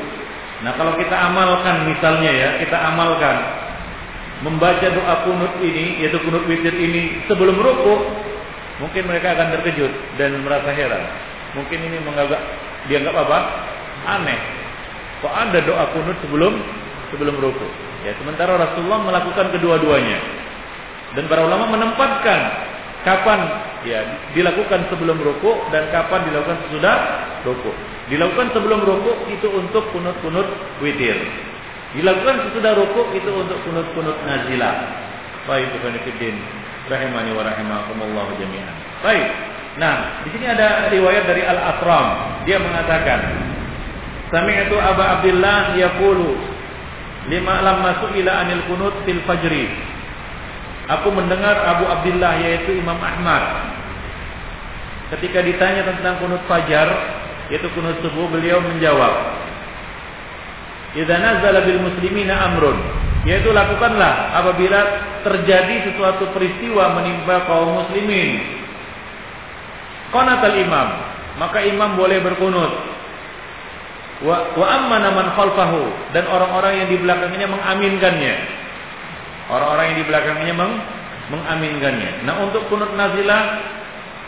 Nah, 0.61 0.77
kalau 0.77 0.93
kita 0.93 1.17
amalkan 1.17 1.89
misalnya 1.89 2.29
ya, 2.29 2.49
kita 2.61 2.77
amalkan 2.77 3.37
membaca 4.45 4.87
doa 4.93 5.25
kunut 5.25 5.53
ini 5.61 6.05
yaitu 6.05 6.21
kunut 6.21 6.45
witir 6.45 6.73
ini 6.77 7.25
sebelum 7.25 7.57
ruku, 7.57 8.05
mungkin 8.77 9.09
mereka 9.09 9.33
akan 9.33 9.57
terkejut 9.57 9.89
dan 10.21 10.37
merasa 10.45 10.69
heran. 10.73 11.01
Mungkin 11.57 11.81
ini 11.81 11.97
menganggap 12.05 12.41
dianggap 12.85 13.15
apa? 13.25 13.37
Aneh. 14.05 14.39
Kok 15.25 15.33
ada 15.33 15.59
doa 15.65 15.85
kunut 15.93 16.17
sebelum 16.21 16.53
sebelum 17.13 17.35
ruku? 17.41 17.90
Ya, 18.01 18.17
sementara 18.17 18.57
Rasulullah 18.57 19.01
melakukan 19.05 19.53
kedua-duanya. 19.53 20.19
Dan 21.13 21.27
para 21.27 21.43
ulama 21.45 21.69
menempatkan 21.69 22.39
kapan 23.01 23.39
ya 23.83 23.99
dilakukan 24.37 24.87
sebelum 24.93 25.17
rukuk 25.19 25.57
dan 25.73 25.89
kapan 25.89 26.25
dilakukan 26.29 26.57
sesudah 26.69 26.95
rukuk. 27.45 27.75
Dilakukan 28.09 28.53
sebelum 28.55 28.79
rukuk 28.81 29.17
itu 29.29 29.47
untuk 29.51 29.85
kunut-kunut 29.93 30.47
witir. 30.81 31.17
Dilakukan 31.91 32.49
sesudah 32.49 32.71
rukuk 32.79 33.11
itu 33.13 33.29
untuk 33.31 33.59
kunut-kunut 33.67 34.17
nazilah. 34.23 34.75
Baik, 35.49 35.73
Ibnu 35.73 35.99
Fiddin, 36.05 36.37
rahimani 36.87 37.33
wa 37.33 37.43
rahimakumullah 37.43 38.27
jami'an. 38.37 38.75
Baik. 39.01 39.27
Nah, 39.81 40.21
di 40.27 40.29
sini 40.35 40.45
ada 40.45 40.91
riwayat 40.91 41.23
dari 41.25 41.41
Al-Atram. 41.41 42.07
Dia 42.45 42.59
mengatakan, 42.59 43.19
Sami'tu 44.31 44.75
Abu 44.79 45.01
Abdullah 45.01 45.75
yaqulu 45.75 46.39
lima 47.29 47.61
lam 47.61 47.85
ila 47.85 48.31
anil 48.41 48.63
kunut 48.65 48.95
fil 49.05 49.21
fajri. 49.29 49.69
Aku 50.89 51.13
mendengar 51.13 51.61
Abu 51.77 51.85
Abdullah 51.85 52.41
yaitu 52.41 52.81
Imam 52.81 52.97
Ahmad 52.97 53.69
ketika 55.13 55.43
ditanya 55.43 55.85
tentang 55.85 56.23
kunut 56.23 56.41
fajar 56.47 56.87
yaitu 57.51 57.67
kunut 57.75 57.99
subuh 57.99 58.31
beliau 58.31 58.63
menjawab 58.63 59.41
Idza 60.91 61.15
nazala 61.15 61.63
bil 61.63 61.79
muslimina 61.79 62.35
amrun 62.51 62.75
yaitu 63.23 63.53
lakukanlah 63.55 64.35
apabila 64.43 64.79
terjadi 65.23 65.87
sesuatu 65.87 66.33
peristiwa 66.35 66.99
menimpa 66.99 67.45
kaum 67.47 67.85
muslimin. 67.85 68.59
Qanatal 70.11 70.57
imam, 70.59 70.87
maka 71.39 71.63
imam 71.63 71.95
boleh 71.95 72.19
berkunut. 72.19 72.90
Wa 74.21 74.53
wa 74.53 74.65
ammana 74.69 75.09
man 75.17 75.27
khalfahu 75.33 76.13
dan 76.13 76.29
orang-orang 76.29 76.85
yang 76.85 76.87
di 76.93 76.97
belakangnya 77.01 77.47
mengaminkannya. 77.49 78.35
Orang-orang 79.49 79.85
yang 79.91 79.97
di 79.97 80.05
belakangnya 80.05 80.53
meng 80.53 80.73
mengaminkannya. 81.33 82.27
Nah, 82.27 82.45
untuk 82.45 82.67
kunut 82.69 82.93
nazilah 82.93 83.41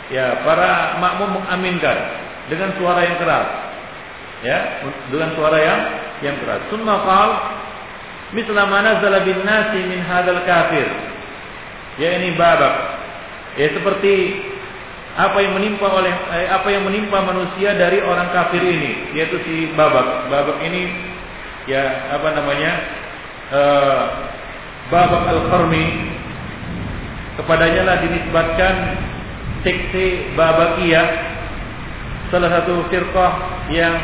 ya 0.10 0.42
para 0.42 0.98
makmum 0.98 1.44
mengaminkan 1.44 1.98
dengan 2.50 2.74
suara 2.80 3.06
yang 3.06 3.18
keras. 3.22 3.48
Ya, 4.44 4.60
dengan 5.08 5.30
suara 5.38 5.58
yang 5.62 5.80
yang 6.26 6.36
keras. 6.42 6.68
Summa 6.68 7.00
qal 7.06 7.30
misla 8.34 8.66
ma 8.68 8.82
nazala 8.82 9.22
bin 9.24 9.46
nasi 9.46 9.80
min 9.88 10.02
hadzal 10.02 10.42
kafir. 10.44 10.90
Ya 12.02 12.18
ini 12.18 12.34
babak. 12.34 12.76
Ya 13.62 13.70
seperti 13.78 14.14
apa 15.14 15.38
yang 15.46 15.54
menimpa 15.58 15.88
oleh 15.90 16.14
eh, 16.34 16.50
apa 16.50 16.68
yang 16.74 16.90
menimpa 16.90 17.22
manusia 17.22 17.78
dari 17.78 18.02
orang 18.02 18.34
kafir 18.34 18.62
ini, 18.62 19.14
yaitu 19.14 19.38
si 19.46 19.70
babak. 19.78 20.30
Babak 20.30 20.58
ini 20.66 20.90
ya 21.70 22.14
apa 22.18 22.28
namanya? 22.34 22.72
Uh, 23.54 24.04
babak 24.90 25.30
al-Qarmi 25.30 25.86
kepadanya 27.38 27.82
lah 27.86 27.98
dinisbatkan 28.02 28.76
sekte 29.64 30.36
Babakiyah 30.38 31.08
salah 32.30 32.50
satu 32.62 32.90
firqah 32.90 33.34
yang 33.72 33.96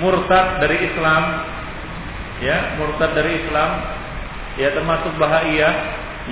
murtad 0.00 0.60
dari 0.64 0.92
Islam 0.92 1.22
ya 2.40 2.76
murtad 2.80 3.12
dari 3.16 3.44
Islam 3.44 3.70
ya 4.58 4.68
termasuk 4.74 5.12
bahagia 5.16 5.68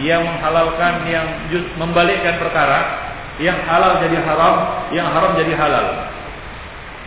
yang 0.00 0.24
menghalalkan 0.24 1.08
yang 1.08 1.26
membalikkan 1.80 2.36
perkara 2.36 2.80
yang 3.42 3.58
halal 3.68 4.00
jadi 4.00 4.16
haram 4.24 4.56
yang 4.92 5.08
haram 5.12 5.36
jadi 5.36 5.52
halal. 5.56 5.86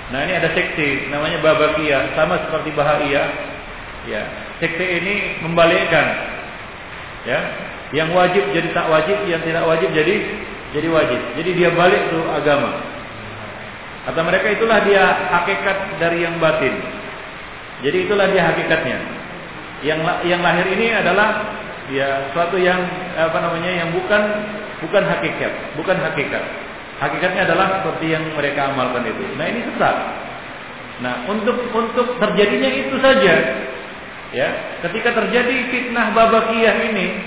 Nah 0.10 0.20
ini 0.26 0.34
ada 0.38 0.50
sekte 0.54 1.10
namanya 1.14 1.38
Babakiyah 1.42 2.18
sama 2.18 2.42
seperti 2.50 2.74
bahagia 2.74 3.24
ya 4.10 4.22
sekte 4.58 4.82
ini 4.82 5.44
membalikkan 5.46 6.06
ya 7.26 7.40
yang 7.94 8.14
wajib 8.14 8.42
jadi 8.54 8.70
tak 8.74 8.90
wajib 8.90 9.18
yang 9.26 9.42
tidak 9.42 9.66
wajib 9.66 9.90
jadi 9.94 10.16
jadi 10.70 10.88
wajib. 10.90 11.22
Jadi 11.42 11.50
dia 11.58 11.70
balik 11.74 12.14
tuh 12.14 12.22
agama. 12.30 12.78
Kata 14.06 14.22
mereka 14.22 14.48
itulah 14.54 14.80
dia 14.86 15.02
hakikat 15.34 15.98
dari 15.98 16.26
yang 16.26 16.38
batin. 16.38 16.74
Jadi 17.82 17.98
itulah 18.06 18.30
dia 18.30 18.42
hakikatnya. 18.54 18.98
Yang 19.82 20.00
yang 20.28 20.42
lahir 20.44 20.66
ini 20.70 20.94
adalah 20.94 21.58
ya 21.94 22.34
suatu 22.34 22.58
yang 22.58 22.80
apa 23.18 23.38
namanya 23.38 23.72
yang 23.86 23.90
bukan 23.94 24.22
bukan 24.82 25.04
hakikat, 25.06 25.76
bukan 25.76 25.98
hakikat. 25.98 26.44
Hakikatnya 27.00 27.48
adalah 27.48 27.80
seperti 27.80 28.12
yang 28.12 28.24
mereka 28.36 28.76
amalkan 28.76 29.08
itu. 29.08 29.24
Nah, 29.40 29.46
ini 29.48 29.64
sesat. 29.72 29.98
Nah, 31.00 31.24
untuk 31.32 31.56
untuk 31.72 32.20
terjadinya 32.20 32.68
itu 32.68 33.00
saja 33.00 33.34
ya, 34.36 34.48
ketika 34.84 35.16
terjadi 35.16 35.56
fitnah 35.72 36.12
babakiyah 36.12 36.76
ini, 36.92 37.24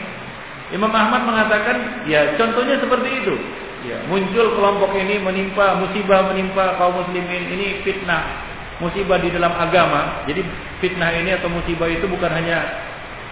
Imam 0.76 0.92
Ahmad 0.92 1.24
mengatakan, 1.24 2.04
ya 2.04 2.36
contohnya 2.36 2.76
seperti 2.80 3.24
itu. 3.24 3.34
Ya, 3.82 3.98
muncul 4.06 4.54
kelompok 4.54 4.94
ini 4.94 5.18
menimpa 5.18 5.74
musibah 5.74 6.30
menimpa 6.30 6.78
kaum 6.78 7.02
muslimin 7.02 7.50
ini 7.50 7.82
fitnah 7.82 8.46
musibah 8.78 9.18
di 9.18 9.32
dalam 9.34 9.50
agama. 9.58 10.22
Jadi 10.30 10.46
fitnah 10.78 11.10
ini 11.18 11.34
atau 11.34 11.50
musibah 11.50 11.90
itu 11.90 12.06
bukan 12.06 12.30
hanya 12.30 12.62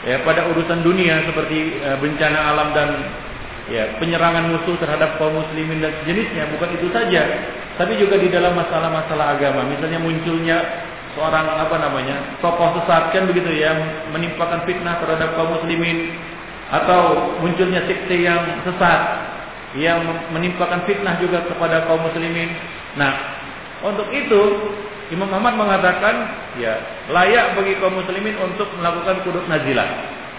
ya 0.06 0.22
pada 0.24 0.48
urusan 0.52 0.80
dunia 0.80 1.28
seperti 1.28 1.80
uh, 1.84 1.96
bencana 2.00 2.38
alam 2.54 2.68
dan 2.72 2.88
ya 3.70 3.96
penyerangan 4.02 4.50
musuh 4.50 4.74
terhadap 4.82 5.20
kaum 5.20 5.36
muslimin 5.36 5.78
dan 5.78 5.94
sejenisnya, 6.02 6.50
bukan 6.56 6.74
itu 6.74 6.90
saja, 6.90 7.22
tapi 7.78 7.96
juga 8.00 8.18
di 8.18 8.28
dalam 8.28 8.58
masalah-masalah 8.58 9.38
agama. 9.38 9.62
Misalnya 9.70 10.02
munculnya 10.02 10.58
seorang 11.14 11.46
apa 11.58 11.76
namanya 11.78 12.38
tokoh 12.38 12.80
sesat 12.80 13.10
kan 13.10 13.26
begitu 13.26 13.50
ya 13.50 13.74
menimpakan 14.14 14.62
fitnah 14.62 15.02
terhadap 15.02 15.34
kaum 15.34 15.58
muslimin 15.58 16.14
atau 16.70 17.34
munculnya 17.42 17.82
sekte 17.90 18.14
yang 18.14 18.62
sesat 18.62 19.00
yang 19.78 20.02
menimpakan 20.34 20.82
fitnah 20.86 21.18
juga 21.22 21.46
kepada 21.46 21.86
kaum 21.86 22.02
muslimin. 22.02 22.50
Nah, 22.98 23.14
untuk 23.86 24.10
itu 24.10 24.42
Imam 25.10 25.26
Ahmad 25.34 25.58
mengatakan 25.58 26.14
ya 26.62 26.78
layak 27.10 27.58
bagi 27.58 27.74
kaum 27.82 27.98
muslimin 27.98 28.38
untuk 28.38 28.70
melakukan 28.78 29.26
kudut 29.26 29.42
nazilah. 29.50 29.86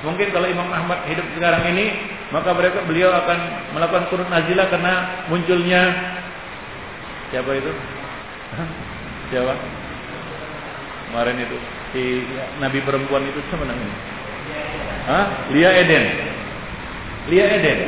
Mungkin 0.02 0.32
kalau 0.32 0.48
Imam 0.48 0.72
Ahmad 0.72 1.06
hidup 1.12 1.28
sekarang 1.38 1.62
ini, 1.76 1.94
maka 2.32 2.56
mereka 2.56 2.82
beliau 2.88 3.12
akan 3.12 3.40
melakukan 3.76 4.08
kudut 4.08 4.28
nazilah 4.32 4.72
karena 4.72 5.28
munculnya 5.28 5.82
siapa 7.36 7.52
itu? 7.52 7.72
siapa? 9.30 9.54
Kemarin 11.12 11.38
itu 11.44 11.58
si 11.92 12.04
nabi 12.64 12.80
perempuan 12.88 13.28
itu 13.28 13.44
siapa 13.52 13.68
namanya? 13.68 13.98
Hah? 15.12 15.26
Lia 15.52 15.70
Eden. 15.84 16.06
Lia 17.28 17.46
Eden. 17.60 17.80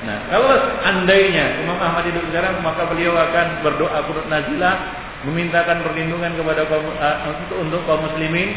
Nah, 0.00 0.16
kalau 0.32 0.54
andainya 0.86 1.60
Imam 1.60 1.76
Ahmad 1.76 2.06
hidup 2.06 2.24
sekarang, 2.30 2.62
maka 2.62 2.86
beliau 2.88 3.18
akan 3.18 3.66
berdoa 3.66 3.98
kudut 4.06 4.26
nazilah 4.30 4.99
memintakan 5.28 5.84
perlindungan 5.84 6.32
kepada 6.36 6.64
kaum 6.68 6.86
uh, 6.96 7.16
untuk, 7.60 7.80
kaum 7.84 8.02
muslimin 8.08 8.56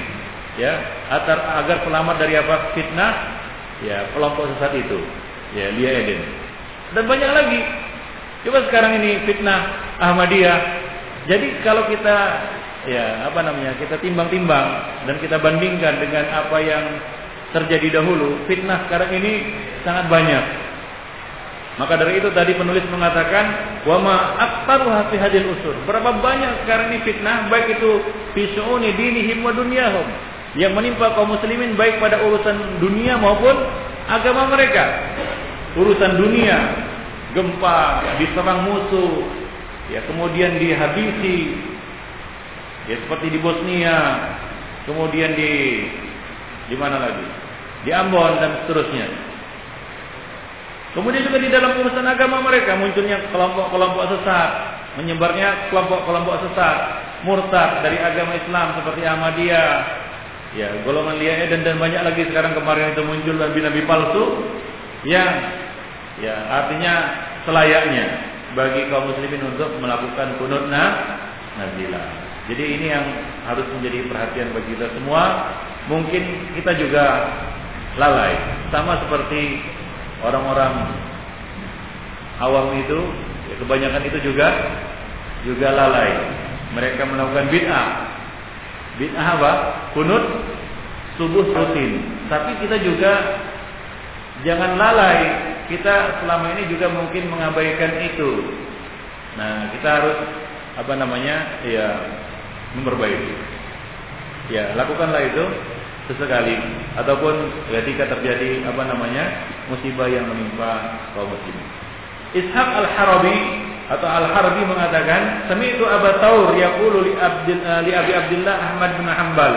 ya 0.56 0.80
agar 1.12 1.66
agar 1.66 1.84
selamat 1.84 2.16
dari 2.22 2.40
apa? 2.40 2.76
Fitnah 2.78 3.14
ya 3.84 4.08
kelompok 4.16 4.48
sesat 4.56 4.74
itu. 4.80 5.00
Ya 5.54 5.70
Lia 5.76 5.92
Eden 6.02 6.22
dan 6.94 7.10
banyak 7.10 7.32
lagi. 7.34 7.62
Coba 8.46 8.60
sekarang 8.70 9.02
ini 9.02 9.24
fitnah 9.26 9.60
Ahmadiyah. 10.00 10.60
Jadi 11.26 11.64
kalau 11.64 11.88
kita 11.88 12.16
ya 12.84 13.32
apa 13.32 13.40
namanya 13.40 13.80
kita 13.80 13.96
timbang-timbang 14.04 14.68
dan 15.08 15.16
kita 15.24 15.40
bandingkan 15.40 16.04
dengan 16.04 16.28
apa 16.28 16.58
yang 16.60 16.84
terjadi 17.56 18.02
dahulu 18.02 18.44
fitnah 18.44 18.84
sekarang 18.90 19.14
ini 19.16 19.48
sangat 19.88 20.12
banyak 20.12 20.44
maka 21.74 21.98
dari 21.98 22.22
itu 22.22 22.30
tadi 22.38 22.54
penulis 22.54 22.86
mengatakan 22.94 23.46
wa 23.90 23.98
ma 23.98 24.16
aktaruha 24.38 25.10
fi 25.10 25.18
hadil 25.18 25.58
usul. 25.58 25.74
Berapa 25.90 26.22
banyak 26.22 26.66
sekarang 26.66 26.94
ini 26.94 27.02
fitnah 27.02 27.50
baik 27.50 27.82
itu 27.82 27.92
fi 28.38 28.54
syu'uni 28.54 28.94
dinihim 28.94 29.42
wa 29.42 29.50
dunyahum 29.50 30.06
yang 30.54 30.78
menimpa 30.78 31.18
kaum 31.18 31.34
muslimin 31.34 31.74
baik 31.74 31.98
pada 31.98 32.22
urusan 32.22 32.78
dunia 32.78 33.18
maupun 33.18 33.58
agama 34.06 34.54
mereka. 34.54 34.86
Urusan 35.74 36.22
dunia, 36.22 36.58
gempa, 37.34 38.06
diserang 38.22 38.70
musuh, 38.70 39.26
ya 39.90 40.06
kemudian 40.06 40.62
dihabisi 40.62 41.58
ya 42.86 43.02
seperti 43.02 43.34
di 43.34 43.40
Bosnia, 43.42 43.98
kemudian 44.86 45.34
di 45.34 45.52
di 46.70 46.76
mana 46.78 47.02
lagi? 47.02 47.28
Di 47.84 47.92
Ambon 47.92 48.38
dan 48.38 48.52
seterusnya. 48.64 49.33
Kemudian 50.94 51.26
juga 51.26 51.42
di 51.42 51.50
dalam 51.50 51.74
urusan 51.82 52.06
agama 52.06 52.46
mereka 52.46 52.78
munculnya 52.78 53.18
kelompok-kelompok 53.34 54.14
sesat, 54.14 54.50
menyebarnya 55.02 55.74
kelompok-kelompok 55.74 56.36
sesat, 56.46 56.78
murtad 57.26 57.82
dari 57.82 57.98
agama 57.98 58.38
Islam 58.38 58.78
seperti 58.78 59.02
Ahmadiyah, 59.02 59.74
ya 60.54 60.70
golongan 60.86 61.18
Lia 61.18 61.50
Eden 61.50 61.66
dan 61.66 61.82
banyak 61.82 62.02
lagi 62.06 62.30
sekarang 62.30 62.54
kemarin 62.54 62.94
itu 62.94 63.02
muncul 63.02 63.36
nabi-nabi 63.42 63.82
palsu 63.90 64.26
yang 65.10 65.34
ya 66.22 66.36
artinya 66.62 66.94
selayaknya 67.50 68.06
bagi 68.54 68.86
kaum 68.94 69.10
muslimin 69.10 69.50
untuk 69.50 69.74
melakukan 69.82 70.38
kunut 70.38 70.70
nazilah. 70.70 72.06
Jadi 72.54 72.64
ini 72.76 72.86
yang 72.92 73.06
harus 73.50 73.66
menjadi 73.74 74.06
perhatian 74.06 74.54
bagi 74.54 74.78
kita 74.78 74.94
semua. 74.94 75.24
Mungkin 75.90 76.54
kita 76.60 76.76
juga 76.78 77.34
lalai 77.98 78.36
sama 78.70 79.00
seperti 79.04 79.64
orang-orang 80.24 80.74
awam 82.40 82.74
itu 82.80 83.00
ya 83.52 83.56
kebanyakan 83.62 84.04
itu 84.08 84.20
juga 84.24 84.48
juga 85.44 85.68
lalai. 85.76 86.12
Mereka 86.74 87.06
melakukan 87.06 87.52
bid'ah. 87.54 87.88
Bid'ah 88.98 89.28
apa? 89.38 89.52
Kunut 89.94 90.26
subuh 91.20 91.46
rutin. 91.46 92.02
Tapi 92.32 92.58
kita 92.66 92.82
juga 92.82 93.12
jangan 94.42 94.80
lalai. 94.80 95.20
Kita 95.70 96.24
selama 96.24 96.58
ini 96.58 96.72
juga 96.72 96.90
mungkin 96.90 97.30
mengabaikan 97.30 98.02
itu. 98.04 98.32
Nah, 99.38 99.70
kita 99.78 99.88
harus 99.88 100.18
apa 100.74 100.94
namanya? 100.98 101.62
ya 101.68 101.88
memperbaiki. 102.74 103.34
Ya, 104.52 104.74
lakukanlah 104.76 105.24
itu 105.24 105.46
sesekali 106.10 106.60
ataupun 107.00 107.34
ketika 107.72 108.12
terjadi 108.18 108.68
apa 108.68 108.84
namanya? 108.88 109.26
musibah 109.72 110.12
yang 110.12 110.28
menimpa 110.28 111.00
kaum 111.16 111.32
muslimin. 111.32 111.68
Ishaq 112.36 112.70
Al-Harabi 112.84 113.38
atau 113.88 114.08
Al-Harbi 114.08 114.64
mengatakan, 114.68 115.48
"Sami'tu 115.48 115.88
Abu 115.88 116.10
Thaur 116.20 116.52
yaqulu 116.56 117.08
li 117.08 117.14
Abdul 117.16 117.60
li 117.88 117.92
Abi 117.96 118.12
Abdullah 118.12 118.56
Ahmad 118.60 118.92
bin 119.00 119.08
Hanbal, 119.08 119.54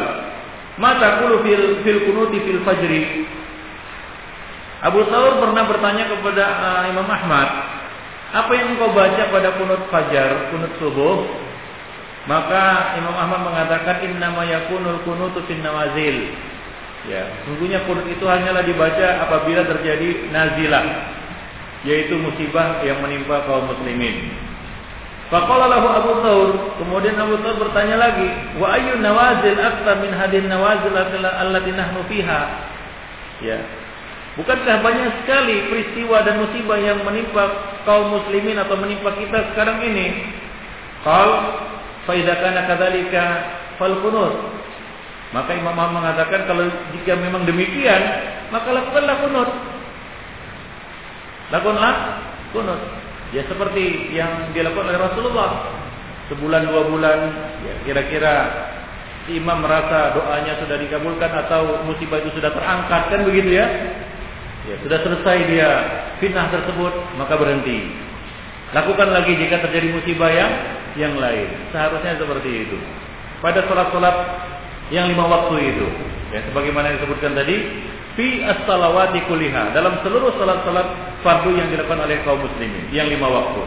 "Ma 0.78 0.94
taqulu 0.98 1.42
fil 1.42 1.82
fil 1.82 2.00
kunuti 2.06 2.38
fil 2.42 2.60
fajri?" 2.62 3.26
Abu 4.84 5.02
Thaur 5.08 5.42
pernah 5.42 5.64
bertanya 5.66 6.04
kepada 6.10 6.44
uh, 6.46 6.82
Imam 6.90 7.08
Ahmad, 7.08 7.48
"Apa 8.30 8.50
yang 8.54 8.76
engkau 8.76 8.92
baca 8.94 9.22
pada 9.30 9.48
kunut 9.58 9.82
fajar, 9.90 10.52
kunut 10.54 10.72
subuh?" 10.78 11.45
Maka 12.26 12.98
Imam 12.98 13.14
Ahmad 13.14 13.46
mengatakan, 13.46 14.02
"Innama 14.02 14.42
yakunul 14.42 15.02
kunutu 15.06 15.46
fin 15.46 15.62
nawazil." 15.62 16.34
Ya, 17.06 17.22
sungguhnya 17.46 17.86
kunut 17.86 18.02
itu 18.10 18.26
hanyalah 18.26 18.66
dibaca 18.66 19.30
apabila 19.30 19.62
terjadi 19.62 20.26
nazilah, 20.34 20.84
yaitu 21.86 22.18
musibah 22.18 22.82
yang 22.82 22.98
menimpa 22.98 23.46
kaum 23.46 23.70
muslimin. 23.70 24.34
Faqala 25.30 25.70
lahu 25.70 25.86
Abu 25.86 26.12
Thawr, 26.22 26.48
kemudian 26.82 27.14
Abu 27.18 27.38
Thawr 27.42 27.62
bertanya 27.62 27.98
lagi, 27.98 28.26
"Wa 28.58 28.74
ayyu 28.74 28.98
nawazil 28.98 29.58
akthar 29.58 30.02
min 30.02 30.10
hadin 30.14 30.50
nawazil 30.50 30.94
allati 30.94 31.70
nahnu 31.74 32.02
fiha?" 32.10 32.42
Ya. 33.42 33.58
Bukankah 34.36 34.84
banyak 34.84 35.24
sekali 35.24 35.66
peristiwa 35.72 36.20
dan 36.26 36.42
musibah 36.42 36.76
yang 36.76 37.00
menimpa 37.06 37.48
kaum 37.88 38.20
muslimin 38.20 38.60
atau 38.60 38.76
menimpa 38.76 39.16
kita 39.16 39.54
sekarang 39.54 39.80
ini? 39.80 40.28
Qal 41.00 41.30
fa 42.06 42.12
idza 42.14 42.34
kana 42.38 42.64
kadzalika 42.70 43.24
fal 43.76 43.98
qunut. 44.00 44.34
Maka 45.34 45.58
Imam 45.58 45.74
Ahmad 45.74 46.00
mengatakan 46.00 46.46
kalau 46.46 46.64
jika 46.94 47.18
memang 47.18 47.42
demikian, 47.42 48.02
maka 48.54 48.70
lakukanlah 48.70 49.16
kunut. 49.26 49.50
Lakukanlah 51.50 51.94
kunut. 52.54 52.80
Ya 53.34 53.42
seperti 53.50 54.14
yang 54.14 54.54
dilakukan 54.54 54.86
oleh 54.86 55.00
Rasulullah. 55.02 55.50
Sebulan 56.30 56.70
dua 56.70 56.82
bulan, 56.90 57.18
ya 57.62 57.74
kira-kira 57.86 58.34
si 59.26 59.38
imam 59.38 59.62
merasa 59.62 60.14
doanya 60.14 60.58
sudah 60.62 60.78
dikabulkan 60.78 61.30
atau 61.46 61.86
musibah 61.86 62.22
itu 62.22 62.34
sudah 62.38 62.50
terangkat 62.54 63.02
kan 63.10 63.20
begitu 63.26 63.58
ya? 63.58 63.66
Ya 64.66 64.74
sudah 64.82 64.98
selesai 65.02 65.38
dia 65.46 65.70
fitnah 66.18 66.50
tersebut, 66.50 67.18
maka 67.18 67.34
berhenti. 67.38 68.05
Lakukan 68.76 69.08
lagi 69.08 69.32
jika 69.40 69.64
terjadi 69.64 69.88
musibah 69.88 70.28
yang 70.28 70.52
yang 71.00 71.16
lain. 71.16 71.48
Seharusnya 71.72 72.20
seperti 72.20 72.68
itu. 72.68 72.76
Pada 73.40 73.64
sholat-sholat 73.64 74.16
yang 74.92 75.08
lima 75.08 75.24
waktu 75.24 75.56
itu, 75.64 75.86
ya 76.36 76.44
sebagaimana 76.52 76.92
disebutkan 77.00 77.32
tadi, 77.32 77.56
fi 78.20 78.44
as-salawati 78.44 79.24
kuliha 79.32 79.72
dalam 79.72 79.96
seluruh 80.04 80.36
salat-salat 80.36 80.88
fardu 81.24 81.56
yang 81.56 81.72
dilakukan 81.72 82.04
oleh 82.04 82.20
kaum 82.28 82.44
muslimin 82.44 82.84
yang 82.92 83.08
lima 83.08 83.28
waktu. 83.32 83.62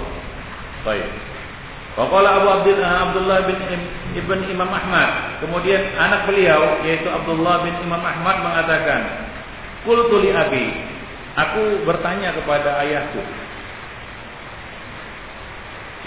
Baik. 0.85 1.09
Waqala 1.97 2.39
Abu 2.39 2.47
Abdul 2.47 2.79
Abdullah 2.79 3.49
bin 3.49 3.57
Ibn 4.13 4.39
Imam 4.45 4.69
Ahmad. 4.69 5.41
Kemudian 5.41 5.89
anak 5.97 6.29
beliau 6.29 6.85
yaitu 6.85 7.09
Abdullah 7.09 7.65
bin 7.65 7.75
Imam 7.81 7.99
Ahmad 7.99 8.45
mengatakan, 8.45 9.01
"Qultu 9.83 10.21
li 10.21 10.29
abi." 10.31 10.65
Aku 11.35 11.87
bertanya 11.87 12.35
kepada 12.35 12.79
ayahku, 12.83 13.21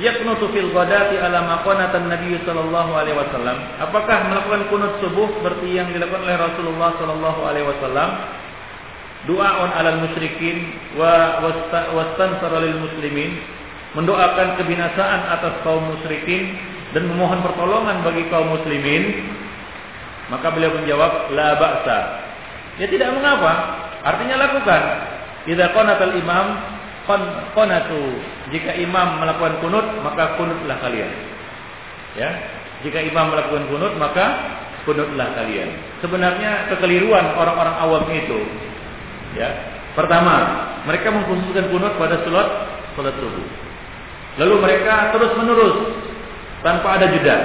Yaqnutu 0.00 0.48
fil 0.56 0.72
ghadati 0.72 1.20
ala 1.20 1.44
maqanatan 1.44 2.08
Nabi 2.08 2.40
sallallahu 2.48 2.96
alaihi 2.96 3.12
wasallam. 3.12 3.60
Apakah 3.76 4.32
melakukan 4.32 4.72
kunut 4.72 4.96
subuh 5.04 5.28
seperti 5.36 5.76
yang 5.76 5.92
dilakukan 5.92 6.24
oleh 6.24 6.36
Rasulullah 6.40 6.96
sallallahu 6.96 7.40
alaihi 7.44 7.66
wasallam? 7.68 8.08
Du'aun 9.28 9.70
alal 9.70 10.00
musyrikin 10.00 10.72
wa 10.96 11.44
wastansara 11.92 12.64
lil 12.64 12.80
muslimin. 12.80 13.36
Mendoakan 13.92 14.56
kebinasaan 14.56 15.20
atas 15.28 15.60
kaum 15.60 15.84
musyrikin 15.84 16.56
dan 16.96 17.12
memohon 17.12 17.44
pertolongan 17.44 18.00
bagi 18.00 18.24
kaum 18.32 18.48
muslimin. 18.48 19.28
Maka 20.32 20.48
beliau 20.56 20.72
menjawab, 20.72 21.28
la 21.36 21.60
ba'sa. 21.60 21.98
Ya 22.80 22.88
tidak 22.88 23.12
mengapa. 23.12 23.52
Artinya 24.00 24.40
lakukan. 24.40 24.82
Idza 25.44 25.76
qanatal 25.76 26.16
imam 26.16 26.71
qanatu 27.06 28.02
jika 28.54 28.76
imam 28.78 29.22
melakukan 29.22 29.58
kunut 29.62 29.86
maka 30.04 30.38
kunutlah 30.38 30.78
kalian. 30.78 31.10
Ya? 32.14 32.30
Jika 32.82 32.98
imam 33.02 33.32
melakukan 33.32 33.66
kunut 33.70 33.92
maka 33.98 34.24
kunutlah 34.86 35.34
kalian. 35.34 35.70
Sebenarnya 36.02 36.70
kekeliruan 36.72 37.34
orang-orang 37.38 37.76
awam 37.78 38.04
itu 38.10 38.38
ya. 39.38 39.50
Pertama 39.92 40.34
mereka 40.88 41.12
mengkhususkan 41.12 41.68
kunut 41.68 41.92
pada 42.00 42.22
salat 42.24 42.48
salat 42.96 43.14
subuh. 43.18 43.46
Lalu 44.40 44.54
mereka 44.64 45.12
terus 45.12 45.32
menerus 45.36 45.76
tanpa 46.64 46.96
ada 46.96 47.06
jeda. 47.12 47.36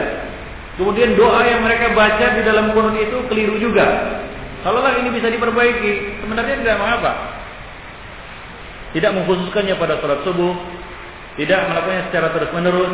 Kemudian 0.78 1.18
doa 1.18 1.42
yang 1.42 1.66
mereka 1.66 1.92
baca 1.98 2.26
di 2.38 2.42
dalam 2.46 2.72
kunut 2.72 2.96
itu 2.96 3.18
keliru 3.28 3.58
juga. 3.58 4.22
Kalaulah 4.62 5.00
ini 5.02 5.10
bisa 5.14 5.30
diperbaiki 5.30 6.22
sebenarnya 6.22 6.56
tidak 6.62 6.78
mengapa 6.82 7.12
tidak 8.96 9.12
mengkhususkannya 9.16 9.76
pada 9.76 10.00
sholat 10.00 10.24
subuh, 10.24 10.54
tidak 11.36 11.60
melakukannya 11.70 12.04
secara 12.10 12.28
terus 12.34 12.52
menerus. 12.56 12.94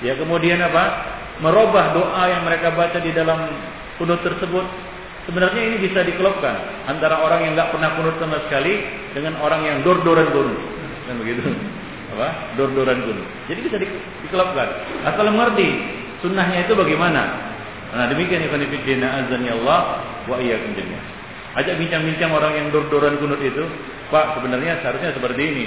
Ya 0.00 0.16
kemudian 0.16 0.62
apa? 0.64 0.84
Merubah 1.40 1.96
doa 1.96 2.22
yang 2.28 2.44
mereka 2.44 2.72
baca 2.72 3.00
di 3.00 3.12
dalam 3.12 3.48
kunut 3.96 4.20
tersebut. 4.24 4.64
Sebenarnya 5.28 5.60
ini 5.60 5.76
bisa 5.84 6.00
dikelopkan 6.00 6.88
antara 6.88 7.20
orang 7.20 7.44
yang 7.44 7.52
nggak 7.52 7.70
pernah 7.76 7.92
kunut 8.00 8.16
sama 8.16 8.40
sekali 8.48 8.80
dengan 9.12 9.36
orang 9.44 9.60
yang 9.62 9.76
dor-doran 9.84 10.32
kunut. 10.32 10.58
Kan 11.04 11.16
begitu? 11.20 11.44
Apa? 12.16 12.56
Dor-doran 12.56 12.98
kunut. 13.04 13.28
Jadi 13.48 13.60
bisa 13.60 13.76
dikelopkan. 13.76 14.68
Asal 15.04 15.28
mengerti 15.28 15.68
sunnahnya 16.24 16.64
itu 16.64 16.72
bagaimana. 16.72 17.52
Nah 17.90 18.06
demikian 18.08 18.46
Ibn 18.46 18.62
Fiddina 18.70 19.26
azan 19.26 19.44
ya 19.44 19.58
Allah 19.60 19.80
wa 20.30 20.36
iyyakum 20.40 20.72
jami'an. 20.72 21.19
Ajak 21.58 21.82
bincang-bincang 21.82 22.30
orang 22.30 22.52
yang 22.54 22.66
dor-doran 22.70 23.18
kunut 23.18 23.42
itu, 23.42 23.66
Pak 24.14 24.38
sebenarnya 24.38 24.78
seharusnya 24.82 25.10
seperti 25.14 25.42
ini. 25.42 25.66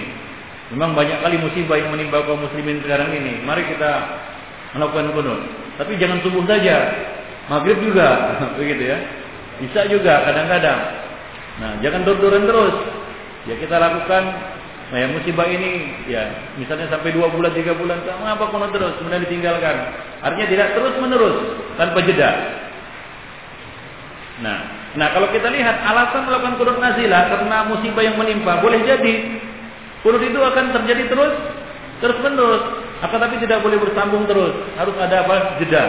Memang 0.71 0.95
banyak 0.95 1.19
kali 1.19 1.35
musibah 1.43 1.75
yang 1.75 1.91
menimpa 1.91 2.23
kaum 2.23 2.39
muslimin 2.39 2.79
sekarang 2.81 3.11
ini. 3.11 3.43
Mari 3.43 3.67
kita 3.67 3.91
melakukan 4.79 5.11
kunut. 5.11 5.39
Tapi 5.75 5.99
jangan 5.99 6.23
subuh 6.23 6.47
saja, 6.47 6.75
maghrib 7.51 7.83
juga, 7.83 8.07
begitu 8.57 8.95
ya. 8.95 8.97
Bisa 9.59 9.85
juga 9.91 10.23
kadang-kadang. 10.23 10.79
Nah, 11.59 11.71
jangan 11.83 12.01
dor-doran 12.07 12.47
terus. 12.47 12.75
Ya 13.43 13.59
kita 13.59 13.75
lakukan 13.75 14.23
Nah, 14.93 15.01
yang 15.01 15.17
musibah 15.17 15.49
ini 15.49 15.89
ya 16.05 16.29
misalnya 16.53 16.85
sampai 16.85 17.17
dua 17.17 17.25
bulan 17.33 17.49
tiga 17.57 17.73
bulan, 17.73 17.97
mengapa 18.05 18.45
kunut 18.53 18.69
terus 18.69 18.93
kemudian 19.01 19.25
ditinggalkan? 19.25 19.89
Artinya 20.21 20.47
tidak 20.53 20.69
terus 20.77 20.93
menerus 21.01 21.37
tanpa 21.81 21.97
jeda. 22.05 22.29
Nah, 24.45 24.59
Nah, 24.93 25.09
kalau 25.09 25.25
kita 25.33 25.49
lihat 25.49 25.81
alasan 25.81 26.29
melakukan 26.29 26.53
kunut 26.61 26.77
nazilah 26.77 27.33
karena 27.33 27.65
musibah 27.65 28.03
yang 28.05 28.13
menimpa, 28.13 28.61
boleh 28.61 28.85
jadi 28.85 29.13
kunut 30.05 30.21
itu 30.21 30.37
akan 30.37 30.65
terjadi 30.81 31.09
terus 31.09 31.33
terus 31.97 32.17
menerus. 32.21 32.63
Akan 33.01 33.19
tapi 33.19 33.41
tidak 33.41 33.59
boleh 33.65 33.81
bersambung 33.81 34.29
terus. 34.29 34.53
Harus 34.77 34.95
ada 35.01 35.25
apa? 35.25 35.59
Jeda 35.59 35.83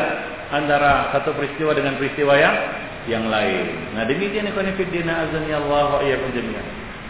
antara 0.51 1.13
satu 1.13 1.37
peristiwa 1.37 1.77
dengan 1.77 2.01
peristiwa 2.01 2.33
yang 2.35 2.57
yang 3.05 3.25
lain. 3.29 3.93
Nah, 3.93 4.09
demikian 4.09 4.49
ikhwan 4.49 4.73
fillah 4.75 5.29
azan 5.29 5.45
ya 5.47 5.61
Allah 5.61 6.01
wa 6.01 6.01
iyyakum. 6.01 6.33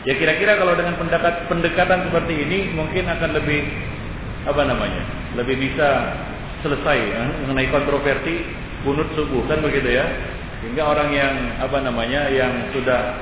Ya 0.05 0.15
kira-kira 0.21 0.61
kalau 0.61 0.77
dengan 0.77 1.01
pendekat, 1.01 1.49
pendekatan 1.49 2.11
seperti 2.11 2.35
ini 2.45 2.77
mungkin 2.77 3.09
akan 3.09 3.31
lebih 3.41 3.65
apa 4.45 4.63
namanya? 4.69 5.03
Lebih 5.41 5.57
bisa 5.57 5.89
selesai 6.61 6.99
ya, 7.01 7.23
mengenai 7.47 7.73
kontroversi 7.73 8.45
kunut 8.85 9.09
subuh 9.17 9.49
kan 9.49 9.65
begitu 9.65 9.97
ya. 9.97 10.05
Sehingga 10.65 10.89
orang 10.89 11.13
yang 11.13 11.61
apa 11.61 11.77
namanya 11.85 12.33
yang 12.33 12.73
sudah 12.73 13.21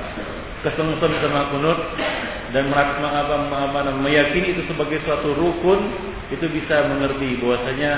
kesengsem 0.63 1.11
sama 1.19 1.51
kunut 1.51 1.75
dan 2.55 2.71
apa, 2.71 3.43
apa, 3.43 3.91
meyakini 3.99 4.55
itu 4.55 4.63
sebagai 4.71 5.03
suatu 5.03 5.35
rukun 5.35 5.91
itu 6.31 6.47
bisa 6.47 6.87
mengerti 6.87 7.35
bahwasanya 7.43 7.91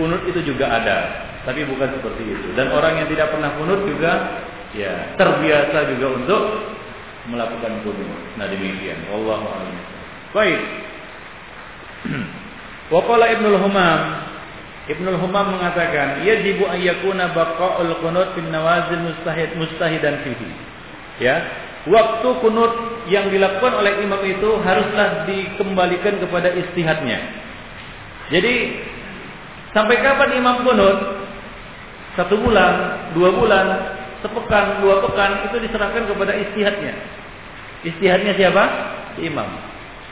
kunut 0.00 0.24
itu 0.24 0.40
juga 0.48 0.80
ada, 0.80 0.98
tapi 1.44 1.68
bukan 1.68 1.92
seperti 2.00 2.24
itu. 2.24 2.48
Dan 2.56 2.72
orang 2.72 3.04
yang 3.04 3.08
tidak 3.12 3.36
pernah 3.36 3.52
kunut 3.60 3.84
juga 3.84 4.12
ya 4.72 5.12
terbiasa 5.20 5.92
juga 5.92 6.06
untuk 6.16 6.42
melakukan 7.28 7.84
kunut. 7.84 8.10
Nah 8.40 8.48
demikian. 8.48 9.12
Wallahu 9.12 9.44
a'lam. 9.44 9.76
Baik. 10.32 10.60
Waqala 12.96 13.28
Ibnu 13.36 13.60
Humam 13.60 14.00
Ibnu 14.86 15.18
Humam 15.18 15.58
mengatakan, 15.58 16.22
yajibu 16.22 16.70
an 16.70 16.78
yakuna 16.78 17.34
baqa'ul 17.34 17.98
qunut 17.98 18.38
bin 18.38 18.54
nawazil 18.54 19.02
mustahid 19.02 19.50
mustahidan 19.58 20.22
fihi. 20.22 20.50
Ya. 21.18 21.42
Waktu 21.86 22.28
kunut 22.42 23.06
yang 23.10 23.30
dilakukan 23.30 23.82
oleh 23.82 24.02
imam 24.02 24.18
itu 24.26 24.58
haruslah 24.62 25.26
dikembalikan 25.26 26.18
kepada 26.22 26.50
istihadnya. 26.54 27.18
Jadi 28.30 28.54
sampai 29.70 30.02
kapan 30.02 30.30
imam 30.38 30.66
kunut? 30.66 30.98
Satu 32.18 32.38
bulan, 32.42 33.06
dua 33.14 33.30
bulan, 33.34 33.66
sepekan, 34.22 34.82
dua 34.82 35.02
pekan 35.02 35.50
itu 35.50 35.56
diserahkan 35.66 36.10
kepada 36.10 36.32
istihadnya. 36.34 36.94
Istihadnya 37.86 38.34
siapa? 38.38 38.64
Imam. 39.18 39.46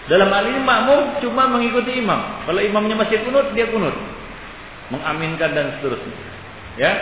Dalam 0.04 0.28
hal 0.30 0.44
ini 0.50 0.60
makmum 0.60 1.18
cuma 1.24 1.48
mengikuti 1.48 1.96
imam. 1.96 2.44
Kalau 2.44 2.60
imamnya 2.60 2.98
masih 3.02 3.24
kunut, 3.24 3.50
dia 3.56 3.66
kunut. 3.72 3.96
Mengaminkan 4.92 5.56
dan 5.56 5.78
seterusnya. 5.78 6.16
Ya. 6.76 6.92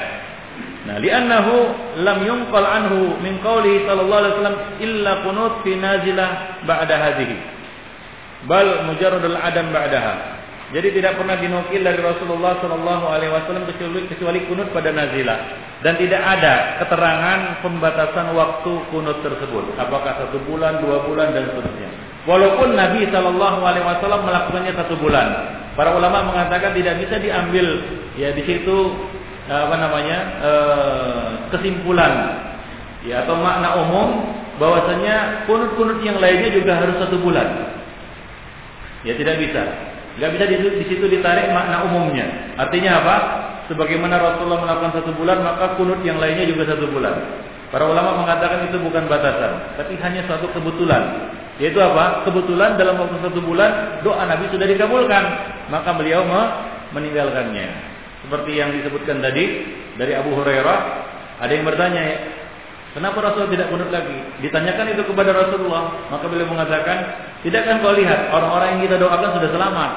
Nah, 0.83 0.99
li'annahu 1.01 1.55
lam 2.03 2.19
yunqal 2.27 2.67
anhu 2.67 3.17
min 3.23 3.41
qawli 3.41 3.87
sallallahu 3.89 4.21
alaihi 4.21 4.35
wasallam 4.37 4.59
illa 4.83 5.13
qunut 5.25 5.53
fi 5.65 5.73
nazilah 5.79 6.31
ba'da 6.67 6.95
hadhihi. 6.99 7.37
Bal 8.45 8.91
mujarradul 8.91 9.39
adam 9.39 9.71
ba'daha. 9.71 10.43
Jadi 10.73 10.89
tidak 10.97 11.21
pernah 11.21 11.37
dinukil 11.37 11.85
dari 11.85 12.01
Rasulullah 12.01 12.57
Sallallahu 12.65 13.05
Alaihi 13.05 13.29
Wasallam 13.29 13.69
kecuali, 13.69 14.09
kecuali 14.09 14.41
kunut 14.49 14.73
pada 14.73 14.89
nazilah 14.89 15.39
dan 15.85 16.01
tidak 16.01 16.23
ada 16.23 16.81
keterangan 16.81 17.61
pembatasan 17.61 18.33
waktu 18.33 18.73
kunut 18.89 19.21
tersebut. 19.21 19.77
Apakah 19.77 20.25
satu 20.25 20.41
bulan, 20.49 20.81
dua 20.81 21.05
bulan 21.05 21.37
dan 21.37 21.53
seterusnya. 21.53 21.82
Walaupun 22.23 22.79
Nabi 22.79 23.11
Sallallahu 23.11 23.61
Alaihi 23.67 23.83
Wasallam 23.83 24.23
melakukannya 24.23 24.73
satu 24.79 24.95
bulan, 24.95 25.27
para 25.75 25.91
ulama 25.91 26.31
mengatakan 26.31 26.71
tidak 26.79 27.03
bisa 27.03 27.19
diambil 27.19 27.67
ya 28.15 28.31
di 28.31 28.47
situ 28.47 28.95
apa 29.51 29.75
namanya 29.75 30.19
eh, 30.39 31.29
kesimpulan 31.51 32.13
ya 33.03 33.27
atau 33.27 33.35
makna 33.43 33.75
umum 33.83 34.39
bahwasanya 34.63 35.49
kunut-kunut 35.51 35.99
yang 36.07 36.23
lainnya 36.23 36.55
juga 36.55 36.79
harus 36.79 36.95
satu 37.03 37.19
bulan. 37.19 37.75
Ya 39.03 39.19
tidak 39.19 39.43
bisa. 39.43 39.63
Gak 40.23 40.31
bisa 40.39 40.45
di 40.47 40.85
situ 40.87 41.05
ditarik 41.09 41.51
makna 41.51 41.89
umumnya. 41.89 42.55
Artinya 42.55 43.03
apa? 43.03 43.17
Sebagaimana 43.67 44.21
Rasulullah 44.21 44.61
melakukan 44.63 45.01
satu 45.01 45.11
bulan, 45.17 45.41
maka 45.41 45.75
kunut 45.81 46.05
yang 46.05 46.21
lainnya 46.21 46.47
juga 46.47 46.69
satu 46.69 46.87
bulan. 46.87 47.17
Para 47.73 47.89
ulama 47.89 48.21
mengatakan 48.21 48.69
itu 48.69 48.77
bukan 48.85 49.09
batasan, 49.09 49.81
tapi 49.81 49.97
hanya 49.97 50.29
suatu 50.29 50.53
kebetulan. 50.53 51.33
Yaitu 51.57 51.81
apa? 51.81 52.21
Kebetulan 52.29 52.77
dalam 52.77 53.01
waktu 53.01 53.17
satu 53.25 53.41
bulan 53.41 54.05
doa 54.05 54.29
Nabi 54.29 54.53
sudah 54.53 54.69
dikabulkan, 54.69 55.25
maka 55.73 55.97
beliau 55.97 56.21
meninggalkannya. 56.93 57.69
Seperti 58.29 58.61
yang 58.61 58.77
disebutkan 58.77 59.25
tadi 59.25 59.73
dari 59.97 60.13
Abu 60.13 60.37
Hurairah, 60.37 60.79
ada 61.41 61.53
yang 61.53 61.65
bertanya, 61.65 62.05
Kenapa 62.93 63.25
Rasul 63.25 63.49
tidak 63.49 63.73
kunut 63.73 63.89
lagi? 63.89 64.21
Ditanyakan 64.45 64.93
itu 64.93 65.03
kepada 65.09 65.33
Rasulullah, 65.33 66.13
maka 66.13 66.29
beliau 66.29 66.45
mengatakan, 66.45 67.25
tidak 67.41 67.65
kan 67.65 67.81
kau 67.81 67.97
lihat 67.97 68.29
orang-orang 68.29 68.77
yang 68.77 68.83
kita 68.85 68.97
doakan 69.01 69.33
sudah 69.41 69.49
selamat. 69.49 69.91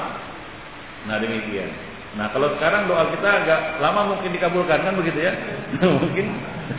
Nah 1.04 1.16
demikian. 1.20 1.85
Nah 2.16 2.32
kalau 2.32 2.48
sekarang 2.56 2.88
doa 2.88 3.12
kita 3.12 3.28
agak 3.28 3.60
lama 3.84 4.16
mungkin 4.16 4.32
dikabulkan 4.32 4.80
kan 4.80 4.96
begitu 4.96 5.20
ya? 5.20 5.32
mungkin 6.00 6.26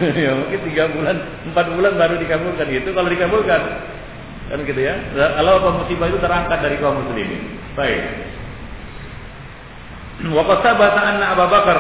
ya 0.02 0.32
mungkin 0.34 0.60
tiga 0.66 0.90
bulan, 0.90 1.16
empat 1.54 1.66
bulan 1.78 1.94
baru 1.94 2.16
dikabulkan 2.18 2.66
gitu. 2.74 2.90
Kalau 2.92 3.10
dikabulkan 3.10 3.62
kan 4.50 4.60
gitu 4.66 4.82
ya. 4.82 4.98
Kalau 5.14 5.62
apa 5.62 5.70
musibah 5.86 6.10
itu 6.10 6.18
terangkat 6.18 6.60
dari 6.60 6.76
kaum 6.82 7.06
muslimin. 7.06 7.62
Baik. 7.78 8.02
Waqad 10.18 10.66
sabata 10.66 11.02
anna 11.14 11.38
Abu 11.38 11.46
Bakar 11.46 11.80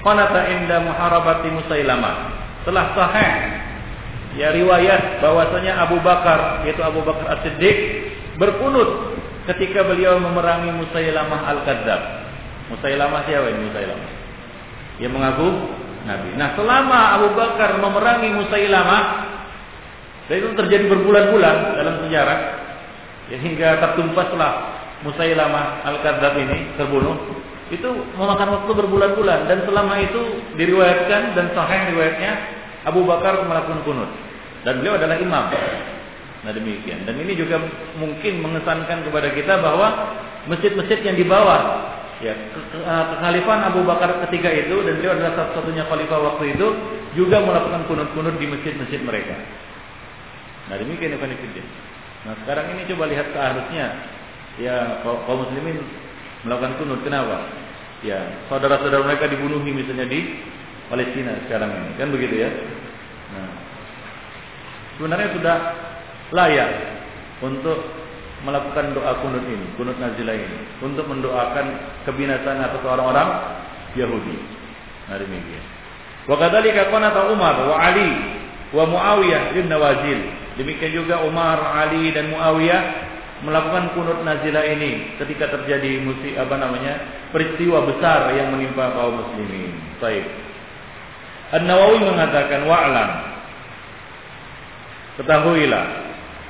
qanata 0.00 0.40
inda 0.48 0.80
muharabati 0.80 1.52
Musailamah 1.52 2.16
telah 2.64 2.96
sahih 2.96 3.30
ya 4.40 4.48
riwayat 4.56 5.20
bahwasanya 5.20 5.84
Abu 5.84 6.00
Bakar 6.00 6.64
yaitu 6.64 6.80
Abu 6.80 7.04
Bakar 7.04 7.36
As-Siddiq 7.36 7.76
berkunut 8.40 9.20
ketika 9.52 9.84
beliau 9.84 10.16
memerangi 10.16 10.72
Musailamah 10.72 11.40
Al-Kadzab. 11.52 12.21
Musailamah 12.72 13.20
siapa 13.28 13.46
ini 13.52 13.60
Musailamah? 13.68 14.10
Yang 14.96 15.12
mengaku 15.12 15.48
Nabi. 16.02 16.28
Nah, 16.34 16.48
selama 16.58 16.98
Abu 17.20 17.28
Bakar 17.36 17.78
memerangi 17.78 18.30
Musailamah 18.34 19.02
dan 20.26 20.34
itu 20.38 20.48
terjadi 20.56 20.84
berbulan-bulan 20.88 21.56
dalam 21.76 21.94
sejarah 22.06 22.38
ya, 23.28 23.36
hingga 23.36 23.68
tertumpaslah 23.84 24.52
Musailamah 25.02 25.82
Al-Kadzab 25.82 26.34
ini 26.38 26.78
terbunuh 26.78 27.42
itu 27.72 27.88
memakan 28.14 28.60
waktu 28.60 28.72
berbulan-bulan 28.84 29.48
dan 29.48 29.64
selama 29.64 29.96
itu 29.98 30.20
diriwayatkan 30.60 31.32
dan 31.32 31.46
sahih 31.56 31.96
riwayatnya 31.96 32.32
Abu 32.84 33.02
Bakar 33.08 33.42
melakukan 33.48 33.80
kunut 33.82 34.10
dan 34.62 34.78
beliau 34.78 35.00
adalah 35.00 35.16
imam. 35.18 35.44
Nah 36.42 36.52
demikian 36.52 37.06
dan 37.08 37.16
ini 37.18 37.32
juga 37.38 37.62
mungkin 37.96 38.44
mengesankan 38.44 39.06
kepada 39.06 39.30
kita 39.34 39.58
bahwa 39.58 39.88
masjid-masjid 40.50 41.00
yang 41.02 41.16
di 41.16 41.26
bawah 41.26 41.60
ya 42.22 42.34
eh, 42.38 43.04
kekhalifahan 43.12 43.62
Abu 43.74 43.82
Bakar 43.82 44.22
ketika 44.28 44.48
itu 44.48 44.76
dan 44.86 44.94
beliau 45.02 45.12
adalah 45.18 45.32
satu-satunya 45.34 45.84
khalifah 45.90 46.20
waktu 46.22 46.54
itu 46.54 46.66
juga 47.18 47.42
melakukan 47.42 47.84
kunut-kunut 47.90 48.38
di 48.38 48.46
masjid-masjid 48.48 49.02
mereka. 49.02 49.36
Nah 50.70 50.78
demikian 50.78 51.18
Ibn 51.18 51.34
Nah 52.22 52.34
sekarang 52.46 52.78
ini 52.78 52.86
coba 52.94 53.10
lihat 53.10 53.26
seharusnya 53.34 53.86
ya 54.62 55.02
kaum 55.02 55.42
muslimin 55.42 55.82
melakukan 56.46 56.78
kunut. 56.78 57.00
Kenapa? 57.02 57.50
Ya, 58.02 58.18
saudara-saudara 58.50 59.06
mereka 59.06 59.30
dibunuhi 59.30 59.70
misalnya 59.70 60.10
di 60.10 60.42
Palestina 60.90 61.38
sekarang 61.46 61.70
ini, 61.70 61.90
kan 61.94 62.10
begitu 62.10 62.34
ya? 62.34 62.50
Nah, 63.30 63.50
sebenarnya 64.98 65.28
sudah 65.38 65.56
layak 66.34 66.70
untuk 67.46 67.78
melakukan 68.42 68.94
doa 68.94 69.22
kunut 69.22 69.44
ini, 69.46 69.66
kunut 69.78 69.96
nazilah 69.98 70.34
ini, 70.34 70.58
untuk 70.82 71.06
mendoakan 71.06 71.66
kebinasaan 72.06 72.58
atas 72.58 72.82
orang-orang 72.82 73.28
Yahudi. 73.94 74.36
Nah 75.10 75.16
demikian. 75.18 75.64
Wa 76.26 76.38
kadzalika 76.38 76.90
qanata 76.90 77.30
Umar 77.30 77.56
wa 77.66 77.76
Ali 77.78 78.10
wa 78.74 78.84
Muawiyah 78.86 79.54
bin 79.54 79.66
Nawazil. 79.70 80.20
Demikian 80.58 80.92
juga 80.92 81.22
Umar, 81.24 81.58
Ali 81.58 82.12
dan 82.12 82.30
Muawiyah 82.30 82.82
melakukan 83.42 83.90
kunut 83.98 84.22
nazilah 84.22 84.62
ini 84.62 85.18
ketika 85.18 85.50
terjadi 85.50 85.98
musi 85.98 86.38
apa 86.38 86.54
namanya 86.54 87.26
peristiwa 87.34 87.82
besar 87.90 88.30
yang 88.38 88.54
menimpa 88.54 88.94
kaum 88.94 89.18
muslimin. 89.18 89.74
Baik. 89.98 90.26
An-Nawawi 91.52 92.00
mengatakan 92.00 92.64
wa'lam 92.64 93.10
ketahuilah 95.20 95.84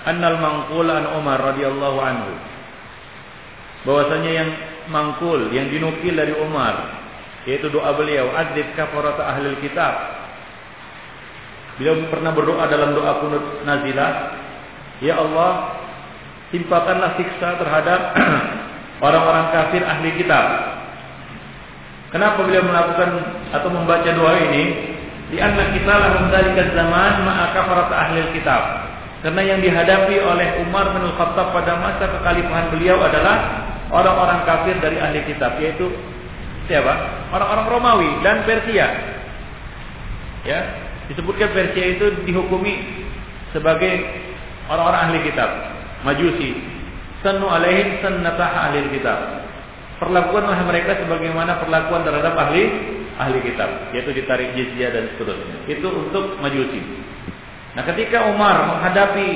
annal 0.09 0.38
mangkul 0.38 0.88
an 0.88 1.05
Umar 1.18 1.38
radhiyallahu 1.53 1.98
anhu 2.03 2.32
bahwasanya 3.86 4.30
yang 4.30 4.50
mangkul 4.90 5.50
yang 5.50 5.70
dinukil 5.70 6.14
dari 6.14 6.34
Umar 6.38 7.03
yaitu 7.46 7.70
doa 7.70 7.90
beliau 7.94 8.30
adzib 8.34 8.70
kafarata 8.78 9.26
ahli 9.26 9.59
kitab 9.59 10.22
Beliau 11.80 12.05
pernah 12.12 12.36
berdoa 12.36 12.68
dalam 12.68 12.92
doa 12.92 13.12
kunut 13.24 13.64
nazilah, 13.64 14.38
Ya 15.00 15.16
Allah, 15.16 15.82
timpakanlah 16.53 17.16
siksa 17.16 17.57
terhadap 17.57 18.00
orang-orang 19.07 19.50
kafir 19.50 19.80
ahli 19.80 20.14
kitab. 20.20 20.46
Kenapa 22.12 22.44
beliau 22.44 22.61
melakukan 22.62 23.11
atau 23.57 23.72
membaca 23.72 24.11
doa 24.12 24.36
ini? 24.36 24.94
Di 25.32 25.40
anna 25.40 25.72
kita 25.72 25.90
lahum 25.96 26.28
dzalika 26.28 26.76
zaman 26.76 27.24
ma'a 27.24 27.44
kafarat 27.57 27.88
ahli 27.88 28.20
kitab. 28.36 28.91
Karena 29.23 29.43
yang 29.47 29.62
dihadapi 29.62 30.18
oleh 30.18 30.66
Umar 30.66 30.99
bin 30.99 31.07
Khattab 31.14 31.55
pada 31.55 31.79
masa 31.79 32.11
kekhalifahan 32.11 32.75
beliau 32.75 32.99
adalah 32.99 33.64
orang-orang 33.95 34.43
kafir 34.43 34.75
dari 34.83 34.99
ahli 34.99 35.23
kitab, 35.31 35.62
yaitu 35.62 35.95
siapa? 36.66 36.91
Orang-orang 37.31 37.66
Romawi 37.70 38.11
dan 38.27 38.43
Persia. 38.43 38.91
Ya, 40.43 40.59
disebutkan 41.07 41.55
Persia 41.55 41.95
itu 41.95 42.27
dihukumi 42.27 43.07
sebagai 43.55 44.11
orang-orang 44.66 45.01
ahli 45.07 45.18
kitab. 45.23 45.51
Majusi. 46.03 46.59
Sannu 47.23 47.47
alaihim 47.47 48.03
sannatah 48.03 48.75
ahli 48.75 48.91
kitab. 48.91 49.47
Perlakuanlah 50.03 50.66
mereka 50.66 50.99
sebagaimana 50.99 51.62
perlakuan 51.62 52.03
terhadap 52.03 52.35
ahli 52.35 52.62
ahli 53.23 53.39
kitab, 53.47 53.95
yaitu 53.95 54.11
ditarik 54.11 54.51
jizyah 54.59 54.91
dan 54.91 55.14
seterusnya. 55.14 55.62
Itu 55.70 55.95
untuk 55.95 56.43
Majusi. 56.43 56.83
Nah, 57.73 57.83
ketika 57.89 58.29
Umar 58.29 58.68
menghadapi 58.68 59.29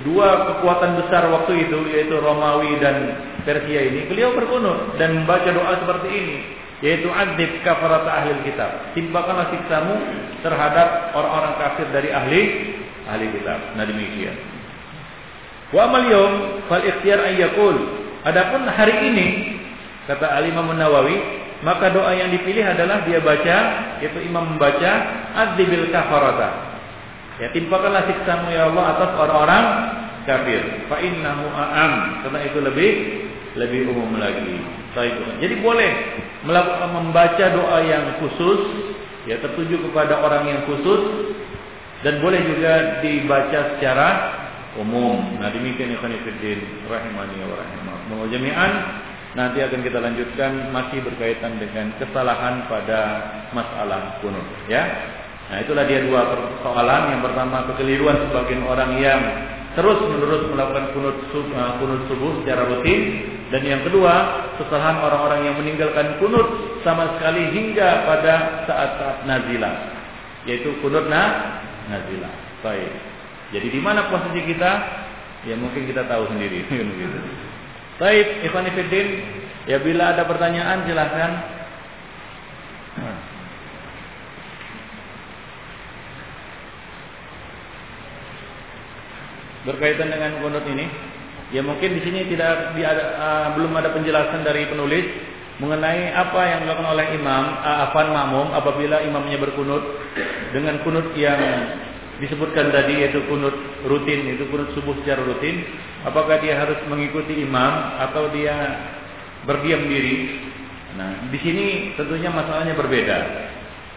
kedua 0.00 0.50
kekuatan 0.50 1.04
besar 1.04 1.28
waktu 1.28 1.68
itu 1.68 1.78
yaitu 1.92 2.16
Romawi 2.16 2.80
dan 2.80 2.96
Persia 3.44 3.84
ini, 3.84 4.08
beliau 4.08 4.32
berkunut 4.32 4.96
dan 4.96 5.20
membaca 5.20 5.46
doa 5.52 5.76
seperti 5.84 6.08
ini, 6.08 6.36
yaitu 6.80 7.12
adzib 7.12 7.60
kafarat 7.60 8.08
ahli 8.08 8.40
kitab. 8.48 8.96
Timpakanlah 8.96 9.52
siksamu 9.52 9.94
terhadap 10.40 11.12
orang-orang 11.12 11.54
kafir 11.60 11.86
dari 11.92 12.08
ahli 12.08 12.42
ahli 13.04 13.26
kitab. 13.36 13.60
Nah, 13.76 13.84
demikian. 13.84 14.36
Wa 15.70 15.90
amal 15.90 16.08
fal 16.72 16.84
ikhtiyar 16.84 17.20
ayyakul. 17.20 17.76
Adapun 18.24 18.64
hari 18.64 19.12
ini 19.12 19.26
kata 20.08 20.24
Al 20.24 20.48
Imam 20.48 20.72
maka 21.64 21.88
doa 21.88 22.12
yang 22.12 22.28
dipilih 22.28 22.60
adalah 22.60 23.08
dia 23.08 23.24
baca, 23.24 23.58
yaitu 24.04 24.20
imam 24.28 24.54
membaca 24.54 24.92
adzibil 25.32 25.88
kafarata. 25.88 26.73
Ya 27.42 27.50
timpakanlah 27.50 28.06
siksamu 28.06 28.46
ya 28.54 28.70
Allah 28.70 28.84
atas 28.94 29.10
orang-orang 29.18 29.64
kafir. 30.22 30.62
Fa 30.86 31.02
innahu 31.02 31.44
a'am. 31.50 31.92
Karena 32.22 32.40
itu 32.46 32.58
lebih 32.62 32.90
lebih 33.54 33.90
umum 33.90 34.18
lagi. 34.18 34.58
Jadi 35.42 35.54
boleh 35.58 35.90
melakukan 36.46 36.90
membaca 36.94 37.44
doa 37.50 37.82
yang 37.82 38.14
khusus 38.22 38.60
ya 39.26 39.42
tertuju 39.42 39.90
kepada 39.90 40.22
orang 40.22 40.46
yang 40.46 40.60
khusus 40.70 41.34
dan 42.06 42.22
boleh 42.22 42.38
juga 42.46 43.02
dibaca 43.02 43.74
secara 43.74 44.08
umum. 44.78 45.40
Nah 45.42 45.50
demikian 45.50 45.98
ikhwan 45.98 46.14
fillah 46.22 46.58
rahimani 46.86 47.36
wa 47.42 47.56
rahimakumullah 47.58 48.28
jami'an. 48.30 48.72
Nanti 49.34 49.58
akan 49.66 49.82
kita 49.82 49.98
lanjutkan 49.98 50.70
masih 50.70 51.02
berkaitan 51.02 51.58
dengan 51.58 51.90
kesalahan 51.98 52.70
pada 52.70 53.00
masalah 53.50 54.22
kunut 54.22 54.46
ya. 54.70 54.86
Nah 55.50 55.56
itulah 55.60 55.84
dia 55.84 56.04
dua 56.04 56.20
persoalan. 56.32 57.16
Yang 57.16 57.22
pertama 57.30 57.56
kekeliruan 57.72 58.16
sebagian 58.28 58.62
orang 58.64 58.90
yang 59.00 59.20
terus 59.74 59.98
menerus 60.06 60.46
melakukan 60.48 60.94
kunut, 60.94 61.16
uh, 61.34 61.72
kunut 61.82 62.00
subuh 62.06 62.32
secara 62.42 62.62
rutin 62.70 63.00
dan 63.50 63.62
yang 63.66 63.82
kedua 63.82 64.46
kesalahan 64.56 65.02
orang-orang 65.02 65.50
yang 65.50 65.56
meninggalkan 65.58 66.18
kunut 66.22 66.78
sama 66.86 67.18
sekali 67.18 67.50
hingga 67.50 68.06
pada 68.06 68.64
saat-saat 68.70 69.16
nazilah 69.26 69.74
yaitu 70.46 70.74
kunut 70.80 71.10
na 71.10 71.22
nazilah. 71.90 72.32
Baik. 72.64 72.92
Jadi 73.52 73.66
di 73.68 73.80
mana 73.82 74.08
posisi 74.08 74.40
kita? 74.46 74.72
Ya 75.44 75.54
mungkin 75.60 75.84
kita 75.84 76.08
tahu 76.08 76.24
sendiri 76.32 76.64
gitu. 77.02 77.18
Baik, 78.00 78.48
Ikhwan 78.48 78.66
ya 79.68 79.76
bila 79.78 80.16
ada 80.16 80.24
pertanyaan 80.24 80.88
silahkan. 80.88 81.53
Berkaitan 89.64 90.12
dengan 90.12 90.44
kunut 90.44 90.60
ini, 90.68 90.84
ya 91.48 91.64
mungkin 91.64 91.96
di 91.96 92.04
sini 92.04 92.28
tidak 92.28 92.76
di 92.76 92.84
uh, 92.84 93.56
belum 93.56 93.72
ada 93.80 93.96
penjelasan 93.96 94.44
dari 94.44 94.68
penulis 94.68 95.08
mengenai 95.56 96.12
apa 96.12 96.40
yang 96.52 96.58
dilakukan 96.68 96.92
oleh 96.92 97.06
imam, 97.16 97.44
uh, 97.64 97.88
afan 97.88 98.12
makmum 98.12 98.52
apabila 98.52 99.00
imamnya 99.00 99.40
berkunut 99.40 99.80
dengan 100.52 100.84
kunut 100.84 101.16
yang 101.16 101.40
disebutkan 102.20 102.70
tadi 102.76 103.08
yaitu 103.08 103.24
kunut 103.24 103.56
rutin 103.88 104.36
itu 104.36 104.44
kunut 104.52 104.68
subuh 104.76 104.92
secara 105.00 105.24
rutin. 105.24 105.64
Apakah 106.04 106.44
dia 106.44 106.60
harus 106.60 106.84
mengikuti 106.84 107.40
imam 107.40 107.72
atau 108.04 108.28
dia 108.36 108.52
berdiam 109.48 109.80
diri? 109.88 110.44
Nah 111.00 111.32
di 111.32 111.38
sini 111.40 111.96
tentunya 111.96 112.28
masalahnya 112.28 112.76
berbeda. 112.76 113.18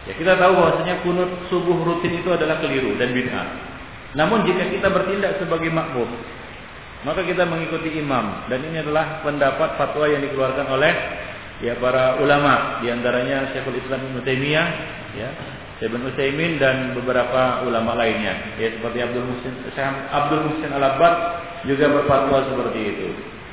Ya 0.08 0.12
kita 0.16 0.40
tahu 0.40 0.52
bahwasanya 0.56 1.04
kunut 1.04 1.30
subuh 1.52 1.76
rutin 1.84 2.24
itu 2.24 2.32
adalah 2.32 2.56
keliru 2.64 2.96
dan 2.96 3.12
bid'ah 3.12 3.77
namun 4.16 4.46
jika 4.48 4.72
kita 4.72 4.88
bertindak 4.88 5.36
sebagai 5.40 5.68
makmum 5.68 6.08
maka 7.06 7.22
kita 7.22 7.46
mengikuti 7.46 7.94
imam. 7.94 8.50
Dan 8.50 8.66
ini 8.66 8.82
adalah 8.82 9.22
pendapat 9.22 9.78
fatwa 9.78 10.10
yang 10.10 10.18
dikeluarkan 10.26 10.66
oleh 10.66 10.92
ya 11.62 11.78
para 11.78 12.18
ulama. 12.18 12.82
Di 12.82 12.90
antaranya 12.90 13.54
Syekhul 13.54 13.78
Islam 13.78 14.02
Ibnu 14.10 14.20
Taimiyah 14.26 14.66
ya 15.14 15.30
Ibn 15.78 16.10
Utsaimin 16.10 16.58
dan 16.58 16.98
beberapa 16.98 17.62
ulama 17.62 17.94
lainnya. 17.94 18.58
Ya 18.58 18.74
seperti 18.74 18.98
Abdul 18.98 19.30
Muhsin 19.30 19.54
Abdul 20.10 20.42
Muhsin 20.50 20.70
Al 20.74 20.84
Abbad 20.94 21.14
juga 21.70 21.86
berfatwa 21.86 22.50
seperti 22.50 22.80
itu. 22.82 23.08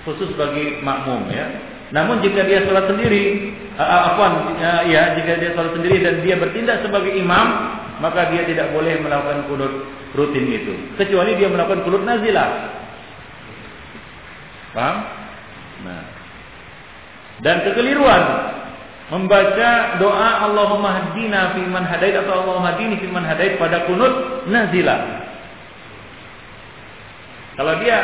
Khusus 0.09 0.33
bagi 0.33 0.81
makmum 0.81 1.29
ya. 1.29 1.45
Namun 1.93 2.25
jika 2.25 2.49
dia 2.49 2.65
sholat 2.65 2.89
sendiri 2.89 3.53
afwan 3.77 4.57
uh, 4.57 4.83
ya 4.89 5.13
jika 5.21 5.37
dia 5.37 5.53
sholat 5.53 5.77
sendiri 5.77 6.01
dan 6.01 6.25
dia 6.25 6.33
bertindak 6.33 6.81
sebagai 6.81 7.13
imam 7.13 7.77
maka 7.99 8.31
dia 8.31 8.43
tidak 8.47 8.71
boleh 8.75 8.99
melakukan 8.99 9.47
kunut 9.47 9.73
rutin 10.15 10.45
itu. 10.47 10.73
Kecuali 10.99 11.35
dia 11.35 11.51
melakukan 11.51 11.83
kunut 11.83 12.03
nazilah. 12.03 12.49
Paham? 14.75 14.97
Nah. 15.87 16.03
Dan 17.43 17.63
kekeliruan. 17.67 18.23
Membaca 19.05 20.01
doa 20.01 20.49
Allahumma 20.49 20.89
hadina 20.97 21.53
fi 21.53 21.61
man 21.69 21.85
hadait 21.85 22.17
atau 22.17 22.41
Allahumma 22.41 22.73
hadini 22.73 22.97
fi 22.97 23.05
man 23.05 23.21
hadait 23.21 23.61
pada 23.61 23.85
kunut 23.85 24.43
nazilah. 24.49 25.29
Kalau 27.53 27.77
dia 27.85 27.97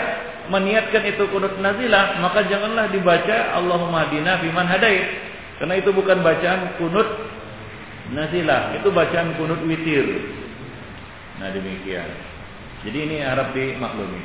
meniatkan 0.48 1.02
itu 1.10 1.26
kunut 1.34 1.58
nazilah, 1.58 2.22
maka 2.22 2.46
janganlah 2.46 2.86
dibaca 2.94 3.38
Allahumma 3.58 4.06
hadina 4.06 4.40
fi 4.46 4.48
man 4.54 4.70
hadait. 4.70 5.10
Karena 5.58 5.78
itu 5.82 5.90
bukan 5.90 6.22
bacaan 6.22 6.78
kunut 6.78 7.06
nazilah, 8.12 8.78
itu 8.80 8.88
bacaan 8.92 9.36
kunut 9.36 9.64
witir. 9.66 10.06
Nah 11.40 11.50
demikian. 11.52 12.10
Jadi 12.86 12.98
ini 12.98 13.16
harap 13.22 13.56
dimaklumi. 13.56 14.22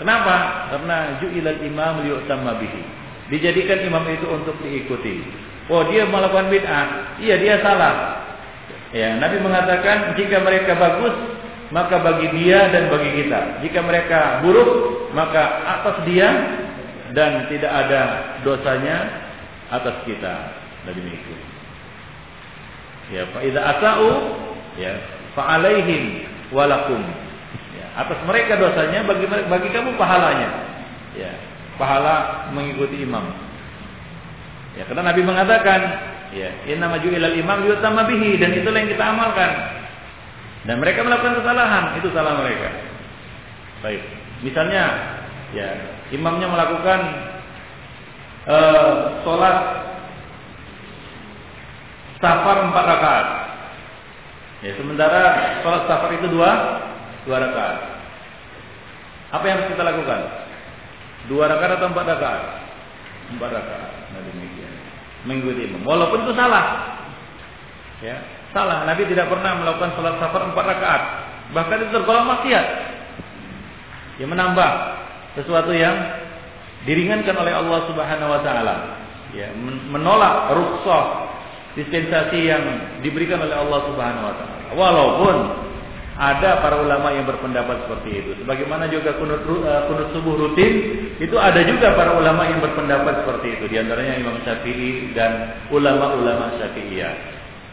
Kenapa? 0.00 0.68
Karena 0.72 1.20
ju'ilal 1.20 1.60
imam 1.60 2.00
liyu'tamma 2.00 2.56
bihi 2.56 2.98
dijadikan 3.28 3.84
imam 3.84 4.04
itu 4.08 4.26
untuk 4.28 4.56
diikuti. 4.64 5.24
Oh 5.68 5.84
dia 5.84 6.08
melakukan 6.08 6.48
bid'ah, 6.48 7.20
iya 7.20 7.36
dia 7.36 7.60
salah. 7.60 8.24
Ya, 8.88 9.20
Nabi 9.20 9.36
mengatakan 9.44 10.16
jika 10.16 10.40
mereka 10.40 10.72
bagus 10.80 11.12
maka 11.68 12.00
bagi 12.00 12.32
dia 12.40 12.72
dan 12.72 12.88
bagi 12.88 13.20
kita. 13.20 13.60
Jika 13.60 13.84
mereka 13.84 14.40
buruk 14.40 15.12
maka 15.12 15.60
atas 15.76 15.96
dia 16.08 16.28
dan 17.12 17.44
tidak 17.52 17.68
ada 17.68 18.00
dosanya 18.40 18.96
atas 19.68 20.00
kita. 20.08 20.34
Nabi 20.88 21.04
demikian. 21.04 21.57
Ya, 23.08 23.24
fa 23.32 23.40
idza 23.40 23.60
asau 23.64 24.36
ya 24.76 24.92
fa 25.32 25.56
alaihim 25.56 26.28
walakum. 26.52 27.00
Ya, 27.76 27.86
atas 28.04 28.20
mereka 28.28 28.60
dosanya 28.60 29.04
bagi 29.08 29.24
bagi 29.28 29.68
kamu 29.72 29.96
pahalanya. 29.96 30.48
Ya, 31.16 31.32
pahala 31.80 32.48
mengikuti 32.52 33.00
imam. 33.02 33.24
Ya, 34.76 34.86
karena 34.86 35.10
Nabi 35.10 35.26
mengatakan, 35.26 35.80
ya, 36.30 36.54
inna 36.70 36.86
maju 36.86 37.08
ilal 37.10 37.34
imam 37.34 37.66
yutama 37.66 38.06
bihi 38.06 38.38
dan 38.38 38.54
itulah 38.54 38.78
yang 38.78 38.90
kita 38.92 39.04
amalkan. 39.10 39.52
Dan 40.68 40.78
mereka 40.78 41.02
melakukan 41.02 41.42
kesalahan, 41.42 41.96
itu 41.98 42.12
salah 42.14 42.38
mereka. 42.38 42.68
Baik. 43.82 44.02
Misalnya, 44.46 44.84
ya, 45.50 45.68
imamnya 46.14 46.46
melakukan 46.46 47.00
uh, 48.46 49.18
sholat 49.26 49.56
safar 52.18 52.56
empat 52.68 52.84
rakaat. 52.84 53.26
Ya, 54.58 54.74
sementara 54.74 55.22
sholat 55.62 55.86
safar 55.86 56.10
itu 56.18 56.26
dua, 56.34 56.50
dua 57.26 57.36
rakaat. 57.38 57.76
Apa 59.34 59.44
yang 59.46 59.56
harus 59.62 59.70
kita 59.70 59.82
lakukan? 59.86 60.20
Dua 61.30 61.44
rakaat 61.46 61.78
atau 61.78 61.88
empat 61.94 62.06
rakaat? 62.06 62.42
Empat 63.38 63.50
rakaat. 63.54 63.90
Nah 64.14 64.20
demikian. 64.26 64.72
Mengikuti 65.26 65.62
imam. 65.70 65.82
Walaupun 65.86 66.26
itu 66.26 66.32
salah. 66.34 66.96
Ya, 68.02 68.16
salah. 68.54 68.86
Nabi 68.86 69.06
tidak 69.10 69.30
pernah 69.30 69.58
melakukan 69.58 69.94
sholat 69.94 70.18
safar 70.18 70.42
empat 70.50 70.64
rakaat. 70.64 71.02
Bahkan 71.54 71.76
itu 71.86 71.90
tergolong 71.94 72.26
maksiat. 72.26 72.66
Menambah 74.18 74.70
sesuatu 75.38 75.70
yang 75.70 75.94
diringankan 76.82 77.38
oleh 77.38 77.54
Allah 77.54 77.86
Subhanahu 77.86 78.34
wa 78.34 78.40
taala. 78.42 78.76
Ya, 79.30 79.54
menolak 79.92 80.50
rukhsah 80.56 81.28
dispensasi 81.78 82.38
yang 82.50 82.62
diberikan 83.06 83.38
oleh 83.38 83.54
Allah 83.54 83.80
Subhanahu 83.86 84.26
wa 84.26 84.34
taala. 84.34 84.56
Walaupun 84.74 85.36
ada 86.18 86.58
para 86.58 86.82
ulama 86.82 87.14
yang 87.14 87.30
berpendapat 87.30 87.86
seperti 87.86 88.10
itu. 88.18 88.30
Sebagaimana 88.42 88.90
juga 88.90 89.14
kunut, 89.22 89.46
uh, 89.46 89.86
kunut 89.86 90.10
subuh 90.10 90.34
rutin, 90.34 90.74
itu 91.22 91.38
ada 91.38 91.62
juga 91.62 91.94
para 91.94 92.18
ulama 92.18 92.42
yang 92.50 92.58
berpendapat 92.58 93.22
seperti 93.22 93.54
itu. 93.54 93.64
Di 93.70 93.78
antaranya 93.78 94.18
Imam 94.18 94.34
Syafi'i 94.42 95.14
dan 95.14 95.62
ulama-ulama 95.70 96.58
Syafi'iyah. 96.58 97.14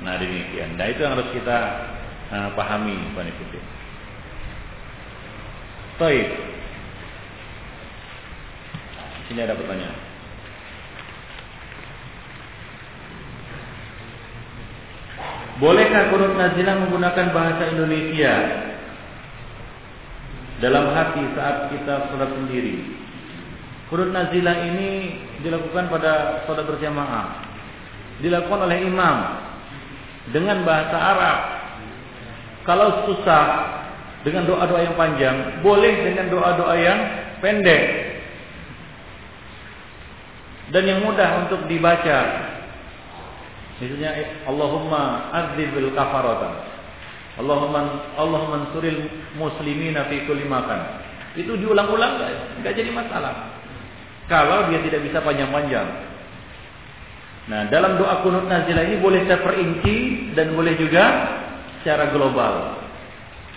Nah 0.06 0.22
demikian. 0.22 0.78
Nah 0.78 0.86
itu 0.94 1.02
yang 1.02 1.18
harus 1.18 1.26
kita 1.34 1.58
uh, 2.30 2.50
pahami, 2.54 2.94
Pak 3.18 3.26
Nikutin. 3.26 3.66
Baik. 5.98 6.28
Sini 9.26 9.42
ada 9.42 9.58
pertanyaan. 9.58 10.05
Bolehkah 15.56 16.12
kunut 16.12 16.36
nazilah 16.36 16.84
menggunakan 16.84 17.32
bahasa 17.32 17.72
Indonesia 17.72 18.34
dalam 20.60 20.92
hati 20.92 21.24
saat 21.32 21.72
kita 21.72 22.12
sholat 22.12 22.28
sendiri? 22.36 22.84
Kunut 23.88 24.12
nazilah 24.12 24.68
ini 24.68 25.16
dilakukan 25.40 25.88
pada 25.88 26.44
sholat 26.44 26.68
berjamaah. 26.68 27.48
Dilakukan 28.20 28.68
oleh 28.68 28.84
imam 28.84 29.18
dengan 30.36 30.68
bahasa 30.68 30.98
Arab. 31.00 31.40
Kalau 32.68 33.08
susah 33.08 33.46
dengan 34.28 34.44
doa-doa 34.50 34.82
yang 34.84 34.98
panjang, 35.00 35.64
boleh 35.64 36.04
dengan 36.04 36.36
doa-doa 36.36 36.76
yang 36.76 37.00
pendek. 37.40 37.84
Dan 40.74 40.84
yang 40.84 41.00
mudah 41.06 41.46
untuk 41.46 41.64
dibaca 41.70 42.20
Misalnya 43.80 44.12
Allahumma 44.48 45.32
adzibil 45.36 45.92
kafarata. 45.92 46.64
Allahumma 47.36 48.08
Allahumma 48.16 48.72
ansuril 48.72 49.12
muslimina 49.36 50.08
fi 50.08 50.24
kulli 50.24 50.48
makan. 50.48 51.04
Itu 51.36 51.60
diulang-ulang 51.60 52.24
enggak 52.64 52.74
jadi 52.80 52.92
masalah. 52.96 53.60
Kalau 54.32 54.72
dia 54.72 54.80
tidak 54.82 55.04
bisa 55.04 55.20
panjang-panjang. 55.20 55.86
Nah, 57.46 57.70
dalam 57.70 58.02
doa 58.02 58.26
kunut 58.26 58.50
nazilah 58.50 58.90
ini 58.90 58.98
boleh 58.98 59.22
secara 59.28 59.46
perinci 59.46 59.98
dan 60.34 60.58
boleh 60.58 60.74
juga 60.82 61.04
secara 61.84 62.10
global. 62.10 62.82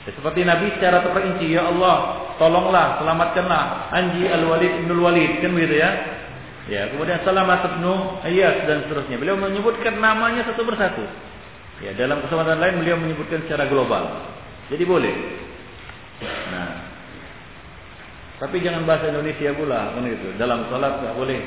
Ya, 0.04 0.12
seperti 0.12 0.44
Nabi 0.44 0.76
secara 0.76 1.00
terperinci, 1.00 1.56
ya 1.56 1.72
Allah, 1.72 2.28
tolonglah, 2.36 3.00
selamatkanlah 3.00 3.88
Anji 3.96 4.28
Al-Walid 4.28 4.84
bin 4.84 4.92
Walid, 5.00 5.40
kan 5.40 5.56
begitu 5.56 5.80
ya? 5.80 5.90
Ya, 6.68 6.92
kemudian 6.92 7.24
Salamat 7.24 7.80
bin 7.80 7.88
Ayas 8.28 8.68
dan 8.68 8.84
seterusnya. 8.84 9.16
Beliau 9.16 9.40
menyebutkan 9.40 9.96
namanya 9.96 10.44
satu 10.44 10.68
persatu. 10.68 11.00
Ya, 11.80 11.96
dalam 11.96 12.20
kesempatan 12.20 12.60
lain 12.60 12.84
beliau 12.84 13.00
menyebutkan 13.00 13.40
secara 13.48 13.64
global. 13.72 14.28
Jadi 14.68 14.84
boleh. 14.84 15.14
Nah, 16.52 16.70
tapi 18.36 18.60
jangan 18.60 18.84
bahasa 18.84 19.08
Indonesia 19.08 19.50
pula, 19.56 19.96
kan 19.96 20.04
itu. 20.04 20.28
Dalam 20.36 20.68
salat 20.68 21.00
tidak 21.00 21.14
boleh 21.16 21.40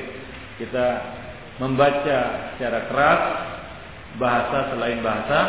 kita 0.57 0.85
membaca 1.61 2.19
secara 2.57 2.79
keras 2.89 3.21
bahasa 4.17 4.57
selain 4.73 4.99
bahasa 5.05 5.39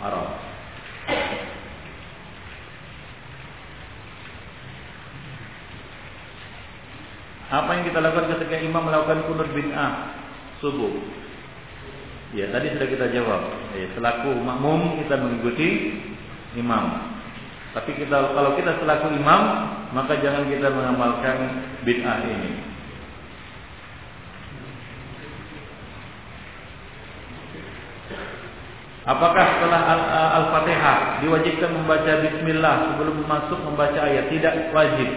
Arab. 0.00 0.28
Apa 7.50 7.66
yang 7.74 7.84
kita 7.90 7.98
lakukan 7.98 8.30
ketika 8.38 8.62
imam 8.62 8.86
melakukan 8.86 9.26
kunut 9.26 9.50
bid'ah 9.50 10.14
subuh? 10.62 10.94
Ya, 12.30 12.46
tadi 12.54 12.70
sudah 12.70 12.86
kita 12.86 13.10
jawab. 13.10 13.42
Ya, 13.74 13.90
selaku 13.98 14.38
makmum 14.38 15.02
kita 15.02 15.18
mengikuti 15.18 15.98
imam. 16.54 17.10
Tapi 17.74 17.90
kita 17.98 18.34
kalau 18.38 18.54
kita 18.54 18.78
selaku 18.78 19.10
imam, 19.18 19.40
maka 19.90 20.14
jangan 20.22 20.46
kita 20.46 20.70
mengamalkan 20.70 21.36
bid'ah 21.82 22.22
ini. 22.22 22.70
Apakah 29.10 29.58
setelah 29.58 29.80
Al-Fatihah 30.38 31.24
diwajibkan 31.26 31.72
membaca 31.72 32.20
bismillah 32.22 32.94
sebelum 32.94 33.26
masuk 33.26 33.58
membaca 33.66 34.06
ayat? 34.06 34.30
Tidak 34.30 34.70
wajib. 34.70 35.10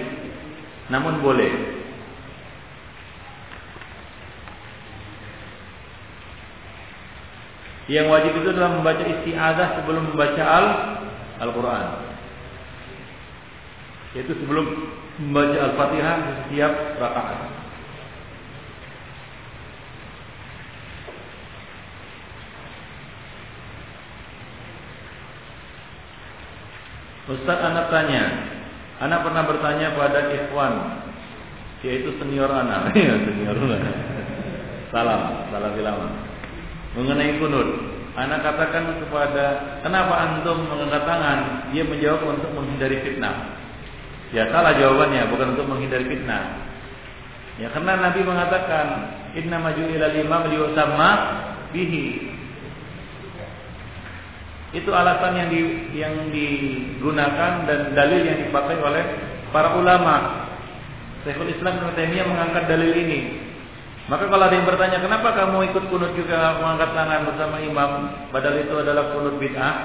Namun 0.90 1.22
boleh. 1.22 1.83
Yang 7.92 8.08
wajib 8.08 8.32
itu 8.40 8.48
adalah 8.56 8.80
membaca 8.80 9.04
isti'adah 9.04 9.68
sebelum 9.84 10.16
membaca 10.16 10.44
al 10.44 10.66
Al-Quran. 11.44 11.88
Yaitu 14.16 14.34
sebelum 14.40 14.66
membaca 15.20 15.58
Al-Fatihah 15.68 16.16
di 16.16 16.32
setiap 16.48 16.74
rakaat. 16.96 17.40
Ustaz 27.24 27.60
anak 27.64 27.88
tanya, 27.88 28.24
anak 29.00 29.24
pernah 29.24 29.44
bertanya 29.48 29.96
pada 29.96 30.28
ikhwan, 30.28 31.04
yaitu 31.80 32.12
senior 32.20 32.52
anak, 32.52 32.92
ya 33.00 33.16
senior 33.16 33.56
Salam, 34.92 35.48
salam 35.50 35.74
lama 35.80 36.33
mengenai 36.98 37.42
kunut. 37.42 37.70
Anak 38.14 38.46
katakan 38.46 39.02
kepada 39.02 39.46
kenapa 39.82 40.14
antum 40.22 40.70
mengangkat 40.70 41.02
tangan? 41.02 41.40
Dia 41.74 41.82
menjawab 41.82 42.38
untuk 42.38 42.54
menghindari 42.54 43.02
fitnah. 43.02 43.58
Ya 44.30 44.50
salah 44.54 44.78
jawabannya, 44.78 45.34
bukan 45.34 45.58
untuk 45.58 45.66
menghindari 45.66 46.06
fitnah. 46.06 46.62
Ya 47.58 47.74
karena 47.74 47.98
Nabi 47.98 48.22
mengatakan 48.22 48.86
inna 49.34 49.58
maju 49.58 49.82
lima 49.90 50.38
sama 50.78 51.10
bihi. 51.74 52.34
Itu 54.74 54.90
alasan 54.90 55.38
yang 55.38 55.50
di, 55.54 55.62
yang 55.98 56.14
digunakan 56.34 57.66
dan 57.70 57.94
dalil 57.94 58.22
yang 58.26 58.50
dipakai 58.50 58.78
oleh 58.82 59.06
para 59.54 59.78
ulama. 59.78 60.46
Syekhul 61.26 61.54
Islam 61.54 61.82
Ibnu 61.82 61.94
Taimiyah 61.94 62.26
mengangkat 62.26 62.66
dalil 62.70 62.94
ini 62.94 63.43
maka 64.04 64.28
kalau 64.28 64.52
ada 64.52 64.56
yang 64.60 64.68
bertanya, 64.68 65.00
kenapa 65.00 65.32
kamu 65.32 65.72
ikut 65.72 65.88
kunut 65.88 66.12
juga 66.12 66.60
mengangkat 66.60 66.92
tangan 66.92 67.24
bersama 67.24 67.56
imam, 67.64 67.92
padahal 68.36 68.60
itu 68.60 68.76
adalah 68.76 69.16
kunut 69.16 69.40
bid'ah? 69.40 69.76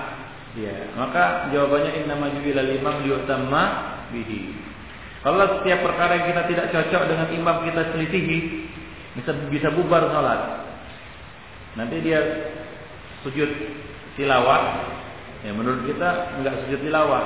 Ya, 0.58 0.90
maka 0.98 1.46
jawabannya 1.54 2.02
inna 2.02 2.18
majubil 2.18 2.58
imam 2.58 3.06
liyutamma 3.06 3.62
bihi. 4.10 4.58
Kalau 5.22 5.62
setiap 5.62 5.86
perkara 5.86 6.18
yang 6.18 6.26
kita 6.34 6.42
tidak 6.50 6.66
cocok 6.74 7.02
dengan 7.06 7.28
imam 7.30 7.56
kita 7.62 7.94
selisihi, 7.94 8.38
bisa 9.22 9.30
bisa 9.54 9.68
bubar 9.70 10.10
salat. 10.10 10.66
Nanti 11.78 12.02
dia 12.02 12.18
sujud 13.22 13.50
tilawah, 14.18 14.82
ya 15.46 15.54
menurut 15.54 15.86
kita 15.86 16.42
enggak 16.42 16.66
sujud 16.66 16.80
tilawah, 16.82 17.22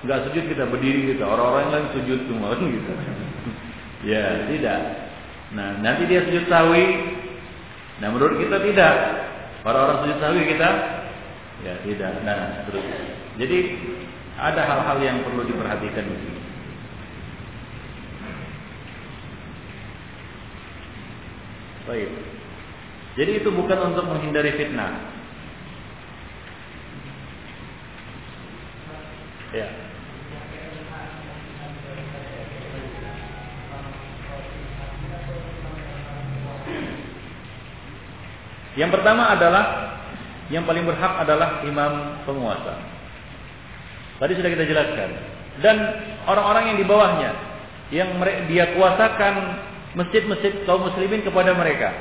enggak 0.00 0.32
sujud 0.32 0.44
kita 0.48 0.64
berdiri 0.64 1.12
gitu. 1.12 1.28
Orang-orang 1.28 1.76
lain 1.76 1.88
sujud 1.92 2.24
semua 2.24 2.56
gitu. 2.72 2.92
ya, 4.08 4.48
tidak. 4.48 5.11
Nah, 5.52 5.80
nanti 5.84 6.08
dia 6.08 6.24
sujud 6.24 6.48
sahwi. 6.48 6.84
Nah, 8.00 8.08
menurut 8.08 8.40
kita 8.40 8.56
tidak. 8.64 8.94
Para 9.62 9.78
orang 9.78 9.98
sujud 10.04 10.18
sahwi 10.18 10.42
kita 10.48 10.68
ya 11.62 11.74
tidak. 11.84 12.12
Nah, 12.24 12.66
terus. 12.66 12.84
Jadi 13.36 13.58
ada 14.36 14.62
hal-hal 14.64 14.98
yang 15.04 15.20
perlu 15.24 15.44
diperhatikan 15.44 16.04
di 16.08 16.16
sini. 16.16 16.40
Baik. 21.82 22.10
Jadi 23.18 23.32
itu 23.44 23.48
bukan 23.52 23.78
untuk 23.92 24.08
menghindari 24.08 24.56
fitnah. 24.56 25.21
Yang 38.82 38.98
pertama 38.98 39.30
adalah 39.30 39.94
yang 40.50 40.66
paling 40.66 40.82
berhak 40.82 41.22
adalah 41.22 41.62
imam 41.62 42.26
penguasa. 42.26 42.74
Tadi 44.18 44.32
sudah 44.34 44.50
kita 44.50 44.66
jelaskan. 44.66 45.10
Dan 45.62 45.76
orang-orang 46.26 46.74
yang 46.74 46.78
di 46.82 46.86
bawahnya 46.90 47.30
yang 47.94 48.18
dia 48.50 48.74
kuasakan 48.74 49.34
masjid-masjid 49.94 50.66
kaum 50.66 50.82
muslimin 50.82 51.22
kepada 51.22 51.54
mereka. 51.54 51.94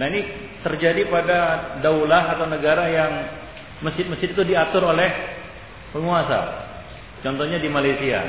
Nah 0.00 0.10
ini 0.10 0.26
terjadi 0.64 1.06
pada 1.06 1.38
daulah 1.84 2.34
atau 2.34 2.50
negara 2.50 2.90
yang 2.90 3.12
masjid-masjid 3.84 4.34
itu 4.34 4.42
diatur 4.42 4.90
oleh 4.90 5.10
penguasa. 5.94 6.66
Contohnya 7.22 7.62
di 7.62 7.68
Malaysia, 7.70 8.24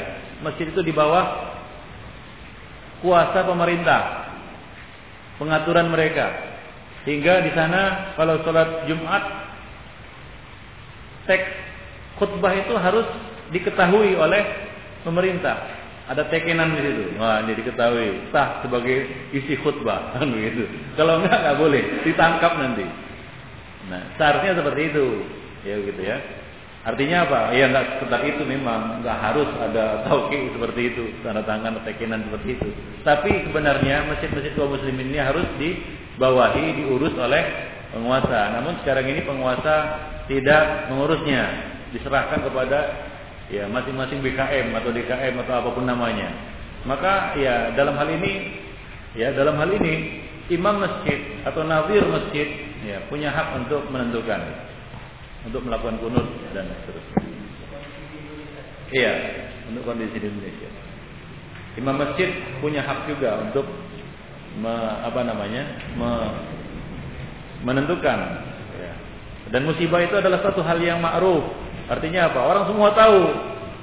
masjid 0.45 0.69
itu 0.69 0.81
di 0.81 0.93
bawah 0.93 1.55
kuasa 2.99 3.47
pemerintah, 3.47 4.33
pengaturan 5.39 5.87
mereka. 5.87 6.48
Hingga 7.07 7.47
di 7.47 7.51
sana 7.55 8.11
kalau 8.19 8.43
sholat 8.43 8.87
Jumat 8.89 9.23
teks 11.29 11.47
khutbah 12.19 12.51
itu 12.51 12.75
harus 12.75 13.07
diketahui 13.55 14.19
oleh 14.19 14.43
pemerintah. 15.07 15.79
Ada 16.09 16.25
tekenan 16.25 16.73
di 16.73 16.81
situ. 16.81 17.03
Wah, 17.21 17.45
ini 17.45 17.53
diketahui 17.53 18.33
sah 18.33 18.65
sebagai 18.65 19.29
isi 19.29 19.53
khutbah 19.61 20.09
kan 20.17 20.25
begitu. 20.25 20.65
Kalau 20.97 21.21
enggak 21.21 21.37
enggak 21.39 21.57
boleh, 21.61 21.83
ditangkap 22.01 22.57
nanti. 22.57 22.85
Nah, 23.87 24.03
seharusnya 24.17 24.57
seperti 24.57 24.81
itu. 24.89 25.05
Ya 25.63 25.75
gitu 25.79 26.01
ya. 26.01 26.17
Artinya 26.79 27.27
apa? 27.27 27.39
Ya 27.51 27.67
enggak 27.67 27.99
sekedar 27.99 28.23
itu 28.23 28.43
memang 28.47 29.03
enggak 29.03 29.19
harus 29.19 29.49
ada 29.59 30.07
tauqi 30.07 30.55
seperti 30.55 30.81
itu, 30.95 31.03
tanda 31.19 31.43
tangan 31.43 31.75
tekenan 31.83 32.23
seperti 32.31 32.55
itu. 32.55 32.69
Tapi 33.03 33.51
sebenarnya 33.51 34.07
masjid-masjid 34.07 34.55
kaum 34.55 34.71
muslimin 34.71 35.11
ini 35.11 35.19
harus 35.19 35.43
di 35.59 35.75
bawahi 36.15 36.79
diurus 36.79 37.11
oleh 37.19 37.43
penguasa. 37.91 38.55
Namun 38.55 38.79
sekarang 38.83 39.11
ini 39.11 39.27
penguasa 39.27 39.75
tidak 40.31 40.87
mengurusnya, 40.87 41.43
diserahkan 41.91 42.47
kepada 42.47 42.79
ya 43.51 43.67
masing-masing 43.67 44.23
BKM 44.23 44.71
atau 44.79 44.89
DKM 44.95 45.35
atau 45.43 45.53
apa 45.59 45.69
pun 45.75 45.83
namanya. 45.83 46.31
Maka 46.87 47.35
ya 47.35 47.75
dalam 47.75 47.99
hal 47.99 48.07
ini 48.07 48.55
ya 49.19 49.35
dalam 49.35 49.59
hal 49.59 49.67
ini 49.67 50.23
imam 50.47 50.79
masjid 50.79 51.43
atau 51.43 51.67
nazir 51.67 52.07
masjid 52.07 52.47
ya 52.87 53.03
punya 53.11 53.33
hak 53.35 53.57
untuk 53.59 53.83
menentukan 53.91 54.68
untuk 55.47 55.61
melakukan 55.63 56.01
kunut 56.03 56.27
dan 56.51 56.67
seterusnya. 56.83 57.23
Iya, 58.89 59.13
untuk 59.69 59.85
kondisi 59.85 60.17
di 60.17 60.27
Indonesia. 60.27 60.69
Imam 61.77 61.95
masjid 61.95 62.33
punya 62.59 62.81
hak 62.83 63.07
juga 63.07 63.39
untuk 63.39 63.63
me, 64.57 64.73
apa 65.05 65.21
namanya 65.21 65.63
me, 65.95 66.09
menentukan 67.63 68.19
ya. 68.79 68.93
dan 69.53 69.61
musibah 69.67 70.01
itu 70.01 70.15
adalah 70.17 70.41
satu 70.41 70.65
hal 70.65 70.79
yang 70.81 70.99
ma'ruf 71.03 71.43
artinya 71.91 72.31
apa 72.31 72.39
orang 72.39 72.63
semua 72.67 72.95
tahu 72.95 73.19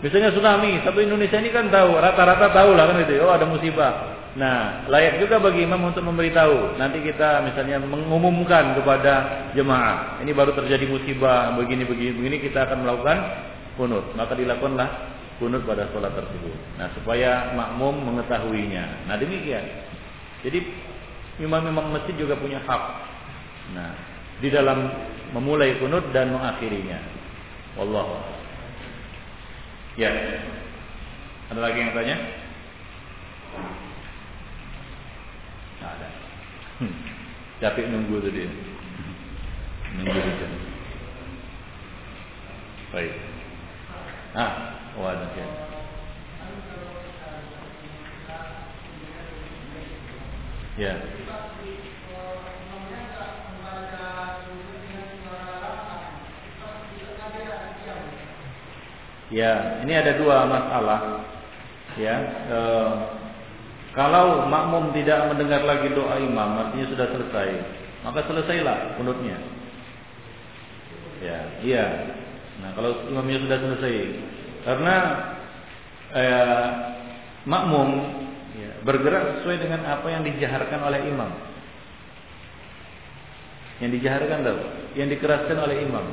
misalnya 0.00 0.32
tsunami 0.32 0.80
tapi 0.82 1.04
Indonesia 1.04 1.38
ini 1.38 1.50
kan 1.52 1.68
tahu 1.68 1.96
rata-rata 1.96 2.52
tahu 2.52 2.70
lah 2.72 2.84
kan 2.88 3.04
itu 3.04 3.20
oh 3.20 3.32
ada 3.32 3.46
musibah 3.48 4.15
Nah, 4.36 4.84
layak 4.92 5.24
juga 5.24 5.40
bagi 5.40 5.64
imam 5.64 5.80
untuk 5.80 6.04
memberitahu. 6.04 6.76
Nanti 6.76 7.00
kita 7.00 7.40
misalnya 7.40 7.80
mengumumkan 7.80 8.76
kepada 8.76 9.48
jemaah, 9.56 10.20
ini 10.20 10.36
baru 10.36 10.52
terjadi 10.52 10.84
musibah 10.84 11.56
begini 11.56 11.88
begini 11.88 12.12
begini 12.12 12.36
kita 12.44 12.68
akan 12.68 12.84
melakukan 12.84 13.18
kunut. 13.80 14.12
Maka 14.12 14.36
dilakukanlah 14.36 14.88
kunut 15.40 15.64
pada 15.64 15.88
sholat 15.88 16.12
tersebut. 16.12 16.52
Nah, 16.76 16.92
supaya 16.92 17.56
makmum 17.56 18.12
mengetahuinya. 18.12 19.08
Nah, 19.08 19.16
demikian. 19.16 19.64
Jadi 20.44 20.60
imam-imam 21.40 21.96
masjid 21.96 22.12
juga 22.20 22.36
punya 22.36 22.60
hak. 22.60 22.82
Nah, 23.72 23.96
di 24.44 24.52
dalam 24.52 24.92
memulai 25.32 25.80
kunut 25.80 26.12
dan 26.12 26.28
mengakhirinya. 26.36 27.00
Wallahu 27.80 28.20
Ya. 29.96 30.12
Ada 31.48 31.56
lagi 31.56 31.78
yang 31.80 31.96
tanya? 31.96 32.16
Tidak 35.86 36.02
ada. 36.02 36.08
Hmm. 36.82 36.94
Capek 37.62 37.86
nunggu 37.94 38.18
tadi. 38.18 38.42
Nunggu 39.94 40.18
saja. 40.18 40.46
Baik. 42.90 43.14
Ah, 44.34 44.52
wadah 44.98 45.30
ya. 45.30 45.46
Ya. 59.30 59.54
Ini 59.86 59.92
ada 59.94 60.18
dua 60.18 60.50
masalah. 60.50 61.22
Ya, 61.96 62.18
e, 62.50 62.58
kalau 63.96 64.44
makmum 64.44 64.92
tidak 64.92 65.32
mendengar 65.32 65.64
lagi 65.64 65.88
doa 65.96 66.20
imam, 66.20 66.68
artinya 66.68 66.86
sudah 66.92 67.06
selesai, 67.16 67.48
maka 68.04 68.28
selesailah 68.28 69.00
kunutnya. 69.00 69.40
Ya, 71.24 71.38
iya. 71.64 71.86
Nah, 72.60 72.76
kalau 72.76 73.08
imamnya 73.08 73.40
sudah 73.40 73.56
selesai, 73.56 73.96
karena 74.68 74.96
eh, 76.12 76.66
makmum 77.48 77.88
ya, 78.60 78.70
bergerak 78.84 79.40
sesuai 79.40 79.64
dengan 79.64 79.88
apa 79.88 80.06
yang 80.12 80.28
dijaharkan 80.28 80.80
oleh 80.84 81.00
imam. 81.08 81.32
Yang 83.80 83.90
dijaharkan 83.96 84.44
tahu, 84.44 84.60
yang 84.92 85.08
dikeraskan 85.08 85.56
oleh 85.56 85.88
imam. 85.88 86.04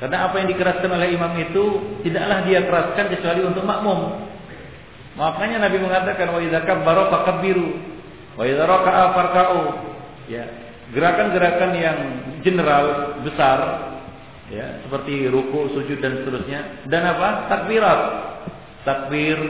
Karena 0.00 0.32
apa 0.32 0.40
yang 0.40 0.48
dikeraskan 0.48 0.90
oleh 0.96 1.12
imam 1.12 1.32
itu 1.44 1.64
tidaklah 2.08 2.40
dia 2.48 2.64
keraskan 2.64 3.06
kecuali 3.12 3.40
untuk 3.44 3.68
makmum. 3.68 4.32
Makanya 5.14 5.62
Nabi 5.62 5.78
mengatakan 5.78 6.34
wa 6.34 6.42
idza 6.42 6.66
kabbara 6.66 7.06
fakabbiru 7.10 7.68
wa 8.34 8.42
idza 8.42 8.64
raka'a 8.66 9.04
farka'u. 9.14 9.62
Ya, 10.26 10.44
gerakan-gerakan 10.90 11.70
yang 11.76 11.98
general 12.42 13.18
besar 13.22 13.58
ya, 14.50 14.82
seperti 14.84 15.30
ruku, 15.30 15.70
sujud 15.76 16.00
dan 16.02 16.22
seterusnya 16.22 16.86
dan 16.90 17.02
apa? 17.14 17.28
takbirat. 17.48 18.00
Takbir 18.84 19.40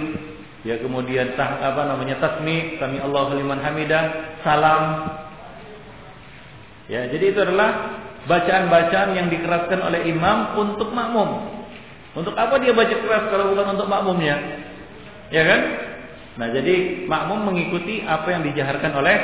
ya 0.63 0.79
kemudian 0.79 1.35
tah, 1.35 1.59
apa 1.59 1.91
namanya 1.91 2.23
tasmi, 2.23 2.79
sami 2.79 3.03
Allahu 3.03 3.35
liman 3.35 3.59
hamidah, 3.59 4.39
salam. 4.47 5.11
Ya, 6.87 7.09
jadi 7.09 7.33
itu 7.35 7.41
adalah 7.41 7.99
bacaan-bacaan 8.29 9.17
yang 9.17 9.27
dikeraskan 9.33 9.81
oleh 9.81 10.07
imam 10.09 10.55
untuk 10.61 10.93
makmum. 10.93 11.51
Untuk 12.15 12.37
apa 12.39 12.61
dia 12.63 12.71
baca 12.71 12.95
keras 12.95 13.25
kalau 13.33 13.53
bukan 13.53 13.75
untuk 13.75 13.89
makmumnya? 13.91 14.37
Ya 15.35 15.43
kan? 15.43 15.61
Nah, 16.39 16.49
jadi 16.55 17.07
makmum 17.11 17.51
mengikuti 17.51 18.07
apa 18.07 18.31
yang 18.31 18.47
dijaharkan 18.47 18.95
oleh 18.95 19.17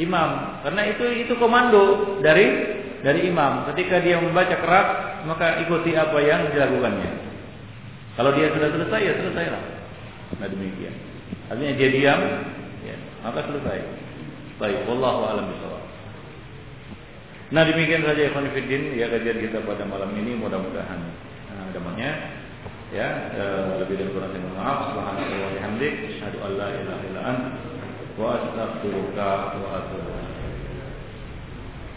imam. 0.00 0.60
Karena 0.64 0.82
itu 0.88 1.04
itu 1.28 1.36
komando 1.36 2.16
dari 2.24 2.46
dari 3.04 3.28
imam. 3.28 3.68
Ketika 3.72 4.00
dia 4.00 4.16
membaca 4.16 4.56
keras, 4.56 4.88
maka 5.28 5.60
ikuti 5.60 5.92
apa 5.92 6.16
yang 6.24 6.48
dilakukannya. 6.48 7.28
Kalau 8.16 8.32
dia 8.32 8.48
sudah 8.48 8.68
selesai 8.72 9.00
ya 9.04 9.12
selesailah. 9.20 9.62
Nah 10.40 10.48
demikian. 10.48 10.94
Artinya 11.52 11.72
dia 11.76 11.88
diam, 11.92 12.20
ya, 12.82 12.96
maka 13.20 13.44
selesai. 13.44 13.78
Baik, 14.56 14.88
wallahu 14.88 15.20
a'lam. 15.28 15.46
Nah 17.46 17.62
demikian 17.62 18.02
saja 18.02 18.26
Ikhwan 18.26 18.50
Fiddin 18.50 18.98
ya 18.98 19.06
kajian 19.06 19.38
kita 19.38 19.62
pada 19.62 19.86
malam 19.86 20.10
ini 20.18 20.34
mudah-mudahan 20.34 20.98
nah, 21.54 21.70
damanya 21.70 22.42
ya 22.96 23.08
e, 23.36 23.42
lebih 23.84 24.00
dari 24.00 24.10
kurang 24.16 24.32
saya 24.32 24.48
maaf 24.56 24.78
subhanallahi 24.96 25.36
wa 25.44 25.50
bihamdik 25.52 25.94
asyhadu 26.16 26.38
an 26.40 26.52
la 26.56 26.68
ilaha 26.80 27.02
illa 27.04 27.20
anta 27.28 27.48
wa 28.16 28.26
astaghfiruka 28.40 29.28
wa 29.60 29.68
atubu 29.84 30.15